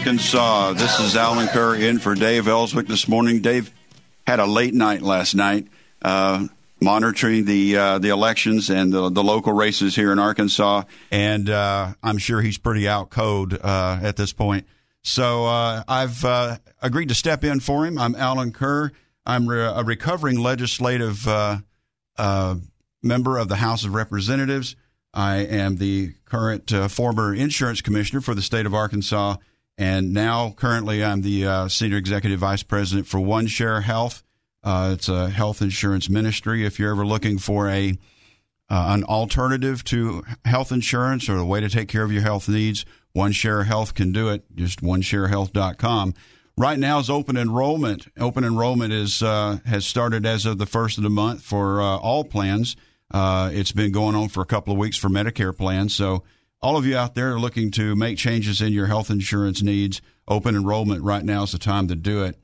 [0.00, 0.72] Arkansas.
[0.72, 3.42] This is Allen Kerr in for Dave Elswick this morning.
[3.42, 3.70] Dave
[4.26, 5.68] had a late night last night,
[6.00, 6.46] uh,
[6.80, 11.92] monitoring the uh, the elections and the, the, local races here in Arkansas, and uh,
[12.02, 14.66] I'm sure he's pretty out code uh, at this point.
[15.02, 17.98] So uh, I've uh, agreed to step in for him.
[17.98, 18.92] I'm Allen Kerr.
[19.26, 24.76] I'm re- a recovering legislative member of the House of Representatives.
[25.12, 29.36] I am the current uh, former insurance commissioner for the state of Arkansas,
[29.80, 34.22] and now currently I'm the uh, senior executive vice president for One Share Health.
[34.62, 36.66] Uh, it's a health insurance ministry.
[36.66, 37.96] If you're ever looking for a
[38.68, 42.46] uh, an alternative to health insurance or a way to take care of your health
[42.46, 44.44] needs, One Share Health can do it.
[44.54, 46.14] Just onesharehealth.com.
[46.58, 48.06] Right now is open enrollment.
[48.18, 51.96] Open enrollment is uh, has started as of the first of the month for uh,
[51.96, 52.76] all plans.
[53.10, 55.94] Uh, it's been going on for a couple of weeks for Medicare plans.
[55.94, 56.22] So,
[56.62, 60.00] all of you out there are looking to make changes in your health insurance needs.
[60.28, 62.36] Open enrollment right now is the time to do it.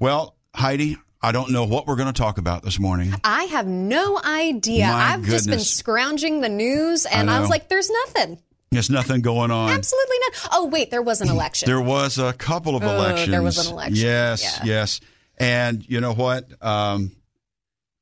[0.00, 3.12] Well, Heidi, I don't know what we're going to talk about this morning.
[3.24, 4.86] I have no idea.
[4.86, 8.40] My I've just been scrounging the news and I I, was like, there's nothing.
[8.70, 9.70] There's nothing going on.
[9.70, 10.48] Absolutely not.
[10.52, 11.66] Oh, wait, there was an election.
[11.66, 13.30] There was a couple of Oh, elections.
[13.30, 13.96] there was an election.
[13.96, 14.64] Yes, Yeah.
[14.64, 15.00] yes.
[15.38, 16.50] And you know what?
[16.62, 17.12] Um,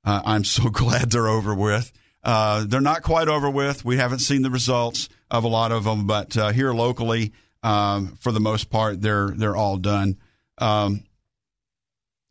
[0.05, 1.93] uh, I'm so glad they're over with.
[2.23, 3.85] Uh, they're not quite over with.
[3.85, 7.33] We haven't seen the results of a lot of them, but uh, here locally,
[7.65, 10.17] um, for the most part, they're they're all done.
[10.59, 11.03] Um,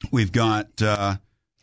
[0.10, 1.18] we've got uh,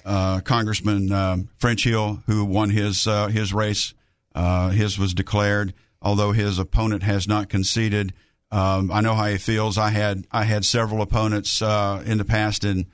[0.04, 3.94] uh, Congressman um, French Hill who won his uh, his race.
[4.34, 5.72] Uh, his was declared,
[6.02, 8.12] although his opponent has not conceded.
[8.52, 9.78] Um, I know how he feels.
[9.78, 12.84] I had I had several opponents uh, in the past, and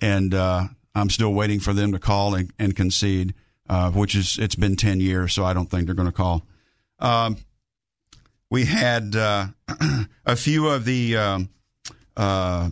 [0.00, 3.34] and I'm still waiting for them to call and, and concede.
[3.94, 6.44] Which is it's been ten years, so I don't think they're going to call.
[8.52, 9.46] We had uh,
[10.26, 11.48] a few of the um,
[12.14, 12.68] uh,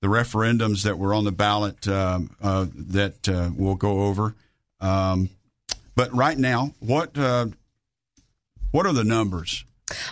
[0.00, 4.34] the referendums that were on the ballot um, uh, that uh, we'll go over.
[4.80, 5.28] Um,
[5.94, 7.48] but right now, what uh,
[8.70, 9.66] what are the numbers?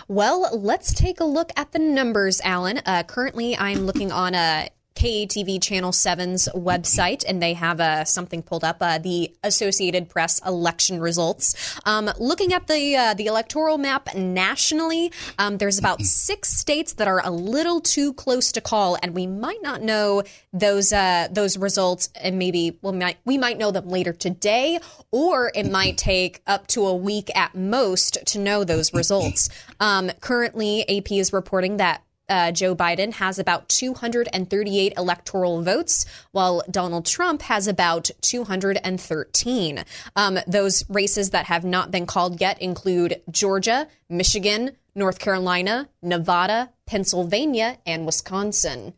[0.07, 2.81] Well, let's take a look at the numbers, Allen.
[2.85, 8.41] Uh, currently, I'm looking on a KATV Channel 7's website, and they have uh, something
[8.41, 11.79] pulled up uh, the Associated Press election results.
[11.85, 17.07] Um, looking at the uh, the electoral map nationally, um, there's about six states that
[17.07, 21.57] are a little too close to call, and we might not know those uh, those
[21.57, 24.79] results, and maybe we might we might know them later today,
[25.11, 29.49] or it might take up to a week at most to know those results.
[29.79, 36.63] Um, currently, AP is reporting that uh, Joe Biden has about 238 electoral votes, while
[36.69, 39.83] Donald Trump has about 213.
[40.15, 46.71] Um, those races that have not been called yet include Georgia, Michigan, North Carolina, Nevada,
[46.85, 48.93] Pennsylvania, and Wisconsin.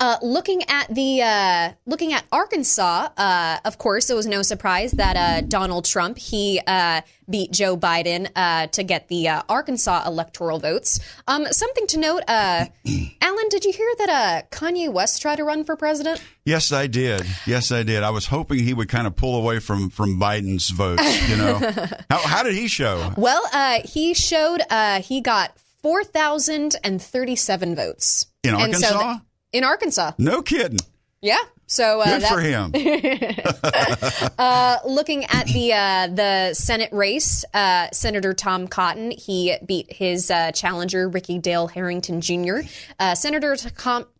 [0.00, 4.92] Uh, looking at the uh, looking at Arkansas, uh, of course, it was no surprise
[4.92, 10.04] that uh, Donald Trump he uh, beat Joe Biden uh, to get the uh, Arkansas
[10.06, 11.00] electoral votes.
[11.26, 12.66] Um, something to note, uh,
[13.20, 16.22] Alan, did you hear that uh, Kanye West tried to run for president?
[16.44, 17.26] Yes, I did.
[17.46, 18.02] Yes, I did.
[18.02, 21.28] I was hoping he would kind of pull away from from Biden's votes.
[21.28, 21.58] You know,
[22.10, 23.12] how, how did he show?
[23.16, 29.18] Well, uh, he showed uh, he got four thousand and thirty-seven votes In Arkansas?
[29.56, 30.78] In Arkansas, No kidding.
[31.20, 31.38] yeah.
[31.68, 32.70] So uh, Good that, for him.
[34.94, 40.52] looking at the uh, the Senate race, uh, Senator Tom Cotton he beat his uh,
[40.52, 42.58] challenger Ricky Dale Harrington Jr.
[43.00, 43.56] Uh, Senator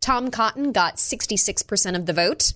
[0.01, 2.51] Tom, Cotton got 66 percent of the vote.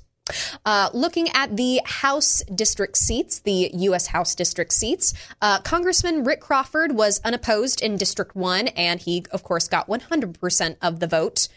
[0.66, 4.08] Uh, looking at the House district seats, the U.S.
[4.08, 9.44] House district seats, uh, Congressman Rick Crawford was unopposed in District 1, and he, of
[9.44, 11.48] course, got 100% of the vote.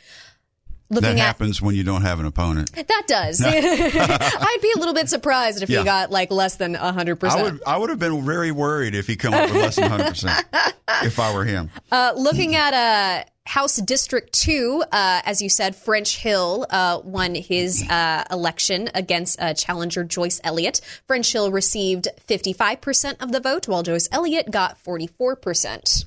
[0.91, 2.71] Looking That at happens when you don't have an opponent.
[2.75, 3.41] that does.
[3.45, 5.79] I'd be a little bit surprised if Yeah.
[5.81, 7.31] he got like less than 100%.
[7.31, 9.91] I would I would have been very worried if he come up with less than
[9.91, 10.45] 100 percent
[11.03, 11.71] if I were him.
[11.91, 17.35] Uh, looking at uh, House District 2, uh, as you said, French Hill uh, won
[17.35, 20.81] his uh, election against uh, challenger Joyce Elliott.
[21.07, 26.05] French Hill received 55% of the vote, while Joyce Elliott got 44%.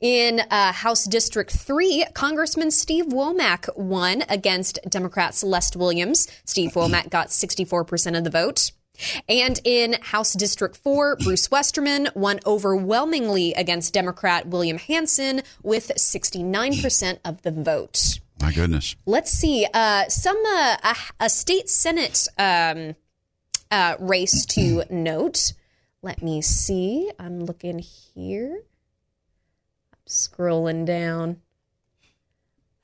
[0.00, 6.28] In uh, House District 3, Congressman Steve Womack won against Democrat Celeste Williams.
[6.44, 8.72] Steve Womack got 64% of the vote.
[9.28, 17.18] And in House District 4, Bruce Westerman won overwhelmingly against Democrat William Hanson with 69%
[17.24, 18.20] of the vote.
[18.40, 18.96] My goodness.
[19.06, 19.66] Let's see.
[19.72, 22.96] Uh, some uh, a, a, state senate um,
[23.70, 25.52] uh, race to note.
[26.02, 27.10] Let me see.
[27.18, 28.62] I'm looking here.
[30.12, 31.40] Scrolling down.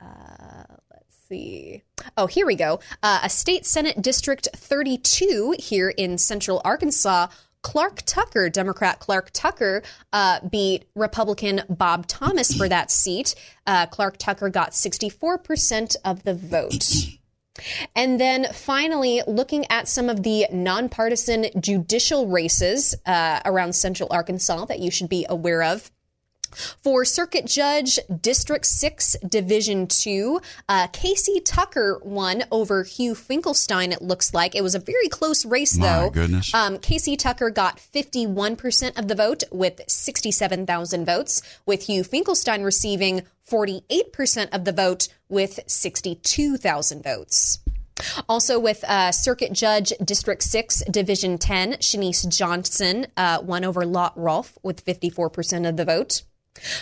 [0.00, 1.82] Uh, let's see.
[2.16, 2.80] Oh, here we go.
[3.02, 7.26] Uh, a state senate district 32 here in central Arkansas.
[7.60, 13.34] Clark Tucker, Democrat Clark Tucker, uh, beat Republican Bob Thomas for that seat.
[13.66, 17.18] Uh, Clark Tucker got 64% of the vote.
[17.94, 24.64] And then finally, looking at some of the nonpartisan judicial races uh, around central Arkansas
[24.66, 25.90] that you should be aware of.
[26.82, 34.02] For Circuit Judge District 6, Division 2, uh, Casey Tucker won over Hugh Finkelstein, it
[34.02, 34.54] looks like.
[34.54, 36.06] It was a very close race, though.
[36.06, 36.54] My goodness.
[36.54, 43.22] Um, Casey Tucker got 51% of the vote with 67,000 votes, with Hugh Finkelstein receiving
[43.48, 47.60] 48% of the vote with 62,000 votes.
[48.28, 54.16] Also, with uh, Circuit Judge District 6, Division 10, Shanice Johnson uh, won over Lot
[54.16, 56.22] Rolfe with 54% of the vote.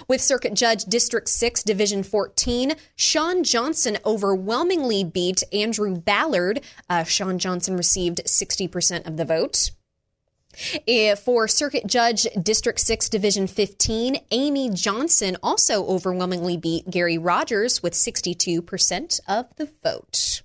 [0.08, 6.60] With Circuit Judge District 6, Division 14, Sean Johnson overwhelmingly beat Andrew Ballard.
[6.88, 9.70] Uh, Sean Johnson received 60% of the vote.
[10.86, 17.82] If for Circuit Judge District 6 Division 15, Amy Johnson also overwhelmingly beat Gary Rogers
[17.82, 20.42] with 62% of the vote.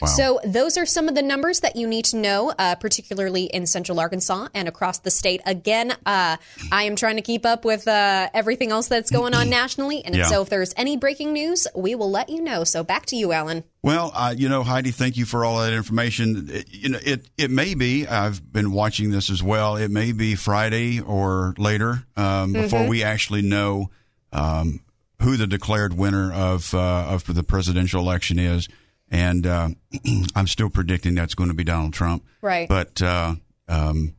[0.00, 0.08] Wow.
[0.08, 3.66] So, those are some of the numbers that you need to know, uh, particularly in
[3.66, 5.40] central Arkansas and across the state.
[5.46, 6.36] Again, uh,
[6.72, 10.04] I am trying to keep up with uh, everything else that's going on nationally.
[10.04, 10.24] And yeah.
[10.26, 12.64] so, if there's any breaking news, we will let you know.
[12.64, 13.64] So, back to you, Allen.
[13.84, 16.48] Well, uh, you know, Heidi, thank you for all that information.
[16.48, 20.12] It, you know, it, it may be, I've been watching this as well, it may
[20.12, 22.88] be Friday or later um, before mm-hmm.
[22.88, 23.90] we actually know
[24.32, 24.80] um,
[25.20, 28.70] who the declared winner of, uh, of the presidential election is
[29.10, 29.68] and uh,
[30.36, 32.24] I'm still predicting that's going to be Donald Trump.
[32.40, 32.68] Right.
[32.68, 33.36] But uh,
[33.68, 34.14] um,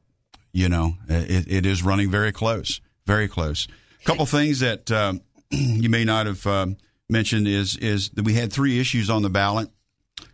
[0.51, 3.67] you know, it, it is running very close, very close.
[4.01, 5.13] A couple things that uh,
[5.49, 6.67] you may not have uh,
[7.09, 9.69] mentioned is is that we had three issues on the ballot.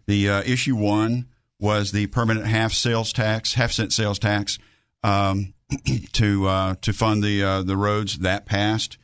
[0.08, 1.28] The uh, issue one
[1.60, 4.58] was the permanent half sales tax, half cent sales tax,
[5.04, 5.54] um,
[6.14, 8.98] to uh, to fund the the roads that passed.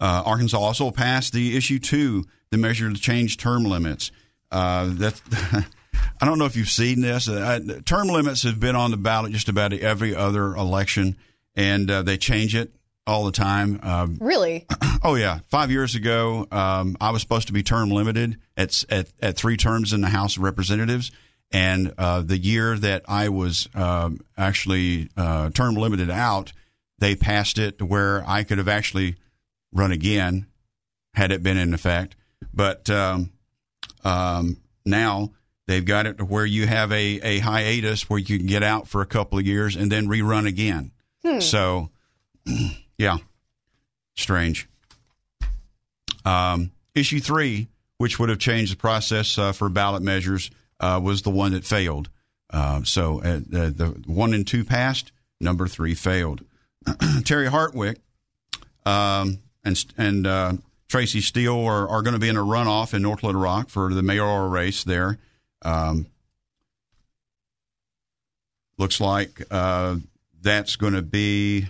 [0.00, 4.10] Uh, Arkansas also passed the issue two, the measure to change term limits.
[4.50, 5.20] Uh, that
[6.20, 7.28] I don't know if you've seen this.
[7.28, 11.16] Uh, term limits have been on the ballot just about every other election,
[11.54, 12.72] and uh, they change it
[13.06, 13.80] all the time.
[13.82, 14.66] Um, really?
[15.02, 15.40] Oh yeah.
[15.48, 19.56] Five years ago, um, I was supposed to be term limited at at, at three
[19.56, 21.10] terms in the House of Representatives.
[21.50, 26.52] And uh, the year that I was um, actually uh, term limited out,
[26.98, 29.16] they passed it to where I could have actually
[29.72, 30.46] run again
[31.14, 32.16] had it been in effect.
[32.54, 33.30] But um,
[34.04, 35.32] um, now
[35.66, 38.88] they've got it to where you have a, a hiatus where you can get out
[38.88, 40.92] for a couple of years and then rerun again.
[41.24, 41.40] Hmm.
[41.40, 41.90] So,
[42.98, 43.18] yeah,
[44.16, 44.68] strange.
[46.24, 51.22] Um, issue three, which would have changed the process uh, for ballot measures, uh, was
[51.22, 52.08] the one that failed.
[52.50, 56.44] Uh, so uh, the, the, one and two passed, number three failed.
[57.24, 57.96] Terry Hartwick
[58.86, 60.52] um, and and uh,
[60.88, 63.92] Tracy Steele are, are going to be in a runoff in North Little Rock for
[63.92, 65.18] the mayoral race there.
[65.62, 66.06] Um,
[68.78, 69.96] looks like uh,
[70.40, 71.68] that's going to be.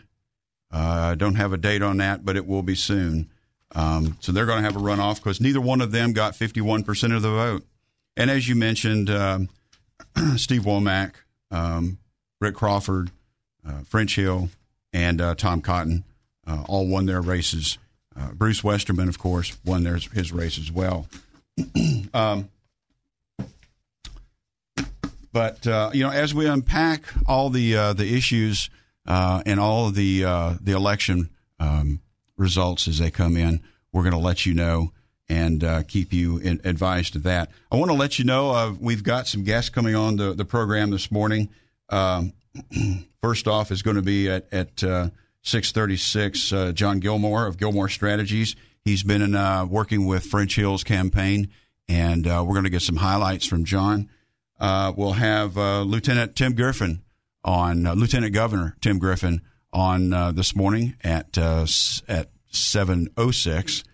[0.71, 3.31] I uh, don't have a date on that, but it will be soon.
[3.75, 7.17] Um, so they're going to have a runoff because neither one of them got 51%
[7.17, 7.64] of the vote.
[8.19, 9.49] And as you mentioned, um,
[10.37, 11.14] Steve Womack,
[11.50, 11.99] um,
[12.40, 13.11] Rick Crawford,
[13.67, 14.50] uh, French Hill,
[14.93, 16.05] and uh, Tom Cotton
[16.47, 17.78] uh, all won their races.
[18.19, 21.07] Uh, Bruce Westerman, of course, won their, his race as well.
[22.15, 22.49] um,
[25.33, 28.71] but uh, you know, as we unpack all the uh, the issues
[29.07, 32.01] uh, and all of the uh, the election um,
[32.37, 33.61] results as they come in,
[33.93, 34.93] we're going to let you know
[35.29, 37.51] and uh, keep you in, advised of that.
[37.71, 40.91] I want to let you know we've got some guests coming on the, the program
[40.91, 41.51] this morning.
[41.91, 42.33] Um,
[43.23, 44.83] first off is going to be at, at
[45.49, 48.55] 636, uh, John Gilmore of Gilmore Strategies.
[48.85, 51.49] He's been uh, working with French Hill's campaign,
[51.88, 54.11] and uh, we're going to get some highlights from John.
[54.61, 57.02] Uh, we'll have uh, Lieutenant Tim Griffin
[57.45, 59.40] on, uh, Lieutenant Governor Tim Griffin
[59.73, 63.85] on this morning at at 706.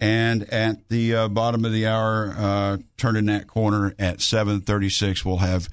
[0.00, 5.68] And at the bottom of the hour, turning that corner at 7:36, we'll have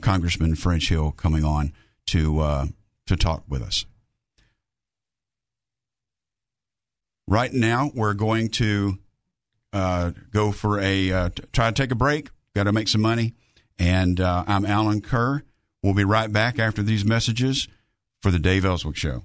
[0.00, 1.72] Congressman French Hill coming on
[2.06, 2.70] to
[3.06, 3.84] to talk with us.
[7.30, 8.98] Right now, we're going to
[9.72, 12.30] uh, go for a uh, try to take a break.
[12.56, 13.34] Got to make some money,
[13.78, 15.44] and uh, I'm Allen Kerr.
[15.80, 17.68] We'll be right back after these messages
[18.20, 19.22] for the Dave Elswick Show.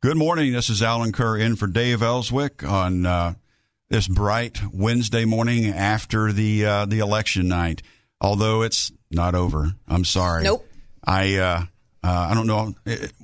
[0.00, 0.52] Good morning.
[0.52, 3.34] This is Allen Kerr in for Dave Elswick on uh,
[3.88, 7.82] this bright Wednesday morning after the uh, the election night.
[8.20, 9.74] Although it's not over.
[9.86, 10.42] I'm sorry.
[10.42, 10.68] Nope.
[11.06, 11.68] I
[12.04, 12.74] uh, I don't know.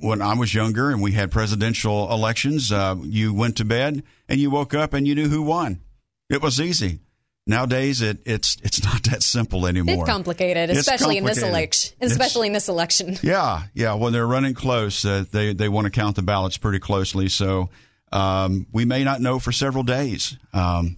[0.01, 4.39] When I was younger and we had presidential elections, uh, you went to bed and
[4.39, 5.81] you woke up and you knew who won.
[6.29, 6.99] It was easy.
[7.47, 9.95] Nowadays, it, it's it's not that simple anymore.
[10.03, 11.49] It's complicated, It's especially in this complicated.
[11.57, 11.95] election.
[11.99, 13.17] It's- Especially in this election.
[13.23, 13.95] Yeah, yeah.
[13.95, 17.27] When they're running close, uh, they they want to count the ballots pretty closely.
[17.27, 17.69] So
[18.11, 20.37] um, we may not know for several days.
[20.53, 20.97] Um,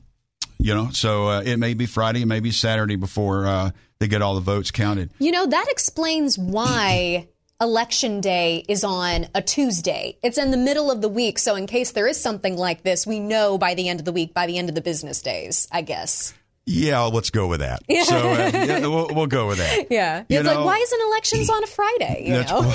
[0.60, 4.08] you know, so uh, it may be Friday, it may be Saturday before uh, they
[4.08, 5.10] get all the votes counted.
[5.20, 7.28] You know, that explains why
[7.62, 10.18] election day is on a Tuesday.
[10.24, 13.06] It's in the middle of the week, so in case there is something like this,
[13.06, 15.68] we know by the end of the week, by the end of the business days,
[15.72, 16.34] I guess.
[16.68, 17.82] Yeah, let's go with that.
[18.06, 19.88] So uh, yeah, we'll, we'll go with that.
[19.89, 20.24] Yeah.
[20.30, 22.24] You it's know- like, why isn't elections on a Friday?
[22.27, 22.72] You know?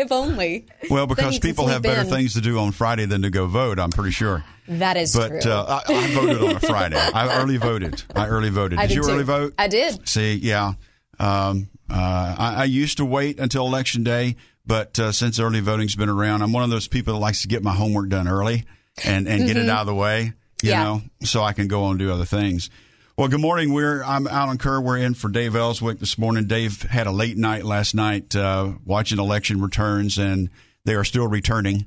[0.00, 0.66] if only.
[0.90, 2.06] Well, because people have better in.
[2.06, 3.78] things to do on Friday than to go vote.
[3.78, 4.44] I'm pretty sure.
[4.68, 5.52] That is But true.
[5.52, 6.96] uh, I, I voted on a Friday.
[6.96, 8.02] I early voted.
[8.14, 8.78] I early voted.
[8.80, 9.10] I did did you too.
[9.10, 9.54] early vote?
[9.58, 10.08] I did.
[10.08, 10.72] See, yeah.
[11.20, 15.94] Um, uh, I, I used to wait until election day, but uh, since early voting's
[15.96, 18.64] been around, I'm one of those people that likes to get my homework done early
[19.04, 20.66] and, and get it out of the way, you Mm-hmm.
[20.68, 20.84] Yeah.
[20.84, 22.70] know, so I can go on and do other things.
[23.16, 23.72] Well, good morning.
[23.72, 24.80] We're I'm Allen Kerr.
[24.80, 26.46] We're in for Dave Elswick this morning.
[26.46, 30.50] Dave had a late night last night uh, watching election returns, and
[30.84, 31.86] they are still returning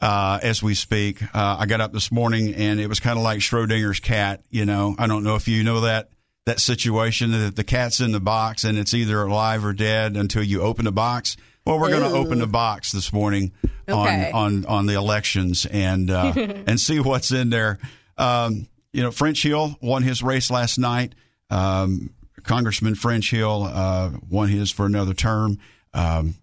[0.00, 1.22] uh, as we speak.
[1.34, 4.42] Uh, I got up this morning, and it was kind of like Schrodinger's cat.
[4.50, 6.10] You know, I don't know if you know that
[6.48, 10.42] that situation that the cat's in the box and it's either alive or dead until
[10.42, 11.36] you open the box.
[11.64, 13.52] Well, we're going to open the box this morning
[13.88, 14.30] Okay.
[14.32, 16.32] on on on the elections and uh,
[16.66, 17.78] and see what's in there.
[18.16, 21.14] Um, you know, French Hill won his race last night.
[21.50, 22.10] Um,
[22.42, 25.58] Congressman French Hill uh, won his for another term.
[25.94, 26.34] Um,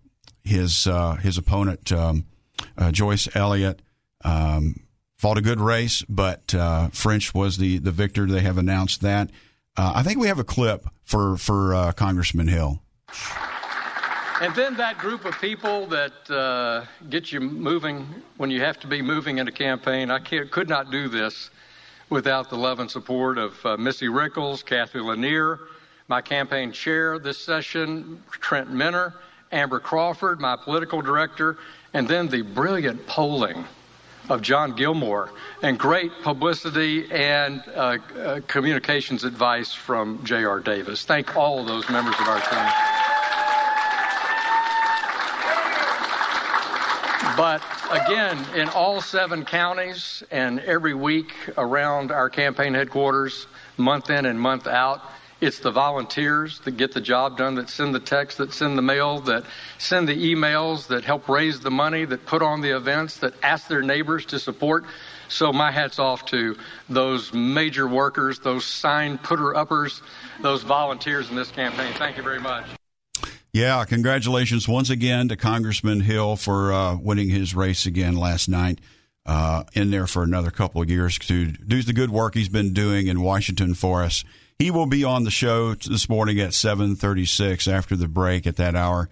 [0.44, 2.26] his uh, his opponent um,
[2.78, 3.82] uh, Joyce Elliott
[4.24, 4.82] um,
[5.18, 8.28] fought a good race, but uh, French was the the victor.
[8.28, 9.32] They have announced that.
[9.78, 12.82] Uh, I think we have a clip for for uh, Congressman Hill.
[14.42, 18.06] And then that group of people that uh, get you moving
[18.36, 20.12] when you have to be moving in a campaign.
[20.12, 21.52] I could not do this
[22.10, 25.62] without the love and support of uh, Missy Rickles, Kathy Lanier,
[26.10, 29.14] my campaign chair this session, Trent Minner,
[29.54, 31.58] Amber Crawford, my political director,
[31.94, 33.64] and then the brilliant polling
[34.30, 40.60] of John Gilmore and great publicity and uh, uh, communications advice from J.R.
[40.60, 41.06] Davis.
[41.06, 42.96] Thank all of those members of our team.
[47.38, 54.26] But again, in all seven counties and every week around our campaign headquarters, month in
[54.26, 55.02] and month out,
[55.46, 58.82] it's the volunteers that get the job done, that send the texts, that send the
[58.82, 59.46] mail, that
[59.78, 63.68] send the emails, that help raise the money, that put on the events, that ask
[63.68, 64.86] their neighbors to support.
[65.28, 66.58] So my hat's off to
[66.90, 70.02] those major workers, those sign putter uppers,
[70.42, 71.94] those volunteers in this campaign.
[71.94, 72.66] Thank you very much.
[73.54, 78.80] Yeah, congratulations once again to Congressman Hill for uh, winning his race again last night.
[79.28, 82.74] Uh, in there for another couple of years to do the good work he's been
[82.74, 84.24] doing in Washington for us.
[84.58, 88.76] He will be on the show this morning at 7:36 after the break at that
[88.76, 89.10] hour.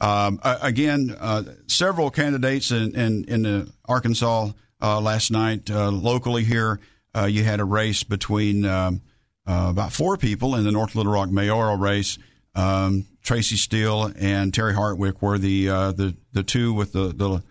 [0.00, 6.44] Um, again, uh, several candidates in in, in the Arkansas uh, last night uh, locally
[6.44, 6.80] here.
[7.14, 9.02] Uh, you had a race between um,
[9.46, 12.18] uh, about four people in the North Little Rock mayoral race.
[12.54, 17.42] Um, Tracy Steele and Terry Hartwick were the uh, the the two with the, the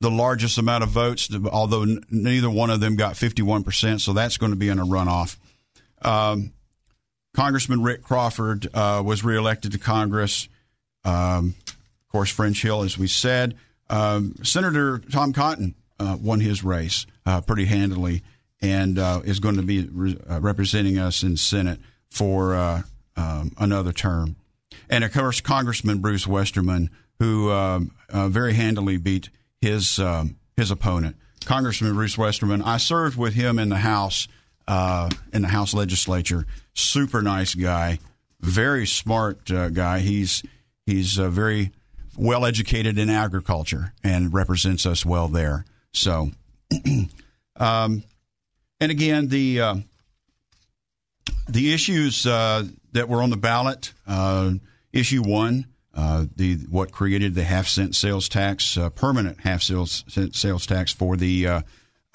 [0.00, 1.28] the largest amount of votes.
[1.52, 4.80] Although neither one of them got fifty one percent, so that's going to be in
[4.80, 5.36] a runoff.
[6.02, 6.52] Um,
[7.34, 10.48] Congressman Rick Crawford uh, was reelected to Congress.
[11.04, 13.56] Um, of course, French Hill, as we said.
[13.88, 18.22] Um, Senator Tom Cotton uh, won his race uh, pretty handily
[18.60, 22.82] and uh, is going to be re- uh, representing us in Senate for uh,
[23.16, 24.36] um, another term.
[24.88, 31.16] And of course, Congressman Bruce Westerman, who um, very handily beat his um, his opponent,
[31.44, 32.62] Congressman Bruce Westerman.
[32.62, 34.28] I served with him in the House
[34.68, 36.46] uh, in the House legislature.
[36.74, 37.98] Super nice guy,
[38.40, 40.00] very smart uh, guy.
[40.00, 40.42] He's
[40.86, 41.72] he's uh, very
[42.16, 45.64] well educated in agriculture and represents us well there.
[45.92, 46.30] So,
[47.56, 48.02] um,
[48.80, 49.74] and again, the uh,
[51.48, 54.52] the issues uh, that were on the ballot, uh,
[54.92, 60.34] issue one, uh, the what created the half cent sales tax, permanent half sales cent
[60.34, 61.62] sales tax for the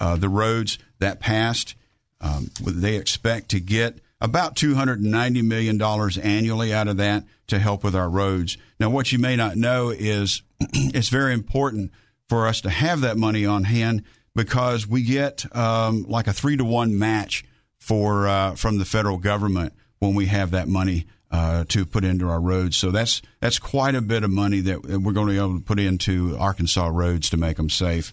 [0.00, 1.74] the roads that passed.
[2.18, 6.96] Um, they expect to get about two hundred and ninety million dollars annually out of
[6.96, 8.56] that to help with our roads.
[8.80, 11.92] Now, what you may not know is it's very important
[12.28, 14.02] for us to have that money on hand
[14.34, 17.44] because we get um, like a three to one match
[17.78, 22.28] for uh, from the federal government when we have that money uh, to put into
[22.28, 22.76] our roads.
[22.76, 25.64] So that's that's quite a bit of money that we're going to be able to
[25.64, 28.12] put into Arkansas roads to make them safe.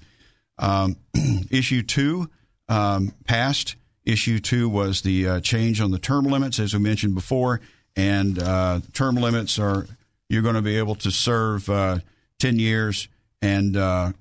[0.57, 0.97] Um,
[1.51, 2.29] issue two
[2.69, 3.75] um, passed.
[4.05, 7.61] Issue two was the uh, change on the term limits, as we mentioned before,
[7.95, 9.87] and uh, term limits are
[10.29, 11.99] you're going to be able to serve uh,
[12.39, 13.07] ten years
[13.41, 14.11] and uh,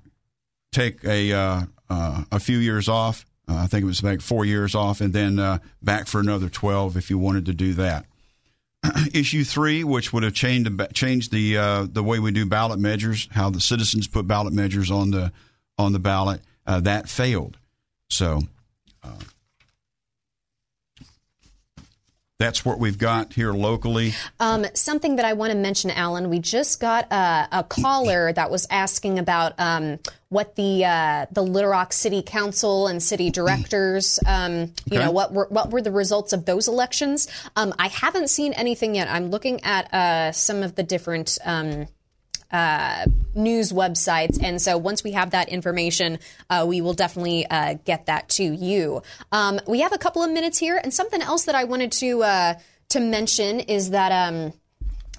[0.71, 5.01] take a a few years off uh, I think it was like four years off,
[5.01, 8.05] and then uh, back for another 12 if you wanted to do that.
[9.13, 13.27] Issue three, which would have changed changed the uh, the way we do ballot measures,
[13.31, 15.31] how the citizens put ballot measures on the
[15.77, 17.57] on the ballot, uh, that failed.
[18.09, 18.41] So
[19.01, 19.19] uh,
[22.43, 24.13] that's what we've got here locally.
[24.39, 28.51] Um, something that I want to mention, Alan, we just got a, a caller that
[28.51, 34.19] was asking about um, what the uh, the Little Rock City Council and city directors,
[34.25, 35.05] um, you okay.
[35.05, 37.29] know, what were what were the results of those elections?
[37.55, 39.07] Um, I haven't seen anything yet.
[39.09, 41.37] I'm looking at uh, some of the different.
[42.53, 43.05] Uh,
[43.35, 44.41] news websites.
[44.41, 46.19] And so once we have that information,
[46.51, 49.01] uh, we will definitely uh, get that to you.
[49.31, 52.23] Um, we have a couple of minutes here, and something else that I wanted to
[52.23, 52.53] uh,
[52.89, 54.11] to mention is that.
[54.11, 54.53] Um,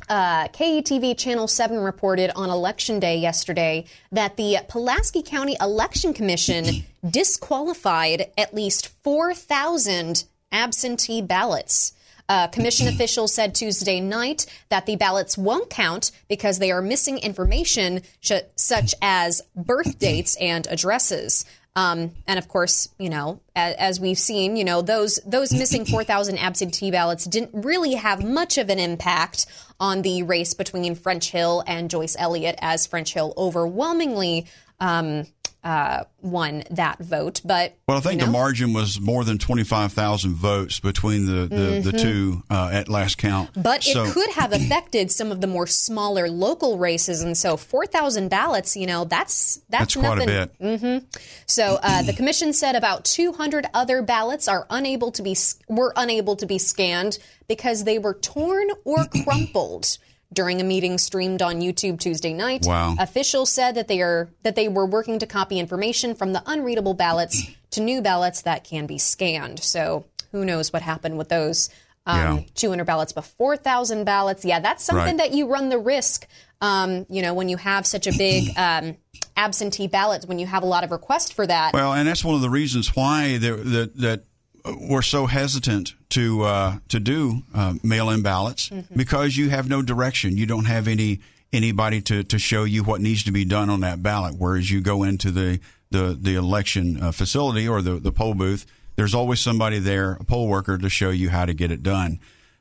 [0.06, 6.84] uh, KATV Channel 7 reported on Election Day yesterday that the Pulaski County Election Commission
[7.08, 11.94] disqualified at least 4,000 absentee ballots.
[12.28, 17.18] Uh, commission officials said Tuesday night that the ballots won't count because they are missing
[17.18, 21.44] information sh- such as birth dates and addresses.
[21.76, 25.84] Um, and of course, you know, as, as, we've seen, you know, those those missing
[25.84, 29.46] 4,000 absentee ballots didn't really have much of an impact
[29.80, 34.46] on the race between French Hill and Joyce Elliott, as French Hill overwhelmingly
[34.78, 35.26] um,
[35.64, 37.40] uh, won that vote.
[37.42, 38.26] But well, I think you know.
[38.26, 41.90] the margin was more than twenty five thousand votes between the the, mm-hmm.
[41.90, 43.50] the two uh, at last count.
[43.56, 44.04] But so.
[44.04, 48.28] it could have affected some of the more smaller local races, and so four thousand
[48.28, 50.58] ballots, you know, that's that's, that's quite a bit.
[50.60, 51.06] Mm-hmm.
[51.46, 55.34] So uh, the commission said about two hundred other ballots are unable to be
[55.68, 59.96] were unable to be scanned because they were torn or crumpled
[60.32, 62.64] during a meeting streamed on YouTube Tuesday night.
[62.64, 62.96] Wow.
[62.98, 66.94] Officials said that they are that they were working to copy information from the unreadable
[66.94, 69.60] ballots to new ballots that can be scanned.
[69.60, 71.70] So who knows what happened with those
[72.06, 72.44] um, yeah.
[72.54, 74.44] 200 ballots, but 4,000 ballots.
[74.44, 75.16] Yeah, that's something right.
[75.18, 76.26] that you run the risk.
[76.60, 78.96] Um, you know, when you have such a big um,
[79.36, 81.72] absentee ballots, when you have a lot of requests for that.
[81.72, 84.24] Well, and that's one of the reasons why that that
[84.64, 88.94] we're so hesitant to uh, to do uh, mail-in ballots mm-hmm.
[88.94, 90.36] because you have no direction.
[90.36, 91.20] You don't have any
[91.52, 94.34] anybody to, to show you what needs to be done on that ballot.
[94.38, 98.66] Whereas you go into the the, the election uh, facility or the, the poll booth,
[98.96, 102.18] there's always somebody there, a poll worker, to show you how to get it done.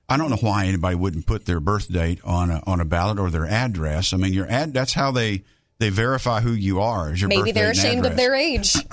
[0.08, 3.18] I don't know why anybody wouldn't put their birth date on a, on a ballot
[3.18, 4.14] or their address.
[4.14, 5.44] I mean, your ad that's how they
[5.80, 7.14] they verify who you are.
[7.14, 8.74] Your Maybe they're ashamed of their age.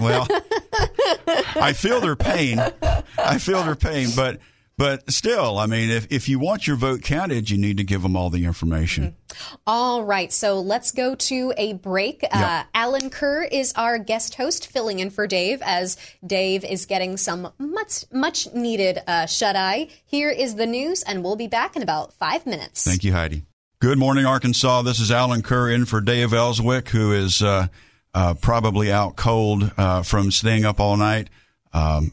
[0.00, 0.26] well,
[1.56, 2.60] I feel their pain.
[3.18, 4.40] I feel their pain, but
[4.80, 8.00] but still, I mean, if, if you want your vote counted, you need to give
[8.00, 9.14] them all the information.
[9.28, 9.54] Mm-hmm.
[9.66, 10.32] All right.
[10.32, 12.22] So let's go to a break.
[12.22, 12.32] Yep.
[12.32, 17.18] Uh, Allen Kerr is our guest host, filling in for Dave as Dave is getting
[17.18, 19.88] some much, much needed uh, shut eye.
[20.06, 22.82] Here is the news, and we'll be back in about five minutes.
[22.82, 23.44] Thank you, Heidi.
[23.80, 24.82] Good morning, Arkansas.
[24.82, 27.68] This is Allen Kerr in for Dave Elswick, who is uh,
[28.12, 31.30] uh, probably out cold uh, from staying up all night,
[31.72, 32.12] um,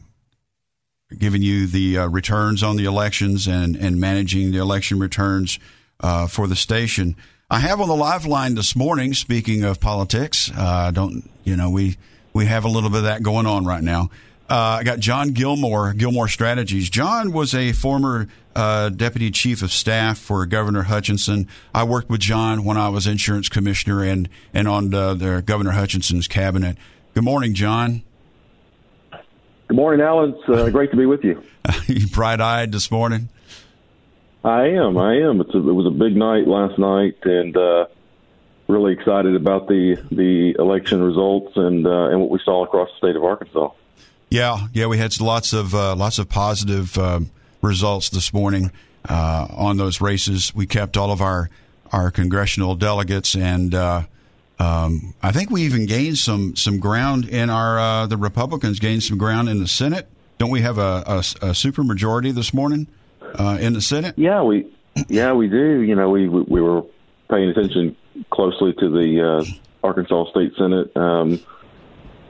[1.18, 5.58] giving you the uh, returns on the elections and, and managing the election returns
[6.00, 7.14] uh, for the station.
[7.50, 9.12] I have on the live line this morning.
[9.12, 11.98] Speaking of politics, uh, don't you know we
[12.32, 14.08] we have a little bit of that going on right now.
[14.48, 16.88] Uh, I got John Gilmore, Gilmore Strategies.
[16.88, 21.48] John was a former uh, deputy chief of staff for Governor Hutchinson.
[21.74, 25.72] I worked with John when I was insurance commissioner and and on the, the Governor
[25.72, 26.78] Hutchinson's cabinet.
[27.12, 28.02] Good morning, John.
[29.68, 30.34] Good morning, Allen.
[30.38, 31.42] It's uh, great to be with you.
[31.86, 33.28] you bright eyed this morning.
[34.42, 34.96] I am.
[34.96, 35.42] I am.
[35.42, 37.86] A, it was a big night last night, and uh,
[38.66, 43.08] really excited about the the election results and uh, and what we saw across the
[43.08, 43.72] state of Arkansas.
[44.30, 47.20] Yeah, yeah, we had lots of uh, lots of positive uh,
[47.62, 48.70] results this morning
[49.08, 50.54] uh, on those races.
[50.54, 51.48] We kept all of our
[51.92, 54.02] our congressional delegates, and uh,
[54.58, 59.02] um, I think we even gained some some ground in our uh, the Republicans gained
[59.02, 60.08] some ground in the Senate.
[60.36, 62.86] Don't we have a, a, a super majority this morning
[63.34, 64.14] uh, in the Senate?
[64.18, 64.70] Yeah, we
[65.08, 65.80] yeah we do.
[65.80, 66.82] You know, we we were
[67.30, 67.96] paying attention
[68.30, 70.94] closely to the Arkansas State Senate.
[70.94, 71.40] Um,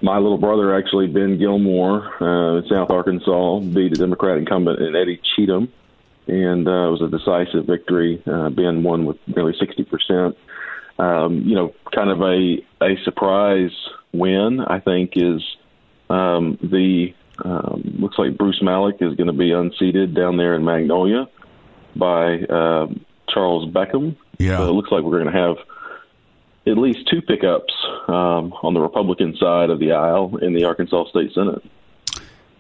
[0.03, 4.95] my little brother, actually, Ben Gilmore, uh, in South Arkansas, beat a Democrat incumbent in
[4.95, 5.73] Eddie Cheatham,
[6.27, 8.23] and uh, it was a decisive victory.
[8.27, 10.37] Uh, ben won with nearly 60%.
[10.99, 13.71] Um, you know, kind of a, a surprise
[14.13, 15.43] win, I think, is
[16.11, 20.65] um, the um, looks like Bruce Maloch is going to be unseated down there in
[20.65, 21.29] Magnolia
[21.95, 22.89] by uh,
[23.29, 24.17] Charles Beckham.
[24.39, 24.59] Yeah.
[24.59, 25.57] So it looks like we're going to have
[26.71, 27.73] at least two pickups
[28.09, 31.63] um, on the Republican side of the aisle in the Arkansas State Senate.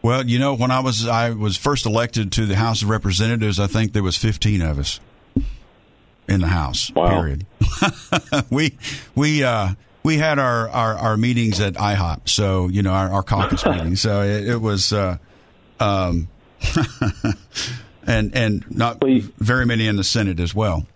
[0.02, 3.58] Well, you know, when I was I was first elected to the House of Representatives,
[3.58, 5.00] I think there was 15 of us
[6.28, 6.92] in the House.
[6.94, 7.10] Wow.
[7.10, 7.46] Period.
[8.50, 8.76] we
[9.14, 13.22] we uh, we had our, our, our, meetings at IHOP, so you know our, our
[13.22, 14.00] caucus meetings.
[14.00, 15.18] So it, it was, uh,
[15.80, 16.28] um,
[18.06, 19.02] and and not
[19.38, 20.86] very many in the Senate as well.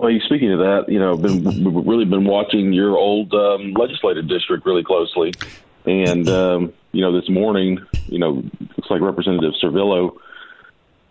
[0.00, 1.44] Well, speaking of that, you know, been
[1.86, 5.34] really been watching your old um, legislative district really closely,
[5.84, 10.16] and um, you know, this morning, you know, looks like Representative Sorvillo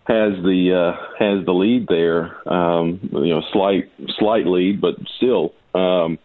[0.08, 2.36] has the uh, has the lead there.
[2.52, 6.18] Um, you know, slight slight lead, but still um,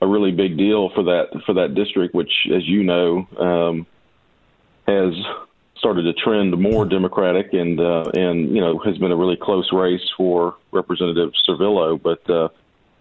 [0.00, 3.86] a really big deal for that for that district, which, as you know, um,
[4.86, 5.14] has
[5.78, 9.70] started to trend more Democratic, and uh, and you know has been a really close
[9.72, 12.00] race for Representative Sorvillo.
[12.00, 12.48] But uh,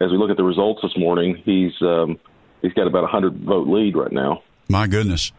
[0.02, 2.20] as we look at the results this morning, he's um,
[2.62, 4.44] he's got about a hundred vote lead right now.
[4.68, 5.32] My goodness.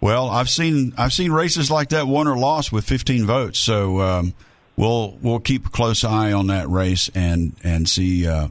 [0.00, 3.58] Well, I've seen I've seen races like that won or lost with 15 votes.
[3.58, 4.34] So um,
[4.76, 8.48] we'll we'll keep a close eye on that race and and see uh,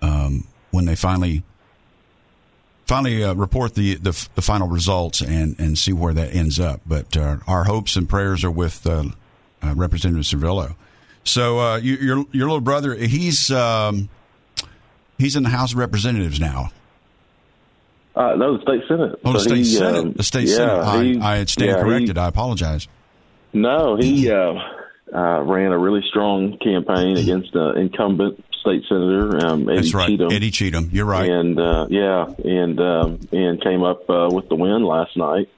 [0.00, 1.42] um, when they finally
[2.86, 6.80] finally uh, report the, the, the final results and and see where that ends up.
[6.86, 9.04] But uh, our hopes and prayers are with uh,
[9.62, 10.74] uh Representative Sorvillo.
[11.24, 14.08] So uh, you, your your little brother, he's um,
[15.18, 16.70] he's in the House of Representatives now.
[18.14, 19.18] Uh, no, the state senate.
[19.24, 20.00] Oh, the state he, senate.
[20.00, 21.04] Um, the state yeah, senate.
[21.04, 22.16] He, I, I stand yeah, corrected.
[22.16, 22.88] He, I apologize.
[23.54, 29.94] No, he ran a really strong campaign against an incumbent state senator um, Eddie That's
[29.94, 30.08] right.
[30.08, 30.32] Cheatham.
[30.32, 31.28] Eddie Cheatham, you're right.
[31.28, 35.50] And uh, yeah, and um, and came up uh, with the win last night.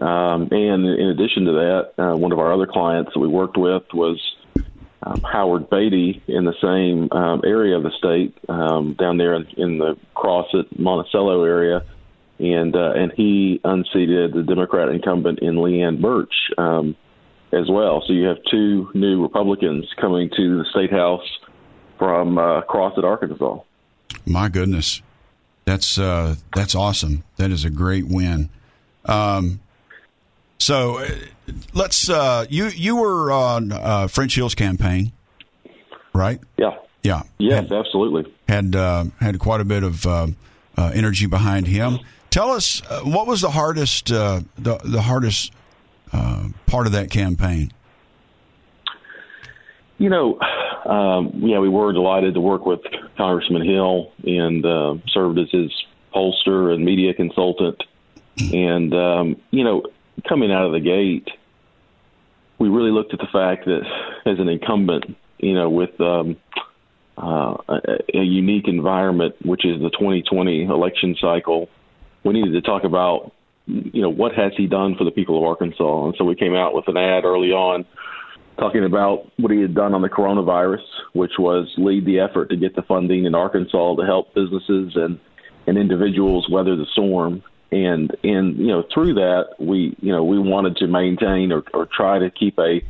[0.00, 3.56] Um, and in addition to that, uh, one of our other clients that we worked
[3.56, 4.18] with was
[5.02, 9.46] um, Howard Beaty in the same um, area of the state, um, down there in,
[9.56, 11.84] in the Crossett Monticello area,
[12.38, 16.96] and uh, and he unseated the Democrat incumbent in Leanne Burch um,
[17.52, 18.02] as well.
[18.06, 21.26] So you have two new Republicans coming to the state house
[22.00, 23.58] from uh, Crossett, Arkansas.
[24.24, 25.02] My goodness,
[25.66, 27.22] that's uh, that's awesome.
[27.36, 28.48] That is a great win.
[29.04, 29.60] Um,
[30.58, 31.08] so uh,
[31.74, 35.12] let's uh, you you were on uh, French Hill's campaign,
[36.12, 36.40] right?
[36.56, 36.78] Yeah.
[37.02, 37.22] Yeah.
[37.38, 38.32] Yes, had, absolutely.
[38.48, 40.28] Had uh, had quite a bit of uh,
[40.76, 41.98] uh, energy behind him.
[42.30, 45.52] Tell us uh, what was the hardest uh, the the hardest
[46.12, 47.72] uh, part of that campaign.
[49.98, 50.38] You know,
[50.86, 52.80] um, yeah, we were delighted to work with
[53.16, 55.70] Congressman Hill and uh, served as his
[56.14, 57.82] pollster and media consultant.
[58.52, 59.82] And, um, you know,
[60.28, 61.28] coming out of the gate,
[62.58, 63.82] we really looked at the fact that
[64.26, 66.36] as an incumbent, you know, with um,
[67.18, 71.68] uh, a, a unique environment, which is the 2020 election cycle,
[72.24, 73.32] we needed to talk about,
[73.66, 76.06] you know, what has he done for the people of Arkansas?
[76.06, 77.84] And so we came out with an ad early on
[78.60, 82.56] talking about what he had done on the coronavirus, which was lead the effort to
[82.56, 85.18] get the funding in Arkansas to help businesses and,
[85.66, 87.42] and individuals weather the storm.
[87.72, 91.86] And and you know through that we you know we wanted to maintain or, or
[91.86, 92.80] try to keep a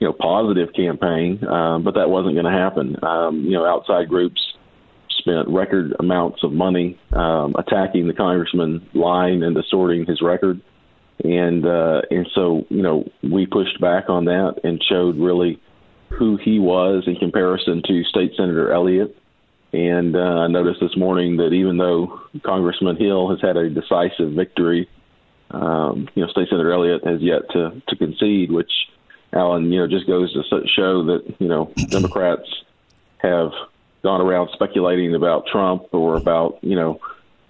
[0.00, 2.96] you know positive campaign, um, but that wasn't going to happen.
[3.02, 4.38] Um, you know outside groups
[5.18, 10.60] spent record amounts of money um, attacking the congressman, lying and distorting his record
[11.24, 15.60] and uh, and so you know we pushed back on that and showed really
[16.10, 19.16] who he was in comparison to State Senator Elliott.
[19.72, 24.32] And uh, I noticed this morning that even though Congressman Hill has had a decisive
[24.32, 24.88] victory,
[25.50, 28.70] um, you know State Senator Elliott has yet to to concede, which
[29.32, 30.42] Allen, you know, just goes to
[30.74, 32.48] show that you know Democrats
[33.18, 33.50] have
[34.02, 37.00] gone around speculating about Trump or about you know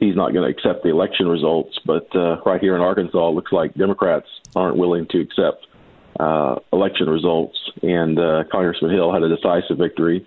[0.00, 1.78] he's not going to accept the election results.
[1.84, 5.66] But uh, right here in Arkansas, it looks like Democrats aren't willing to accept
[6.18, 10.26] uh, election results, and uh, Congressman Hill had a decisive victory.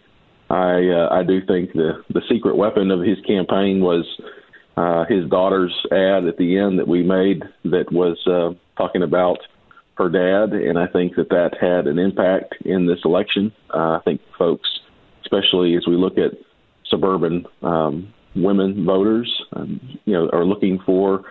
[0.49, 4.05] I uh, I do think the the secret weapon of his campaign was
[4.77, 9.39] uh, his daughter's ad at the end that we made that was uh, talking about
[9.95, 13.51] her dad, and I think that that had an impact in this election.
[13.73, 14.69] Uh, I think folks,
[15.23, 16.31] especially as we look at
[16.89, 21.24] suburban um, women voters, um, you know, are looking for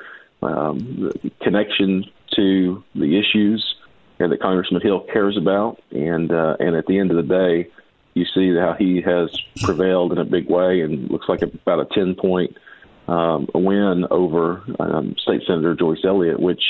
[0.43, 1.11] um,
[1.41, 2.05] connection
[2.37, 3.77] to the issues
[4.19, 7.71] that Congressman Hill cares about, and uh, and at the end of the day,
[8.15, 9.31] you see how he has
[9.63, 12.57] prevailed in a big way, and looks like about a ten point
[13.09, 16.63] um, win over um, State Senator Joyce Elliott, which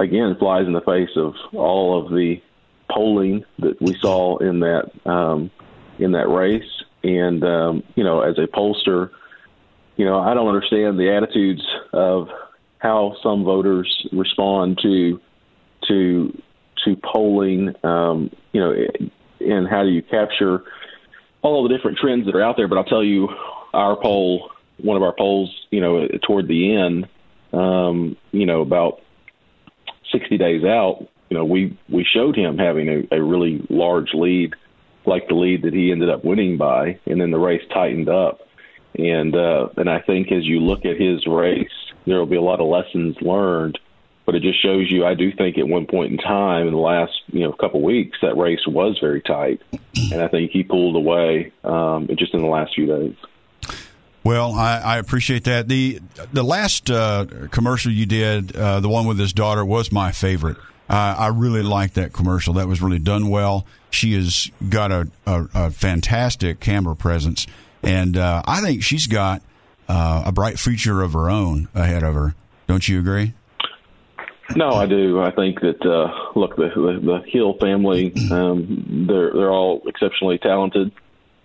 [0.00, 2.40] again flies in the face of all of the
[2.90, 5.50] polling that we saw in that um,
[5.98, 6.82] in that race.
[7.04, 9.10] And um, you know, as a pollster,
[9.98, 12.28] you know, I don't understand the attitudes of
[12.78, 15.20] how some voters respond to
[15.88, 16.42] to
[16.84, 17.74] to polling.
[17.84, 18.72] Um, you know,
[19.40, 20.62] and how do you capture
[21.42, 22.68] all the different trends that are out there?
[22.68, 23.28] But I'll tell you,
[23.74, 27.08] our poll, one of our polls, you know, toward the end,
[27.52, 29.02] um, you know, about
[30.12, 34.54] 60 days out, you know, we we showed him having a, a really large lead,
[35.06, 38.42] like the lead that he ended up winning by, and then the race tightened up.
[38.96, 41.70] And uh, and I think as you look at his race,
[42.06, 43.78] there will be a lot of lessons learned.
[44.26, 46.78] But it just shows you, I do think at one point in time in the
[46.78, 49.62] last you know couple weeks that race was very tight,
[50.12, 53.14] and I think he pulled away um, just in the last few days.
[54.24, 55.68] Well, I, I, appreciate that.
[55.68, 56.00] the
[56.32, 60.58] The last uh, commercial you did, uh, the one with his daughter, was my favorite.
[60.90, 62.52] Uh, I really liked that commercial.
[62.54, 63.66] That was really done well.
[63.90, 67.46] She has got a, a, a fantastic camera presence,
[67.82, 69.42] and uh, I think she's got
[69.88, 72.34] uh, a bright future of her own ahead of her.
[72.66, 73.34] Don't you agree?
[74.56, 75.20] No, I do.
[75.20, 80.38] I think that uh, look, the, the the Hill family, um, they're they're all exceptionally
[80.38, 80.92] talented.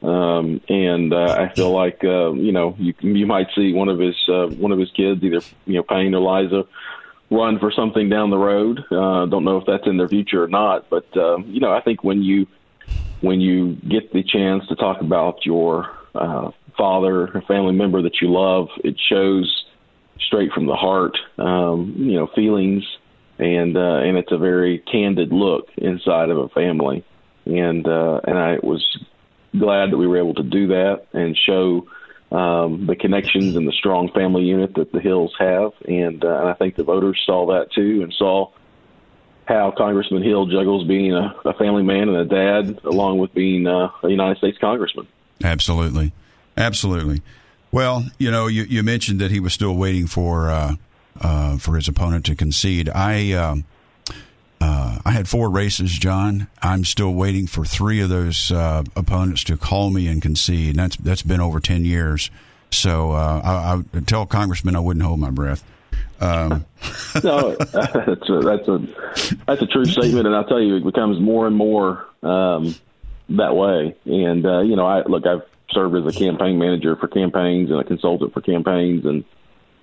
[0.01, 3.99] Um, and uh, I feel like uh, you know you you might see one of
[3.99, 6.65] his uh, one of his kids either you know Payne or Liza
[7.29, 8.79] run for something down the road.
[8.91, 11.81] Uh, don't know if that's in their future or not, but uh, you know I
[11.81, 12.47] think when you
[13.21, 18.21] when you get the chance to talk about your uh, father or family member that
[18.21, 19.65] you love, it shows
[20.19, 21.17] straight from the heart.
[21.37, 22.83] Um, you know feelings
[23.39, 27.03] and uh, and it's a very candid look inside of a family.
[27.45, 28.85] And uh, and I was
[29.57, 31.87] glad that we were able to do that and show
[32.31, 35.71] um, the connections and the strong family unit that the Hills have.
[35.87, 38.51] And, uh, and I think the voters saw that too and saw
[39.45, 43.67] how Congressman Hill juggles being a, a family man and a dad along with being
[43.67, 45.07] uh, a United States congressman.
[45.43, 46.13] Absolutely.
[46.57, 47.21] Absolutely.
[47.71, 50.75] Well, you know, you, you mentioned that he was still waiting for uh,
[51.19, 52.89] uh, for his opponent to concede.
[52.89, 53.65] I um,
[54.61, 56.47] uh, I had four races, John.
[56.61, 60.69] I'm still waiting for three of those uh, opponents to call me and concede.
[60.69, 62.29] And that's that's been over ten years.
[62.69, 65.63] So uh, I, I tell Congressman I wouldn't hold my breath.
[66.21, 66.65] Um.
[67.23, 68.87] no, that's a, that's a
[69.47, 72.75] that's a true statement, and I'll tell you, it becomes more and more um,
[73.29, 73.95] that way.
[74.05, 77.79] And uh, you know, I look, I've served as a campaign manager for campaigns and
[77.79, 79.23] a consultant for campaigns, and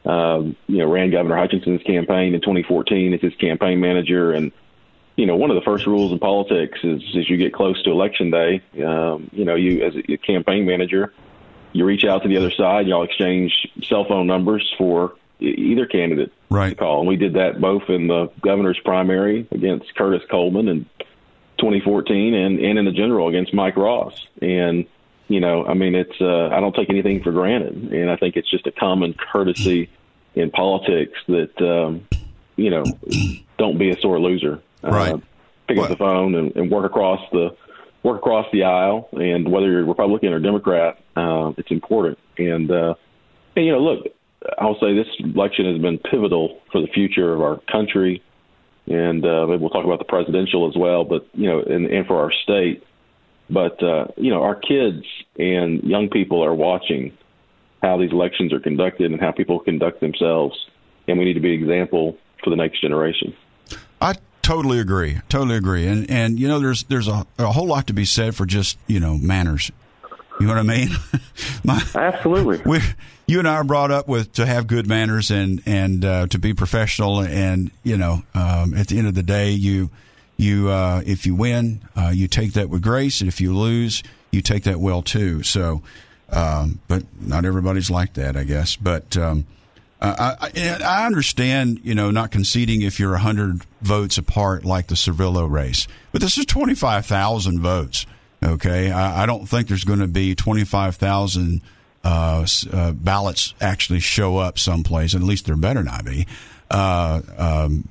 [0.04, 4.52] um, you know, ran Governor Hutchinson's campaign in 2014 as his campaign manager, and
[5.16, 7.90] you know, one of the first rules in politics is as you get close to
[7.90, 11.12] election day, um, you know, you as a campaign manager,
[11.72, 16.32] you reach out to the other side, y'all exchange cell phone numbers for either candidate
[16.50, 16.70] right.
[16.70, 17.00] to call.
[17.00, 20.86] And we did that both in the governor's primary against Curtis Coleman in
[21.60, 24.26] 2014 and, and in the general against Mike Ross.
[24.42, 24.86] And,
[25.28, 27.92] you know, I mean, it's, uh, I don't take anything for granted.
[27.92, 29.90] And I think it's just a common courtesy
[30.34, 32.06] in politics that, um,
[32.56, 32.84] you know,
[33.58, 34.60] don't be a sore loser.
[34.82, 35.14] Right.
[35.14, 35.18] Uh,
[35.68, 35.84] pick what?
[35.84, 37.56] up the phone and, and work across the
[38.02, 39.08] work across the aisle.
[39.12, 42.18] And whether you're Republican or Democrat, uh, it's important.
[42.38, 42.94] And, uh,
[43.56, 44.06] and you know, look,
[44.58, 48.22] I'll say this election has been pivotal for the future of our country,
[48.90, 51.04] and uh, maybe we'll talk about the presidential as well.
[51.04, 52.84] But you know, and, and for our state.
[53.48, 55.04] But uh, you know, our kids
[55.38, 57.16] and young people are watching
[57.82, 60.56] how these elections are conducted and how people conduct themselves,
[61.08, 63.34] and we need to be an example for the next generation.
[64.00, 65.20] I totally agree.
[65.28, 65.86] Totally agree.
[65.86, 68.76] And and you know, there's there's a, a whole lot to be said for just
[68.86, 69.70] you know manners.
[70.40, 70.88] You know what I mean?
[71.64, 72.62] My, Absolutely.
[72.64, 72.80] We,
[73.26, 76.38] you and I are brought up with to have good manners and and uh, to
[76.38, 77.20] be professional.
[77.20, 79.90] And you know, um, at the end of the day, you
[80.36, 84.02] you uh, if you win, uh, you take that with grace, and if you lose,
[84.30, 85.42] you take that well too.
[85.42, 85.82] So.
[86.32, 88.76] Um, but not everybody's like that, I guess.
[88.76, 89.46] But um,
[90.00, 94.94] I, I, I, understand, you know, not conceding if you're 100 votes apart like the
[94.94, 95.86] Sorvillo race.
[96.12, 98.06] But this is 25,000 votes,
[98.42, 98.90] okay?
[98.90, 101.60] I, I don't think there's going to be 25,000
[102.02, 106.26] uh, uh, ballots actually show up someplace, at least there better not be,
[106.70, 107.88] uh, um,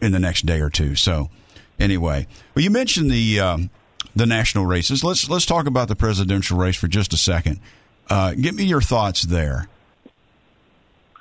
[0.00, 0.94] in the next day or two.
[0.94, 1.30] So,
[1.78, 3.70] anyway, well, you mentioned the um,
[4.14, 5.02] the national races.
[5.02, 7.60] Let's let's talk about the presidential race for just a second.
[8.08, 9.68] Uh, give me your thoughts there.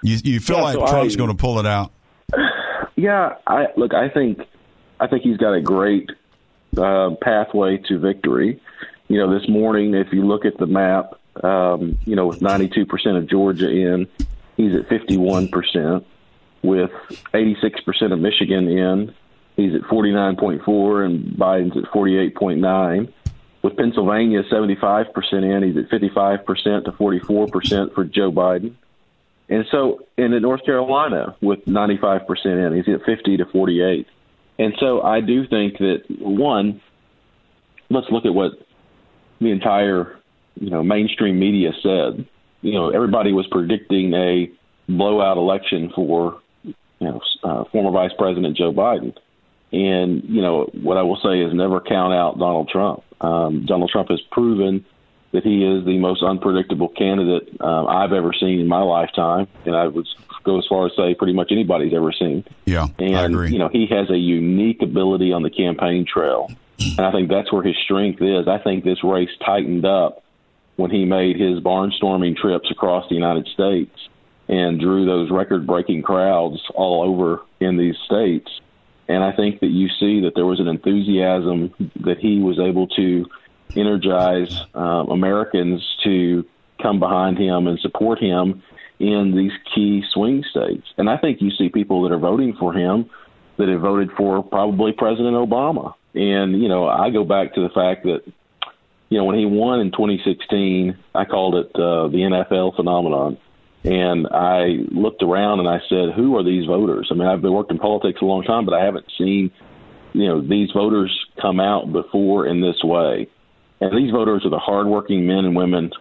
[0.03, 1.91] You you feel yeah, like so Trump's going to pull it out?
[2.95, 3.95] Yeah, I look.
[3.95, 4.37] I think
[4.99, 6.11] I think he's got a great
[6.77, 8.61] uh, pathway to victory.
[9.07, 13.17] You know, this morning, if you look at the map, um, you know, with 92%
[13.17, 14.07] of Georgia in,
[14.57, 16.05] he's at 51%.
[16.61, 16.91] With
[17.33, 19.13] 86% of Michigan in,
[19.57, 23.11] he's at 49.4, and Biden's at 48.9.
[23.61, 28.75] With Pennsylvania 75% in, he's at 55% to 44% for Joe Biden.
[29.49, 34.07] And so, and in North Carolina with 95% in, he's at 50 to 48.
[34.59, 36.81] And so I do think that, one,
[37.89, 38.51] let's look at what
[39.39, 40.19] the entire
[40.55, 42.27] you know mainstream media said.
[42.61, 44.49] You know, everybody was predicting a
[44.87, 49.15] blowout election for you know uh, former Vice President Joe Biden.
[49.71, 53.03] And you know what I will say is never count out Donald Trump.
[53.21, 54.85] Um, Donald Trump has proven
[55.33, 59.75] that he is the most unpredictable candidate um, I've ever seen in my lifetime, and
[59.75, 60.07] I would
[60.43, 62.45] go as far as say pretty much anybody's ever seen.
[62.65, 63.51] Yeah, and I agree.
[63.51, 67.51] you know he has a unique ability on the campaign trail, and I think that's
[67.51, 68.47] where his strength is.
[68.47, 70.23] I think this race tightened up
[70.75, 74.09] when he made his barnstorming trips across the United States
[74.47, 78.49] and drew those record breaking crowds all over in these states.
[79.07, 82.87] And I think that you see that there was an enthusiasm that he was able
[82.87, 83.25] to
[83.75, 86.45] energize um, Americans to
[86.81, 88.61] come behind him and support him
[88.99, 90.85] in these key swing states.
[90.97, 93.09] And I think you see people that are voting for him
[93.57, 95.93] that have voted for probably President Obama.
[96.13, 98.21] And, you know, I go back to the fact that
[99.13, 103.37] you know, when he won in 2016, I called it uh, the NFL phenomenon.
[103.83, 107.09] And I looked around and I said, who are these voters?
[107.11, 109.51] I mean, I've been working in politics a long time, but I haven't seen,
[110.13, 113.29] you know, these voters come out before in this way.
[113.83, 115.91] And these voters are the hardworking men and women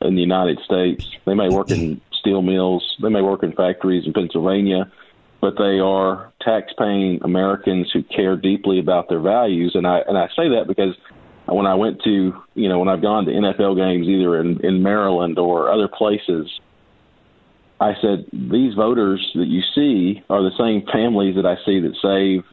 [0.00, 1.04] in the United States.
[1.26, 4.88] They may work in steel mills, they may work in factories in Pennsylvania,
[5.40, 9.72] but they are tax-paying Americans who care deeply about their values.
[9.74, 10.94] And I and I say that because
[11.46, 14.84] when I went to, you know, when I've gone to NFL games either in, in
[14.84, 16.48] Maryland or other places,
[17.80, 21.96] I said, these voters that you see are the same families that I see that
[22.00, 22.44] save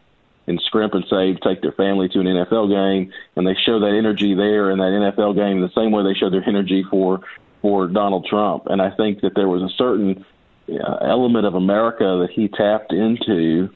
[0.49, 3.95] and scrimp and save, take their family to an NFL game, and they show that
[3.95, 7.21] energy there in that NFL game the same way they show their energy for
[7.61, 8.63] for Donald Trump.
[8.67, 10.25] And I think that there was a certain
[10.69, 13.69] uh, element of America that he tapped into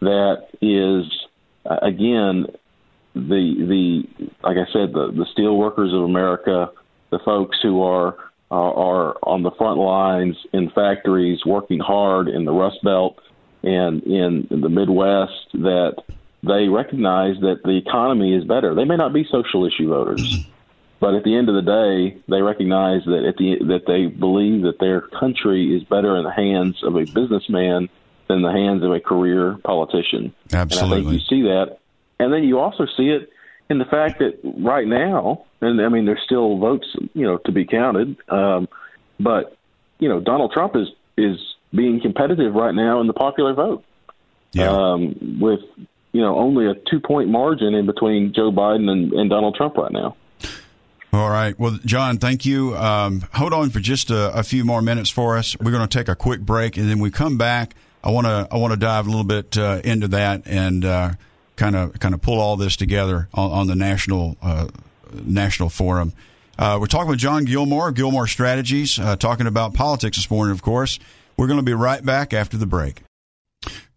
[0.00, 1.04] that is,
[1.64, 2.46] uh, again,
[3.14, 4.02] the the
[4.42, 6.70] like I said, the the steel workers of America,
[7.10, 8.16] the folks who are
[8.50, 13.16] are, on the front lines in factories working hard in the Rust Belt
[13.62, 16.02] and in the Midwest, that
[16.42, 18.74] they recognize that the economy is better.
[18.74, 20.46] They may not be social issue voters,
[21.00, 24.62] but at the end of the day, they recognize that at the that they believe
[24.62, 27.88] that their country is better in the hands of a businessman
[28.28, 30.32] than the hands of a career politician.
[30.52, 31.80] Absolutely, and I think you see that
[32.20, 33.30] and then you also see it
[33.70, 37.52] in the fact that right now, and I mean, there's still votes, you know, to
[37.52, 38.16] be counted.
[38.28, 38.68] Um,
[39.18, 39.56] but
[39.98, 41.38] you know, Donald Trump is is
[41.74, 43.84] being competitive right now in the popular vote.
[44.52, 44.70] Yeah.
[44.70, 45.60] Um, with
[46.12, 49.76] you know only a two point margin in between Joe Biden and, and Donald Trump
[49.76, 50.16] right now.
[51.12, 51.58] All right.
[51.58, 52.76] Well, John, thank you.
[52.76, 55.58] Um, hold on for just a, a, few more minutes for us.
[55.58, 57.74] We're going to take a quick break, and then we come back.
[58.04, 61.16] I want to I want to dive a little bit uh, into that and.
[61.56, 64.68] Kind of kind of pull all this together on, on the national uh,
[65.12, 66.14] national forum.
[66.60, 70.52] Uh, we're talking with John Gilmore, Gilmore Strategies, uh, talking about politics this morning.
[70.52, 70.98] Of course,
[71.38, 73.02] we're going to be right back after the break.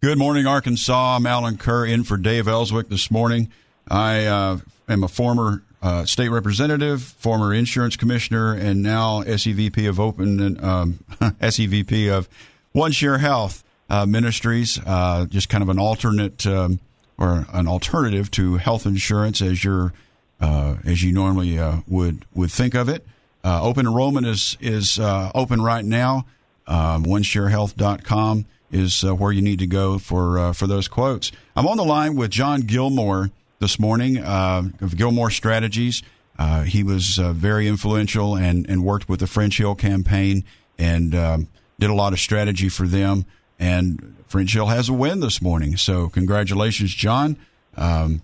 [0.04, 1.16] Good morning, Arkansas.
[1.16, 3.50] I'm Allen Kerr in for Dave Elswick this morning.
[3.88, 9.98] I uh, am a former uh, state representative, former insurance commissioner, and now SEVP of
[9.98, 10.98] Open um,
[11.40, 12.28] SEVP of
[12.72, 14.74] One Share Health uh, Ministries.
[14.74, 16.46] just kind of an alternate.
[16.46, 16.80] Um,
[17.16, 19.90] or an alternative to health insurance as you
[20.38, 23.06] uh, as you normally uh, would would think of it.
[23.42, 26.26] Uh, open enrollment is is uh, open right now.
[26.66, 31.30] Um, OneShareHealth.com is uh, where you need to go for uh, for those quotes.
[31.56, 36.02] I'm on the line with John Gilmore this morning of Gilmore Strategies.
[36.38, 40.44] uh, he was uh, very influential and, and worked with the French Hill campaign
[40.78, 41.48] and um,
[41.78, 43.24] did a lot of strategy for them.
[43.58, 45.76] And French Hill has a win this morning.
[45.76, 47.36] So, congratulations, John.
[47.76, 48.22] Um,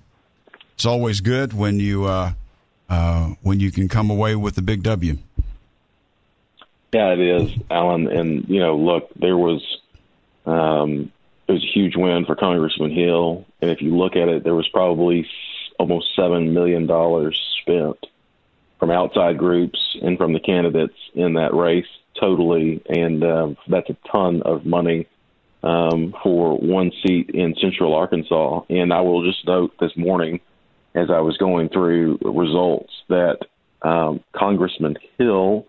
[0.74, 2.32] it's always good when you uh,
[2.88, 5.18] uh, when you can come away with the big W.
[6.92, 8.08] Yeah, it is, Allen.
[8.08, 9.62] And you know, look, there was
[10.46, 11.12] um,
[11.48, 14.54] it was a huge win for Congressman Hill, and if you look at it, there
[14.54, 15.26] was probably
[15.78, 18.06] almost seven million dollars spent
[18.78, 21.86] from outside groups and from the candidates in that race
[22.18, 25.06] totally, and uh, that's a ton of money
[25.62, 28.62] um, for one seat in Central Arkansas.
[28.68, 30.40] And I will just note this morning,
[30.94, 33.38] as I was going through results, that
[33.82, 35.66] um, Congressman Hill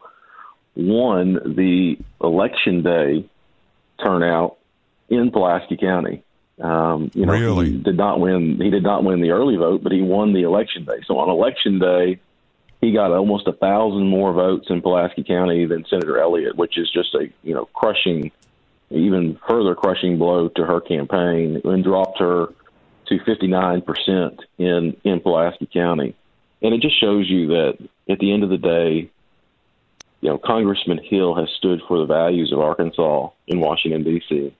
[0.75, 3.25] won the election day
[4.01, 4.57] turnout
[5.11, 6.23] in Pulaski County.
[6.59, 7.71] Um, you know, really?
[7.71, 8.59] he did not win.
[8.59, 11.01] He did not win the early vote, but he won the election day.
[11.05, 12.19] So on election day,
[12.81, 16.89] he got almost a thousand more votes in Pulaski County than Senator Elliott, which is
[16.91, 18.31] just a you know crushing,
[18.89, 22.47] even further crushing blow to her campaign, and dropped her
[23.07, 26.15] to 59 percent in in Pulaski County.
[26.61, 29.09] And it just shows you that at the end of the day,
[30.21, 34.53] you know, Congressman Hill has stood for the values of Arkansas in Washington D.C.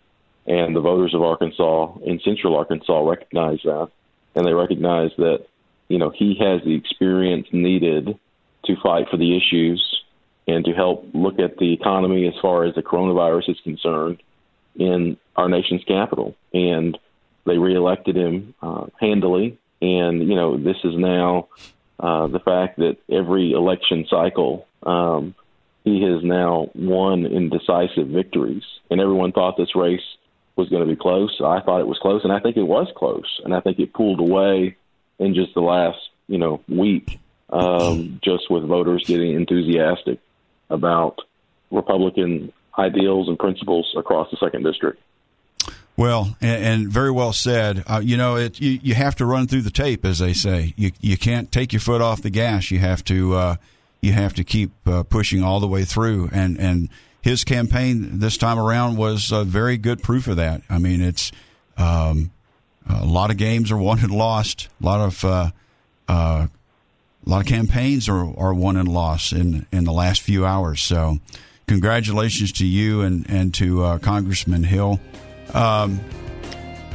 [0.47, 3.89] And the voters of Arkansas in Central Arkansas recognize that,
[4.35, 5.45] and they recognize that
[5.87, 8.17] you know he has the experience needed
[8.65, 10.03] to fight for the issues
[10.47, 14.21] and to help look at the economy as far as the coronavirus is concerned
[14.75, 16.35] in our nation's capital.
[16.53, 16.97] And
[17.45, 19.59] they reelected him uh, handily.
[19.81, 21.49] And you know this is now
[21.99, 24.67] uh, the fact that every election cycle.
[24.83, 25.35] Um,
[25.83, 30.03] he has now won in decisive victories, and everyone thought this race
[30.55, 31.39] was going to be close.
[31.43, 33.93] I thought it was close, and I think it was close, and I think it
[33.93, 34.75] pulled away
[35.19, 35.97] in just the last
[36.27, 40.19] you know week, um, just with voters getting enthusiastic
[40.69, 41.19] about
[41.71, 45.01] Republican ideals and principles across the second district.
[45.97, 47.83] Well, and, and very well said.
[47.85, 50.73] Uh, you know, it, you, you have to run through the tape, as they say.
[50.77, 52.71] You you can't take your foot off the gas.
[52.71, 53.55] You have to uh,
[54.01, 56.29] you have to keep uh, pushing all the way through.
[56.31, 56.89] And and
[57.21, 60.61] his campaign this time around was a very good proof of that.
[60.69, 61.31] I mean, it's
[61.77, 62.31] um,
[62.89, 64.67] a lot of games are won and lost.
[64.81, 65.51] A lot of uh,
[66.07, 66.47] uh,
[67.25, 70.81] a lot of campaigns are, are won and lost in in the last few hours.
[70.81, 71.19] So,
[71.67, 74.99] congratulations to you and and to uh, Congressman Hill.
[75.53, 75.99] Um,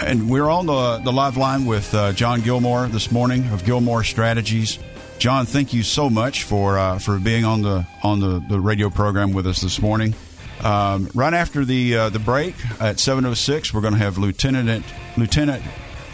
[0.00, 4.02] and we're on the the live line with uh, John Gilmore this morning of Gilmore
[4.02, 4.78] Strategies.
[5.18, 8.90] John, thank you so much for uh, for being on the on the, the radio
[8.90, 10.14] program with us this morning.
[10.62, 14.18] Um, right after the uh, the break at seven oh six, we're going to have
[14.18, 14.84] Lieutenant
[15.16, 15.62] Lieutenant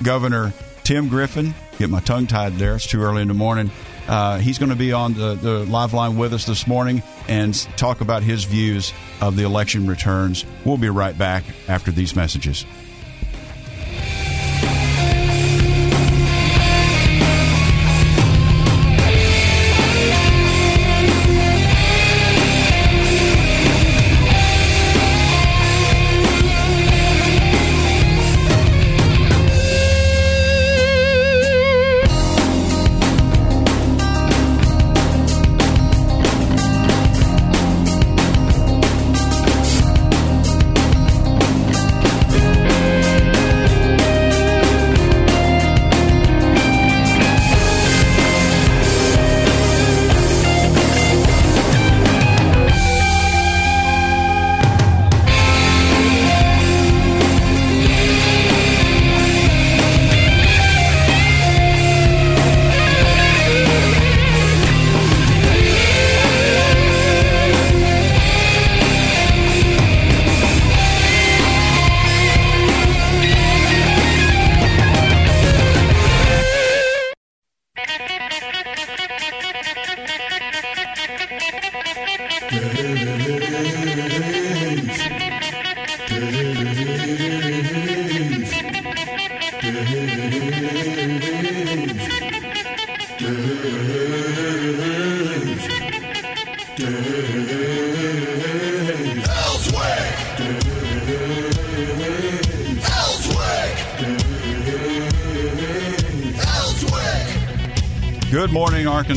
[0.02, 0.52] Governor
[0.84, 1.54] Tim Griffin.
[1.78, 3.70] Get my tongue tied there; it's too early in the morning.
[4.08, 7.54] Uh, he's going to be on the, the live line with us this morning and
[7.76, 10.44] talk about his views of the election returns.
[10.64, 12.66] We'll be right back after these messages.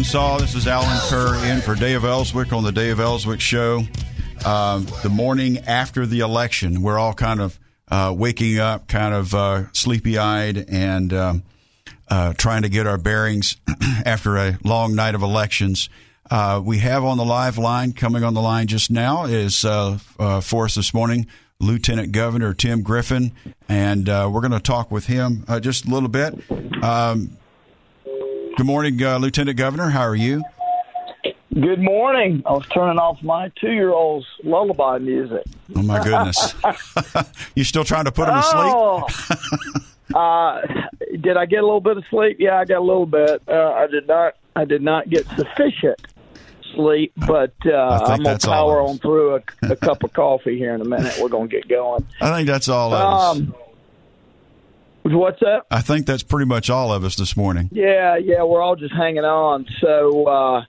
[0.05, 0.37] Arkansas.
[0.37, 3.81] This is Allen Kerr in for Dave Elswick on the Dave Elswick Show.
[4.45, 9.33] Um, the morning after the election, we're all kind of uh, waking up, kind of
[9.33, 11.43] uh, sleepy eyed, and um,
[12.07, 13.57] uh, trying to get our bearings
[14.05, 15.89] after a long night of elections.
[16.29, 19.97] Uh, we have on the live line, coming on the line just now, is uh,
[20.19, 21.25] uh, for us this morning,
[21.59, 23.31] Lieutenant Governor Tim Griffin,
[23.67, 26.35] and uh, we're going to talk with him uh, just a little bit.
[26.83, 27.37] Um,
[28.55, 29.89] good morning, uh, Lieutenant Governor.
[29.89, 30.43] How are you?
[31.53, 32.43] Good morning.
[32.45, 35.43] I was turning off my two-year-old's lullaby music.
[35.75, 36.53] Oh my goodness!
[37.55, 39.07] you still trying to put him to Oh,
[40.15, 40.61] uh,
[41.21, 42.37] did I get a little bit of sleep?
[42.39, 43.41] Yeah, I got a little bit.
[43.47, 44.33] Uh, I did not.
[44.55, 46.01] I did not get sufficient
[46.73, 50.81] sleep, but uh, I'm gonna power on through a, a cup of coffee here in
[50.81, 51.17] a minute.
[51.21, 52.05] We're gonna get going.
[52.21, 52.93] I think that's all.
[52.93, 53.55] Um,
[55.13, 55.67] what's up?
[55.69, 57.69] I think that's pretty much all of us this morning.
[57.71, 59.65] Yeah, yeah, we're all just hanging on.
[59.81, 60.65] So uh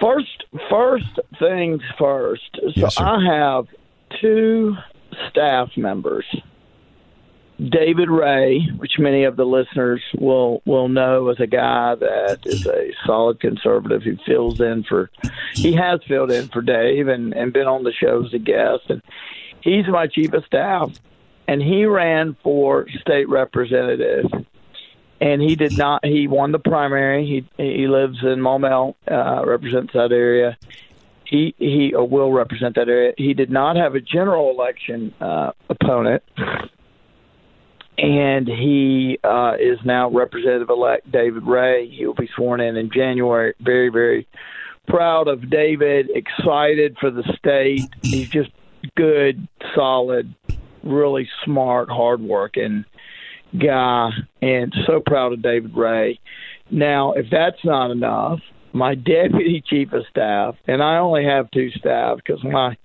[0.00, 2.50] first first things first.
[2.54, 2.96] So Yes.
[2.98, 3.66] I have
[4.20, 4.76] two
[5.30, 6.24] staff members.
[7.70, 12.66] David Ray, which many of the listeners will will know as a guy that is
[12.66, 15.10] a solid conservative who fills in for
[15.52, 18.82] he has filled in for Dave and, and been on the show as a guest
[18.88, 19.00] and
[19.60, 20.90] he's my chief of staff
[21.46, 24.26] and he ran for state representative
[25.20, 26.04] and he did not.
[26.04, 27.24] He won the primary.
[27.26, 30.56] He he lives in Maumelle, uh, represents that area.
[31.24, 33.14] He he will represent that area.
[33.16, 36.22] He did not have a general election uh, opponent,
[37.96, 41.88] and he uh, is now Representative elect David Ray.
[41.88, 43.54] He will be sworn in in January.
[43.60, 44.28] Very very
[44.88, 46.10] proud of David.
[46.14, 47.88] Excited for the state.
[48.02, 48.50] He's just
[48.96, 50.34] good, solid,
[50.84, 52.84] really smart, hardworking
[53.58, 54.10] guy
[54.42, 56.18] and so proud of David Ray.
[56.70, 58.40] Now, if that's not enough,
[58.72, 62.76] my deputy chief of staff, and I only have two staff because when I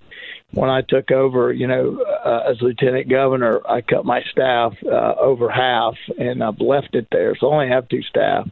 [0.51, 5.13] when I took over, you know, uh, as lieutenant governor, I cut my staff uh,
[5.19, 8.47] over half, and I've left it there, so I only have two staff.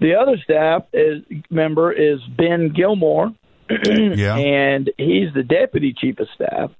[0.00, 3.32] The other staff is member is Ben Gilmore,
[3.70, 4.36] Yeah.
[4.36, 6.70] and he's the deputy chief of staff,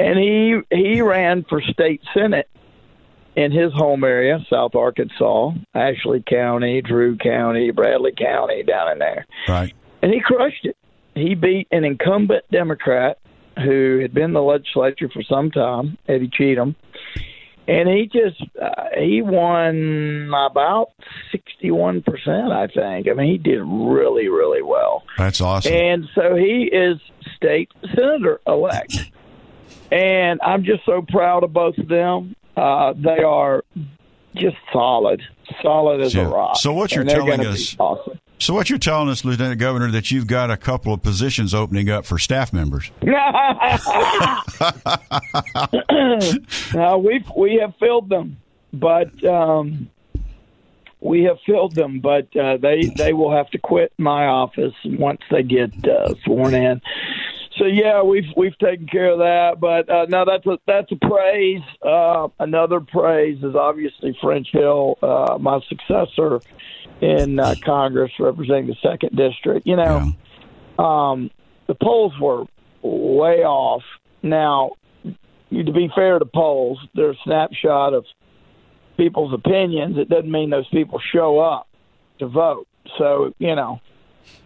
[0.00, 2.48] and he he ran for state senate
[3.36, 9.26] in his home area, South Arkansas, Ashley County, Drew County, Bradley County, down in there,
[9.48, 9.72] Right.
[10.02, 10.76] and he crushed it.
[11.14, 13.18] He beat an incumbent Democrat
[13.62, 16.74] who had been in the legislature for some time, Eddie Cheatham,
[17.68, 20.88] and he just uh, he won about
[21.30, 23.06] sixty one percent, I think.
[23.08, 25.04] I mean, he did really, really well.
[25.18, 25.72] That's awesome.
[25.72, 26.98] And so he is
[27.36, 29.10] state senator elect.
[29.90, 32.36] And I'm just so proud of both of them.
[32.56, 33.64] Uh, they are
[34.34, 35.22] just solid,
[35.62, 36.56] solid as a rock.
[36.56, 38.18] So what you're telling us- awesome.
[38.38, 41.90] so what you're telling us, Lieutenant Governor, that you've got a couple of positions opening
[41.90, 42.90] up for staff members.
[46.74, 48.36] uh, we've we have filled them,
[48.72, 49.90] but um,
[51.00, 55.20] we have filled them, but uh, they they will have to quit my office once
[55.30, 56.80] they get uh, sworn in.
[57.60, 60.96] So yeah, we've we've taken care of that, but uh, no, that's a that's a
[60.96, 61.60] praise.
[61.86, 66.40] Uh, another praise is obviously French Hill, uh, my successor
[67.02, 69.66] in uh, Congress, representing the second district.
[69.66, 70.12] You know,
[70.82, 71.30] um,
[71.66, 72.46] the polls were
[72.82, 73.82] way off.
[74.22, 74.72] Now,
[75.04, 78.06] to be fair to polls, they're a snapshot of
[78.96, 79.98] people's opinions.
[79.98, 81.68] It doesn't mean those people show up
[82.20, 82.66] to vote.
[82.96, 83.80] So, you know,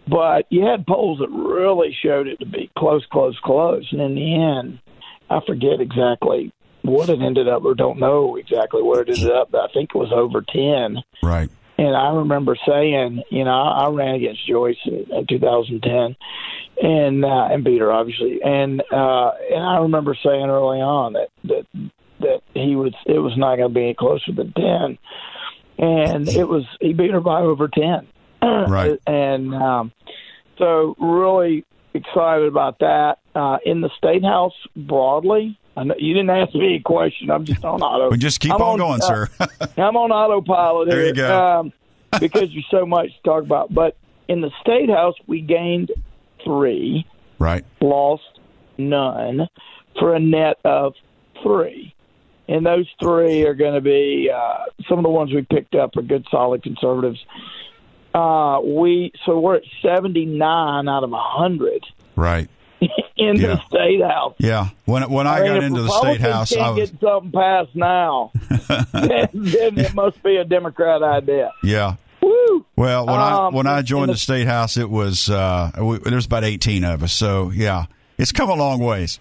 [0.06, 3.86] but you had polls that really showed it to be close, close, close.
[3.90, 4.78] And in the end,
[5.30, 6.52] I forget exactly
[6.82, 9.90] what it ended up, or don't know exactly what it ended up, but I think
[9.94, 11.02] it was over 10.
[11.22, 11.48] Right.
[11.76, 16.16] And I remember saying, you know, I, I ran against Joyce in, in 2010,
[16.82, 18.40] and uh, and beat her obviously.
[18.44, 21.66] And uh, and I remember saying early on that that
[22.20, 24.98] that he was it was not going to be any closer than 10,
[25.78, 28.06] and it was he beat her by over 10.
[28.44, 29.00] Right.
[29.06, 29.92] And um,
[30.58, 31.64] so really
[31.94, 33.18] excited about that.
[33.34, 37.30] Uh, in the state house broadly, I know you didn't ask me a question.
[37.30, 38.10] I'm just on auto.
[38.10, 39.28] We just keep I'm on, going, uh, sir.
[39.76, 41.08] I'm on autopilot There here.
[41.08, 41.44] you go.
[41.60, 41.72] Um,
[42.20, 43.74] because there's so much to talk about.
[43.74, 43.96] But
[44.28, 45.90] in the state house, we gained
[46.44, 47.06] three,
[47.38, 47.64] right.
[47.80, 48.40] lost
[48.78, 49.48] none,
[49.98, 50.94] for a net of
[51.42, 51.94] three.
[52.46, 55.96] And those three are going to be uh, some of the ones we picked up
[55.96, 57.18] are good, solid conservatives.
[58.14, 61.84] Uh, we so we're at 79 out of 100
[62.16, 62.48] Right.
[63.16, 63.56] in Yeah.
[63.56, 64.34] the state house.
[64.38, 64.68] Yeah.
[64.84, 67.74] When when I, mean, got into the state house, I Can't was get something passed
[67.74, 68.30] now.
[68.92, 71.50] then, then it must be a Democrat idea.
[71.62, 71.96] yeah.
[72.22, 72.64] Woo!
[72.76, 75.98] Well, when I Um, when I joined the- the state house, it was uh, we,
[75.98, 77.12] there's about 18 of us.
[77.12, 77.86] So yeah,
[78.16, 79.18] it's come a long ways.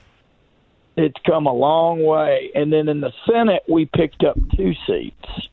[0.95, 2.51] It's come a long way.
[2.53, 5.49] And then in the Senate, we picked up two seats.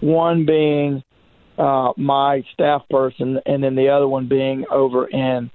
[0.00, 1.02] one being
[1.58, 5.50] uh, my staff person, and then the other one being over in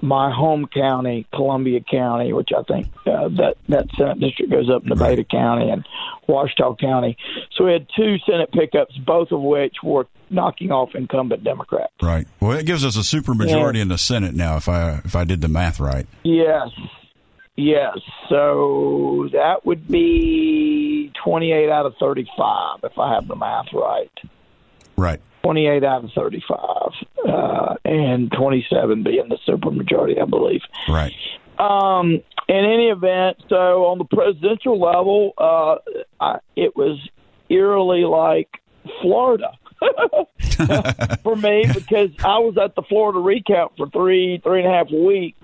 [0.00, 4.82] my home county, Columbia County, which I think uh, that that Senate district goes up
[4.82, 5.84] in Nevada County and
[6.26, 7.16] Ouachita County.
[7.56, 11.92] So we had two Senate pickups, both of which were knocking off incumbent Democrats.
[12.02, 12.26] Right.
[12.40, 13.82] Well, it gives us a supermajority Yeah.
[13.82, 14.56] in the Senate now.
[14.56, 16.06] If I if I did the math right.
[16.24, 16.70] Yes.
[17.54, 17.98] Yes.
[18.28, 24.10] So that would be 28 out of 35 if I have the math right.
[24.96, 25.20] Right.
[25.42, 26.58] 28 out of 35.
[27.28, 30.62] Uh, and 27 being the supermajority, I believe.
[30.88, 31.12] Right.
[31.58, 35.76] Um, in any event, so on the presidential level, uh,
[36.20, 36.98] I, it was
[37.48, 38.48] eerily like
[39.00, 39.52] Florida
[41.22, 44.90] for me because I was at the Florida recount for three, three and a half
[44.90, 45.38] weeks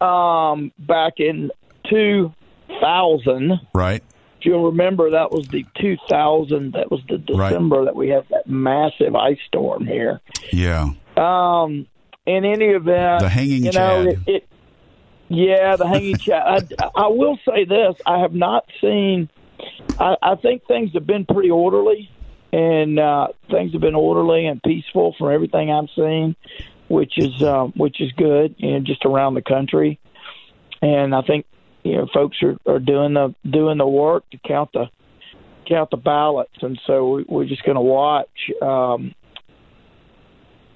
[0.00, 1.50] um, back in
[1.88, 3.60] 2000.
[3.74, 4.02] Right.
[4.42, 7.48] You'll remember, that was the 2000, that was the Right.
[7.50, 10.20] December that we had that massive ice storm here.
[10.52, 10.90] Yeah.
[11.16, 11.86] Um,
[12.26, 14.06] in any event, The hanging you know, Chad.
[14.06, 14.48] it, it,
[15.28, 16.72] yeah, the hanging Chad.
[16.78, 19.28] I, I will say this: I have not seen.
[19.98, 22.10] I, I think things have been pretty orderly,
[22.52, 26.36] and uh, things have been orderly and peaceful from everything I'm seeing,
[26.88, 29.98] which is um, which is good, you know, just around the country.
[30.82, 31.46] And I think
[31.86, 34.86] you know folks are, are doing the doing the work to count the
[35.68, 38.28] count the ballots, and so we, we're just going to watch.
[38.62, 39.14] Um,